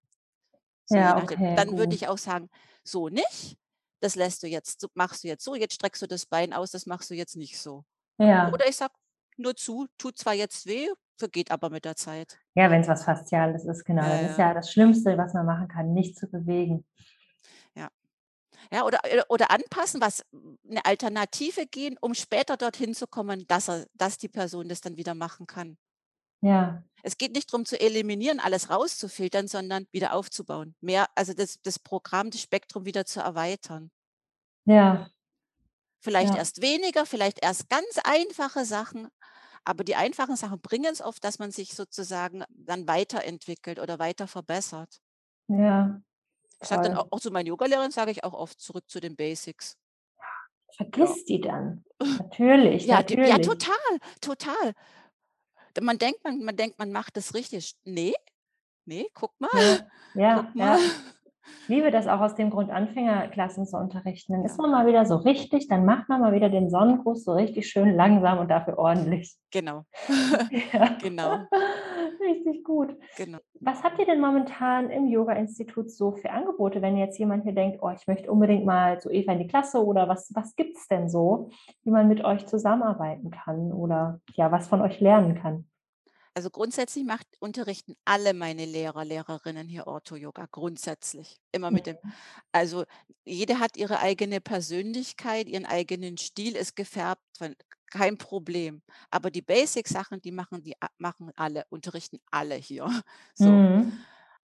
So 0.87 0.97
Ja, 0.97 1.17
okay, 1.17 1.55
Dann 1.57 1.77
würde 1.79 1.95
ich 1.95 2.09
auch 2.09 2.19
sagen, 2.19 2.51
so 2.85 3.09
nicht. 3.09 3.57
Das 4.01 4.15
lässt 4.15 4.43
du 4.43 4.47
jetzt, 4.47 4.87
machst 4.95 5.25
du 5.25 5.29
jetzt 5.29 5.45
so, 5.45 5.55
jetzt 5.55 5.75
streckst 5.75 6.03
du 6.03 6.07
das 6.07 6.27
Bein 6.27 6.53
aus, 6.53 6.71
das 6.71 6.87
machst 6.87 7.11
du 7.11 7.15
jetzt 7.15 7.37
nicht 7.37 7.59
so. 7.59 7.85
Ja. 8.21 8.53
Oder 8.53 8.69
ich 8.69 8.77
sage 8.77 8.95
nur 9.37 9.57
zu, 9.57 9.87
tut 9.99 10.19
zwar 10.19 10.35
jetzt 10.35 10.67
weh, 10.67 10.89
vergeht 11.19 11.51
aber 11.51 11.71
mit 11.71 11.85
der 11.85 11.97
Zeit. 11.97 12.39
Ja, 12.55 12.71
wenn 12.71 12.83
es 12.83 12.89
was 12.89 13.05
Fasziales 13.05 13.65
ist, 13.65 13.85
genau. 13.85 14.03
Ja, 14.03 14.09
Dann 14.09 14.27
ist 14.27 14.39
ja. 14.39 14.49
ja 14.49 14.55
das 14.55 14.71
Schlimmste, 14.71 15.17
was 15.17 15.35
man 15.35 15.47
machen 15.47 15.69
kann, 15.69 15.93
nicht 15.93 16.17
zu 16.17 16.27
bewegen. 16.29 16.85
Ja, 18.73 18.85
oder, 18.85 19.01
äh, 19.05 19.23
oder 19.29 19.51
anpassen, 19.51 20.01
was 20.01 20.25
eine 20.69 20.85
Alternative 20.85 21.67
gehen, 21.67 21.97
um 22.01 22.15
später 22.15 22.57
dorthin 22.57 22.95
zu 22.95 23.07
kommen, 23.07 23.47
dass, 23.49 23.69
er, 23.69 23.87
dass 23.95 24.19
die 24.19 24.29
Person 24.29 24.69
das 24.69 24.81
dann 24.81 24.97
wieder 24.97 25.15
machen 25.15 25.47
kann. 25.47 25.77
Ja, 26.43 26.83
Es 27.03 27.19
geht 27.19 27.35
nicht 27.35 27.53
darum 27.53 27.67
zu 27.67 27.79
eliminieren, 27.79 28.41
alles 28.41 28.71
rauszufiltern, 28.71 29.47
sondern 29.47 29.87
wieder 29.93 30.15
aufzubauen. 30.15 30.75
Mehr, 30.81 31.07
also 31.15 31.35
das, 31.35 31.61
das 31.63 31.79
Programm, 31.79 32.31
das 32.31 32.41
Spektrum 32.41 32.87
wieder 32.87 33.05
zu 33.05 33.21
erweitern. 33.21 33.91
ja, 34.65 35.10
Vielleicht 36.01 36.35
Ja. 36.35 36.37
erst 36.37 36.63
weniger, 36.63 37.07
vielleicht 37.07 37.43
erst 37.43 37.69
ganz 37.69 37.99
einfache 38.05 38.65
Sachen. 38.65 39.09
Aber 39.65 39.85
die 39.85 39.97
einfachen 39.97 40.37
Sachen 40.37 40.61
bringen 40.61 40.93
es 40.93 41.03
oft, 41.03 41.23
dass 41.25 41.39
man 41.39 41.53
sich 41.53 41.75
sozusagen 41.75 42.45
dann 42.51 42.89
weiterentwickelt 42.89 43.79
oder 43.79 43.99
weiter 43.99 44.27
verbessert. 44.29 45.01
ja. 45.49 46.01
Ich 46.63 46.69
sage 46.69 46.81
dann 46.89 46.95
auch, 46.95 47.07
auch 47.11 47.21
zu 47.21 47.31
meinen 47.31 47.47
Yogalehrerin, 47.49 47.91
sage 47.91 48.11
ich 48.13 48.25
auch 48.25 48.33
oft 48.33 48.61
zurück 48.61 48.89
zu 48.89 48.99
den 49.01 49.15
Basics. 49.17 49.77
Vergiss 50.77 51.25
die 51.27 51.41
dann. 51.41 51.85
Natürlich, 52.19 52.89
Ja, 52.89 53.03
die, 53.03 53.21
ja, 53.23 53.39
natürlich. 53.39 53.39
total, 53.39 53.99
total. 54.23 54.73
Man 55.81 55.99
denkt, 55.99 56.25
man, 56.25 56.43
man 56.45 56.57
denkt, 56.57 56.79
man 56.79 56.93
macht 56.93 57.17
das 57.17 57.35
richtig. 57.35 57.75
Nee, 57.85 58.15
nee, 58.87 59.09
guck 59.15 59.41
mal, 59.41 59.51
Ja, 59.53 59.91
ja, 60.15 60.35
guck 60.35 60.55
mal. 60.55 60.79
Ich 61.63 61.69
liebe 61.69 61.91
das 61.91 62.07
auch 62.07 62.21
aus 62.21 62.35
dem 62.35 62.51
Grund, 62.51 62.71
Anfängerklassen 62.71 63.67
zu 63.67 63.77
unterrichten. 63.77 64.33
Dann 64.33 64.45
ist 64.45 64.59
man 64.59 64.71
mal 64.71 64.87
wieder 64.87 65.07
so 65.07 65.17
richtig, 65.17 65.69
dann 65.69 65.85
macht 65.85 66.09
man 66.09 66.21
mal 66.21 66.33
wieder 66.33 66.49
den 66.49 66.71
Sonnengruß 66.71 67.25
so 67.25 67.33
richtig 67.33 67.69
schön 67.69 67.95
langsam 67.95 68.39
und 68.39 68.51
dafür 68.51 68.79
ordentlich. 68.79 69.37
Genau, 69.51 69.85
Ja. 70.73 70.97
Genau. 71.03 71.39
Richtig 72.21 72.65
gut. 72.65 72.97
genau. 73.17 73.39
Was 73.61 73.83
habt 73.83 73.99
ihr 73.99 74.07
denn 74.07 74.21
momentan 74.21 74.91
im 74.91 75.09
Yoga-Institut 75.09 75.91
so 75.91 76.13
für 76.13 76.31
Angebote, 76.31 76.83
wenn 76.83 76.97
jetzt 76.97 77.19
jemand 77.19 77.45
hier 77.45 77.55
denkt, 77.55 77.79
oh, 77.83 77.91
ich 77.91 78.07
möchte 78.07 78.31
unbedingt 78.31 78.65
mal 78.65 79.01
zu 79.01 79.11
Eva 79.11 79.33
in 79.33 79.39
die 79.39 79.47
Klasse 79.47 79.85
oder 79.85 80.09
was, 80.09 80.31
was 80.35 80.55
gibt 80.55 80.77
es 80.77 80.87
denn 80.87 81.09
so, 81.09 81.51
wie 81.83 81.91
man 81.91 82.09
mit 82.09 82.25
euch 82.25 82.47
zusammenarbeiten 82.47 83.31
kann 83.31 83.73
oder 83.73 84.21
ja, 84.35 84.53
was 84.53 84.69
von 84.69 84.83
euch 84.83 85.01
lernen 85.01 85.35
kann? 85.35 85.70
Also 86.35 86.49
grundsätzlich 86.49 87.05
macht, 87.05 87.27
unterrichten 87.41 87.97
alle 88.05 88.35
meine 88.35 88.65
Lehrer, 88.65 89.05
Lehrerinnen 89.05 89.69
hier 89.69 89.89
Ortho-Yoga, 89.89 90.47
grundsätzlich. 90.51 91.41
Immer 91.51 91.73
mit 91.73 91.87
dem, 91.87 91.99
also 92.53 92.85
jede 93.25 93.59
hat 93.59 93.77
ihre 93.77 93.99
eigene 93.99 94.41
Persönlichkeit, 94.41 95.49
ihren 95.49 95.67
eigenen 95.67 96.19
Stil, 96.19 96.55
ist 96.55 96.77
gefärbt, 96.77 97.23
von, 97.37 97.57
kein 97.91 98.17
Problem. 98.17 98.83
Aber 99.11 99.31
die 99.31 99.43
Basic-Sachen, 99.43 100.21
die 100.23 100.31
machen 100.31 100.63
die 100.63 100.77
machen 100.99 101.33
alle, 101.35 101.65
unterrichten 101.69 102.21
alle 102.31 102.55
hier. 102.55 102.87
So. 103.35 103.51
Mhm. 103.51 103.93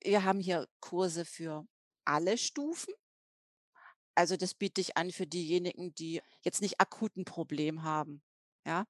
Wir 0.03 0.25
haben 0.25 0.41
hier 0.41 0.69
Kurse 0.81 1.25
für 1.25 1.67
alle 2.05 2.37
Stufen. 2.37 2.93
Also 4.15 4.37
das 4.37 4.55
biete 4.55 4.81
ich 4.81 4.97
an 4.97 5.11
für 5.11 5.27
diejenigen, 5.27 5.95
die 5.95 6.21
jetzt 6.43 6.63
nicht 6.63 6.81
akut 6.81 7.17
ein 7.17 7.25
Problem 7.25 7.83
haben. 7.83 8.23
Ja, 8.67 8.87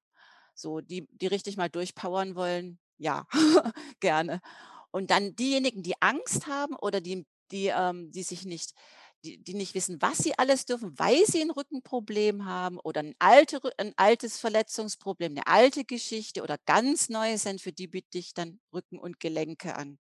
so 0.55 0.81
die, 0.81 1.07
die 1.11 1.27
richtig 1.27 1.57
mal 1.57 1.69
durchpowern 1.69 2.35
wollen, 2.35 2.79
ja, 2.97 3.25
gerne. 3.99 4.41
Und 4.91 5.11
dann 5.11 5.35
diejenigen, 5.35 5.83
die 5.83 6.01
Angst 6.01 6.47
haben 6.47 6.75
oder 6.75 7.01
die, 7.01 7.25
die, 7.51 7.67
ähm, 7.67 8.11
die 8.11 8.23
sich 8.23 8.45
nicht, 8.45 8.73
die, 9.23 9.43
die 9.43 9.53
nicht 9.53 9.75
wissen, 9.75 10.01
was 10.01 10.19
sie 10.19 10.37
alles 10.37 10.65
dürfen, 10.65 10.97
weil 10.99 11.25
sie 11.25 11.41
ein 11.41 11.51
Rückenproblem 11.51 12.45
haben 12.45 12.79
oder 12.79 13.01
ein, 13.01 13.15
alte, 13.19 13.59
ein 13.77 13.93
altes 13.97 14.39
Verletzungsproblem, 14.39 15.31
eine 15.33 15.47
alte 15.47 15.85
Geschichte 15.85 16.41
oder 16.43 16.57
ganz 16.65 17.09
neu 17.09 17.37
sind, 17.37 17.61
für 17.61 17.73
die 17.73 17.87
biete 17.87 18.17
ich 18.17 18.33
dann 18.33 18.59
Rücken 18.73 18.99
und 18.99 19.19
Gelenke 19.19 19.75
an. 19.75 19.99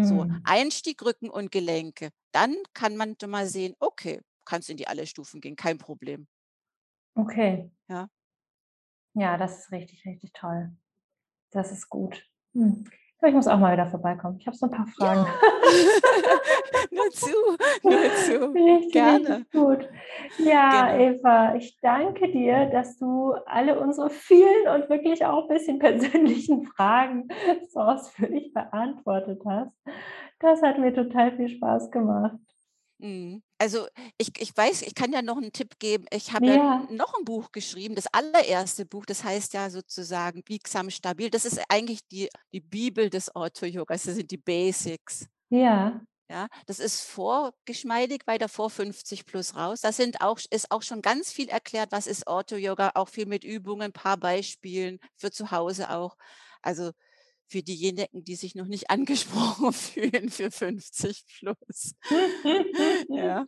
So, 0.00 0.26
Mhm. 0.26 0.42
Einstieg, 0.44 1.02
Rücken 1.02 1.30
und 1.30 1.50
Gelenke. 1.52 2.10
Dann 2.32 2.56
kann 2.74 2.96
man 2.96 3.16
mal 3.26 3.46
sehen, 3.48 3.74
okay, 3.80 4.20
kannst 4.44 4.68
in 4.70 4.76
die 4.76 4.88
alle 4.88 5.06
Stufen 5.06 5.40
gehen, 5.40 5.56
kein 5.56 5.78
Problem. 5.78 6.26
Okay. 7.16 7.70
Ja. 7.88 8.08
Ja, 9.14 9.36
das 9.38 9.58
ist 9.60 9.72
richtig, 9.72 10.04
richtig 10.04 10.32
toll. 10.34 10.76
Das 11.52 11.70
ist 11.70 11.88
gut. 11.88 12.24
Hm. 12.54 12.84
Ja, 13.20 13.28
Ich 13.28 13.34
muss 13.34 13.46
auch 13.46 13.58
mal 13.58 13.72
wieder 13.72 13.86
vorbeikommen. 13.86 14.38
Ich 14.40 14.46
habe 14.46 14.56
so 14.56 14.66
ein 14.66 14.72
paar 14.72 14.86
Fragen. 14.86 15.20
nur 16.90 17.10
zu, 17.10 17.28
nur 17.82 18.14
zu. 18.16 18.52
Richtig, 18.54 18.92
Gerne. 18.92 19.28
richtig 19.28 19.52
gut. 19.52 19.88
Ja, 20.38 20.92
Genau. 20.96 21.04
Eva, 21.04 21.54
ich 21.54 21.78
danke 21.80 22.30
dir, 22.32 22.66
dass 22.66 22.98
du 22.98 23.32
alle 23.46 23.78
unsere 23.78 24.10
vielen 24.10 24.66
und 24.74 24.88
wirklich 24.90 25.24
auch 25.24 25.48
ein 25.48 25.54
bisschen 25.54 25.78
persönlichen 25.78 26.66
Fragen 26.66 27.28
so 27.68 27.80
ausführlich 27.80 28.52
beantwortet 28.52 29.40
hast. 29.46 29.76
Das 30.40 30.60
hat 30.62 30.78
mir 30.78 30.92
total 30.92 31.36
viel 31.36 31.48
Spaß 31.48 31.90
gemacht. 31.90 32.38
Mhm. 32.98 33.42
Also 33.62 33.86
ich, 34.18 34.32
ich 34.40 34.56
weiß, 34.56 34.82
ich 34.82 34.96
kann 34.96 35.12
ja 35.12 35.22
noch 35.22 35.36
einen 35.36 35.52
Tipp 35.52 35.78
geben. 35.78 36.06
Ich 36.12 36.32
habe 36.32 36.46
ja. 36.46 36.54
Ja. 36.56 36.86
noch 36.90 37.14
ein 37.16 37.24
Buch 37.24 37.52
geschrieben, 37.52 37.94
das 37.94 38.08
allererste 38.12 38.84
Buch, 38.84 39.06
das 39.06 39.22
heißt 39.22 39.54
ja 39.54 39.70
sozusagen 39.70 40.42
Biegsam 40.42 40.90
Stabil. 40.90 41.30
Das 41.30 41.44
ist 41.44 41.60
eigentlich 41.68 42.00
die, 42.08 42.28
die 42.52 42.60
Bibel 42.60 43.08
des 43.08 43.32
Ortho-Yogas, 43.36 44.02
das 44.02 44.16
sind 44.16 44.32
die 44.32 44.36
Basics. 44.36 45.28
Ja. 45.48 46.00
Ja, 46.28 46.48
das 46.66 46.80
ist 46.80 47.02
vorgeschmeidig, 47.02 48.26
weiter 48.26 48.48
vor 48.48 48.68
50 48.68 49.26
plus 49.26 49.54
raus. 49.54 49.80
Da 49.80 49.92
sind 49.92 50.22
auch, 50.22 50.40
ist 50.50 50.72
auch 50.72 50.82
schon 50.82 51.00
ganz 51.00 51.30
viel 51.30 51.48
erklärt, 51.48 51.92
was 51.92 52.08
ist 52.08 52.26
Ortho-Yoga, 52.26 52.92
auch 52.96 53.10
viel 53.10 53.26
mit 53.26 53.44
Übungen, 53.44 53.82
ein 53.82 53.92
paar 53.92 54.16
Beispielen 54.16 54.98
für 55.14 55.30
zu 55.30 55.52
Hause 55.52 55.90
auch. 55.90 56.16
Also 56.62 56.90
für 57.52 57.62
diejenigen, 57.62 58.24
die 58.24 58.34
sich 58.34 58.54
noch 58.54 58.66
nicht 58.66 58.90
angesprochen 58.90 59.72
fühlen 59.72 60.30
für 60.30 60.50
50 60.50 61.24
plus. 61.38 61.94
Ja. 63.08 63.46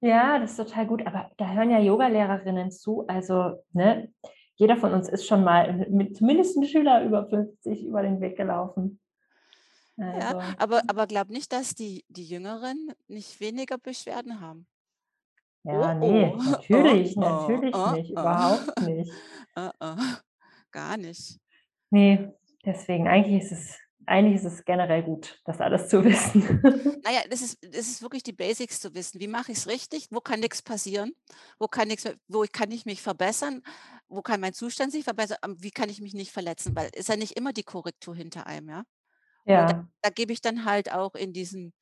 Ja, 0.00 0.38
das 0.38 0.52
ist 0.52 0.56
total 0.56 0.86
gut. 0.86 1.06
Aber 1.06 1.30
da 1.36 1.52
hören 1.52 1.70
ja 1.70 1.78
Yogalehrerinnen 1.78 2.70
zu. 2.70 3.06
Also, 3.06 3.62
ne, 3.72 4.12
jeder 4.56 4.76
von 4.76 4.92
uns 4.92 5.08
ist 5.08 5.26
schon 5.26 5.44
mal 5.44 5.86
mit 5.88 6.16
zumindest 6.16 6.56
ein 6.56 6.66
Schüler 6.66 7.04
über 7.04 7.28
50 7.28 7.84
über 7.84 8.02
den 8.02 8.20
Weg 8.20 8.36
gelaufen. 8.36 9.00
Also, 9.96 10.18
Ja, 10.18 10.54
aber, 10.58 10.82
aber 10.88 11.06
glaub 11.06 11.30
nicht, 11.30 11.52
dass 11.52 11.74
die, 11.74 12.04
die 12.08 12.24
Jüngeren 12.24 12.92
nicht 13.06 13.40
weniger 13.40 13.78
Beschwerden 13.78 14.40
haben. 14.40 14.66
ja, 15.64 15.92
Oh, 15.92 15.98
nee, 15.98 16.32
oh, 16.34 16.42
natürlich, 16.50 17.16
oh, 17.16 17.20
natürlich 17.20 17.74
oh, 17.74 17.90
nicht, 17.92 18.10
oh. 18.10 18.20
überhaupt 18.20 18.80
nicht. 18.82 19.12
Äh, 19.56 19.70
äh, 19.80 19.96
Gar 20.70 20.96
nicht. 20.96 21.40
Nee, 21.90 22.28
deswegen, 22.68 23.08
eigentlich 23.08 23.42
ist 23.42 23.52
es, 23.52 23.78
eigentlich 24.06 24.36
ist 24.36 24.44
es 24.44 24.64
generell 24.64 25.02
gut, 25.02 25.40
das 25.44 25.60
alles 25.60 25.88
zu 25.88 26.04
wissen. 26.04 26.62
Naja, 27.04 27.20
das 27.30 27.40
ist, 27.40 27.58
das 27.62 27.88
ist 27.88 28.02
wirklich 28.02 28.22
die 28.22 28.32
Basics 28.32 28.80
zu 28.80 28.94
wissen. 28.94 29.20
Wie 29.20 29.28
mache 29.28 29.52
ich 29.52 29.58
es 29.58 29.66
richtig? 29.66 30.08
Wo 30.10 30.20
kann 30.20 30.40
nichts 30.40 30.60
passieren? 30.62 31.12
Wo 31.58 31.66
kann, 31.68 31.88
nichts, 31.88 32.08
wo 32.26 32.44
kann 32.52 32.70
ich 32.70 32.84
mich 32.84 33.00
verbessern? 33.00 33.62
Wo 34.08 34.20
kann 34.22 34.40
mein 34.40 34.52
Zustand 34.52 34.92
sich 34.92 35.04
verbessern? 35.04 35.38
Ähm, 35.44 35.56
Wie 35.60 35.70
kann 35.70 35.88
ich 35.88 36.00
mich 36.00 36.14
nicht 36.14 36.32
verletzen? 36.32 36.76
Weil 36.76 36.90
ist 36.94 37.08
ja 37.08 37.16
nicht 37.16 37.36
immer 37.36 37.52
die 37.52 37.62
Korrektur 37.62 38.14
hinter 38.14 38.46
einem, 38.46 38.68
ja? 38.68 38.84
Ja, 39.46 39.88
Da 40.02 40.10
gebe 40.10 40.32
ich 40.32 40.42
dann 40.42 40.66
halt 40.66 40.92
auch 40.92 41.14
in 41.14 41.32
diesem 41.32 41.72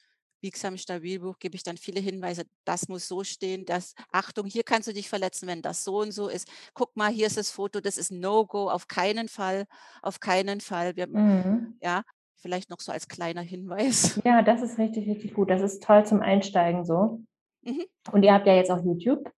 Biegsam 0.41 0.77
Stabilbuch, 0.77 1.39
gebe 1.39 1.57
ich 1.57 1.63
dann 1.63 1.77
viele 1.77 2.01
Hinweise, 2.01 2.45
das 2.65 2.89
muss 2.89 3.09
so 3.09 3.25
stehen, 3.25 3.65
das, 3.65 3.95
Achtung, 4.13 4.47
hier 4.47 4.63
kannst 4.63 4.89
du 4.89 4.93
dich 4.93 5.09
verletzen, 5.09 5.49
wenn 5.49 5.63
das 5.63 5.85
so 5.85 6.01
und 6.01 6.13
so 6.13 6.29
ist. 6.29 6.49
Guck 6.75 6.97
mal, 6.97 7.11
hier 7.11 7.27
ist 7.27 7.37
das 7.37 7.51
Foto, 7.51 7.81
das 7.81 7.97
ist 7.97 8.13
No-Go, 8.13 8.71
auf 8.71 8.89
keinen 8.89 9.29
Fall, 9.29 9.67
auf 10.03 10.21
keinen 10.21 10.61
Fall. 10.61 10.97
Wir, 10.97 11.07
mhm. 11.07 11.79
ja, 11.81 12.03
Vielleicht 12.47 12.71
noch 12.71 12.79
so 12.79 12.93
als 12.93 13.09
kleiner 13.09 13.41
Hinweis. 13.41 14.21
Ja, 14.25 14.43
das 14.43 14.63
ist 14.63 14.79
richtig, 14.79 15.09
richtig 15.09 15.35
gut. 15.35 15.51
Das 15.51 15.63
ist 15.63 15.83
toll 15.83 16.05
zum 16.07 16.21
Einsteigen 16.21 16.85
so. 16.85 17.21
Mhm. 17.63 17.83
Und 18.13 18.23
ihr 18.23 18.33
habt 18.33 18.47
ja 18.47 18.55
jetzt 18.55 18.71
auch 18.71 18.85
YouTube. 18.85 19.33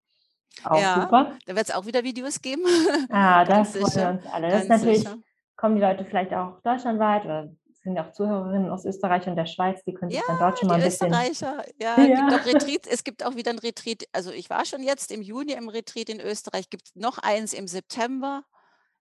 Auch 0.65 0.79
ja, 0.79 1.03
super. 1.03 1.39
Da 1.47 1.57
wird 1.57 1.69
es 1.69 1.75
auch 1.75 1.87
wieder 1.87 2.05
Videos 2.05 2.43
geben. 2.43 2.63
Ah, 3.09 3.45
das 3.47 3.73
freuen 3.73 3.95
wir 3.95 4.09
uns 4.11 4.27
alle. 4.27 4.51
Das 4.51 4.63
ist 4.65 4.69
natürlich, 4.69 4.99
sicher. 4.99 5.17
kommen 5.57 5.77
die 5.77 5.81
Leute 5.81 6.05
vielleicht 6.05 6.35
auch 6.35 6.61
deutschlandweit 6.63 7.25
oder 7.25 7.51
sind 7.89 7.97
ja 7.97 8.07
auch 8.07 8.13
Zuhörerinnen 8.13 8.71
aus 8.71 8.85
Österreich 8.85 9.27
und 9.27 9.37
der 9.37 9.47
Schweiz, 9.47 9.83
die 9.85 9.95
können 9.95 10.11
sich 10.11 10.21
ja, 10.21 10.27
dann 10.27 10.39
dort 10.39 10.59
schon 10.59 10.69
mal 10.69 10.75
ein 10.75 10.83
bisschen... 10.83 11.09
Österreicher, 11.09 11.65
ja, 11.81 11.99
ja. 12.01 12.29
Gibt 12.29 12.41
auch 12.41 12.47
Retreat, 12.47 12.87
es 12.87 13.03
gibt 13.03 13.25
auch 13.25 13.35
wieder 13.35 13.51
ein 13.51 13.59
Retreat, 13.59 14.05
also 14.13 14.31
ich 14.31 14.51
war 14.51 14.65
schon 14.65 14.83
jetzt 14.83 15.11
im 15.11 15.23
Juni 15.23 15.53
im 15.53 15.69
Retreat 15.69 16.11
in 16.11 16.21
Österreich, 16.21 16.69
gibt 16.69 16.95
noch 16.95 17.19
eins 17.19 17.53
im 17.53 17.67
September 17.67 18.45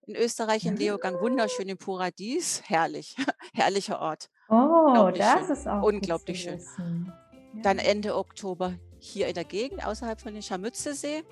in 0.05 0.15
Österreich 0.15 0.65
in 0.65 0.77
Leogang, 0.77 1.19
wunderschön 1.19 1.67
im 1.67 1.77
Paradies, 1.77 2.63
herrlich, 2.65 3.15
herrlicher 3.53 3.99
Ort. 3.99 4.29
Oh, 4.47 5.11
das 5.13 5.41
schön. 5.41 5.51
ist 5.51 5.67
auch 5.67 5.83
unglaublich 5.83 6.41
schön. 6.41 6.59
Ja. 6.59 7.61
Dann 7.61 7.79
Ende 7.79 8.15
Oktober 8.15 8.75
hier 8.99 9.27
in 9.27 9.33
der 9.33 9.43
Gegend, 9.43 9.85
außerhalb 9.85 10.21
von 10.21 10.33
den 10.33 10.41
Scharmützesee. 10.41 11.23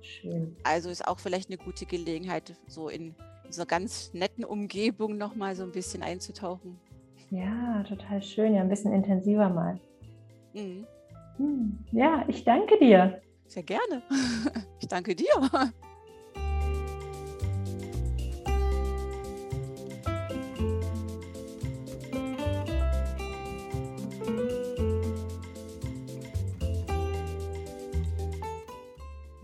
Schön. 0.00 0.56
Also 0.64 0.88
ist 0.88 1.06
auch 1.06 1.18
vielleicht 1.18 1.50
eine 1.50 1.58
gute 1.58 1.84
Gelegenheit, 1.84 2.54
so 2.66 2.88
in 2.88 3.14
so 3.50 3.60
einer 3.62 3.66
ganz 3.66 4.12
netten 4.12 4.44
Umgebung 4.44 5.16
nochmal 5.16 5.54
so 5.56 5.62
ein 5.62 5.72
bisschen 5.72 6.02
einzutauchen. 6.02 6.78
Ja, 7.30 7.82
total 7.88 8.22
schön. 8.22 8.54
Ja, 8.54 8.62
ein 8.62 8.68
bisschen 8.68 8.92
intensiver 8.92 9.48
mal. 9.48 9.80
Mhm. 10.54 10.86
Hm. 11.38 11.78
Ja, 11.92 12.24
ich 12.28 12.44
danke 12.44 12.78
dir. 12.78 13.20
Sehr 13.46 13.62
gerne. 13.62 14.02
Ich 14.78 14.88
danke 14.88 15.14
dir. 15.16 15.72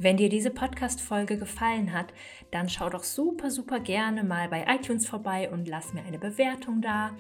Wenn 0.03 0.17
dir 0.17 0.29
diese 0.29 0.51
Podcast-Folge 0.51 1.39
gefallen 1.39 1.93
hat, 1.93 2.13
dann 2.51 2.69
schau 2.69 2.91
doch 2.91 3.05
super, 3.05 3.53
super 3.53 3.79
gerne 3.79 4.25
mal 4.25 4.49
bei 4.49 4.67
iTunes 4.69 5.07
vorbei 5.07 5.49
und 5.49 5.69
lass 5.69 5.95
mir 5.95 6.03
eine 6.03 6.19
Bewertung 6.19 6.81
da. 6.83 7.17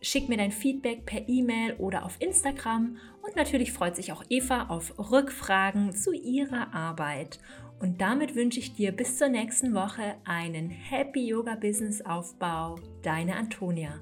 Schick 0.00 0.30
mir 0.30 0.38
dein 0.38 0.50
Feedback 0.50 1.04
per 1.04 1.28
E-Mail 1.28 1.74
oder 1.74 2.02
auf 2.02 2.16
Instagram. 2.20 2.96
Und 3.20 3.36
natürlich 3.36 3.72
freut 3.72 3.94
sich 3.94 4.10
auch 4.10 4.24
Eva 4.30 4.68
auf 4.68 4.94
Rückfragen 4.98 5.94
zu 5.94 6.12
ihrer 6.12 6.72
Arbeit. 6.72 7.40
Und 7.78 8.00
damit 8.00 8.34
wünsche 8.34 8.58
ich 8.58 8.72
dir 8.72 8.92
bis 8.92 9.18
zur 9.18 9.28
nächsten 9.28 9.74
Woche 9.74 10.14
einen 10.24 10.70
Happy 10.70 11.26
Yoga 11.26 11.56
Business 11.56 12.00
Aufbau. 12.00 12.76
Deine 13.02 13.36
Antonia. 13.36 14.00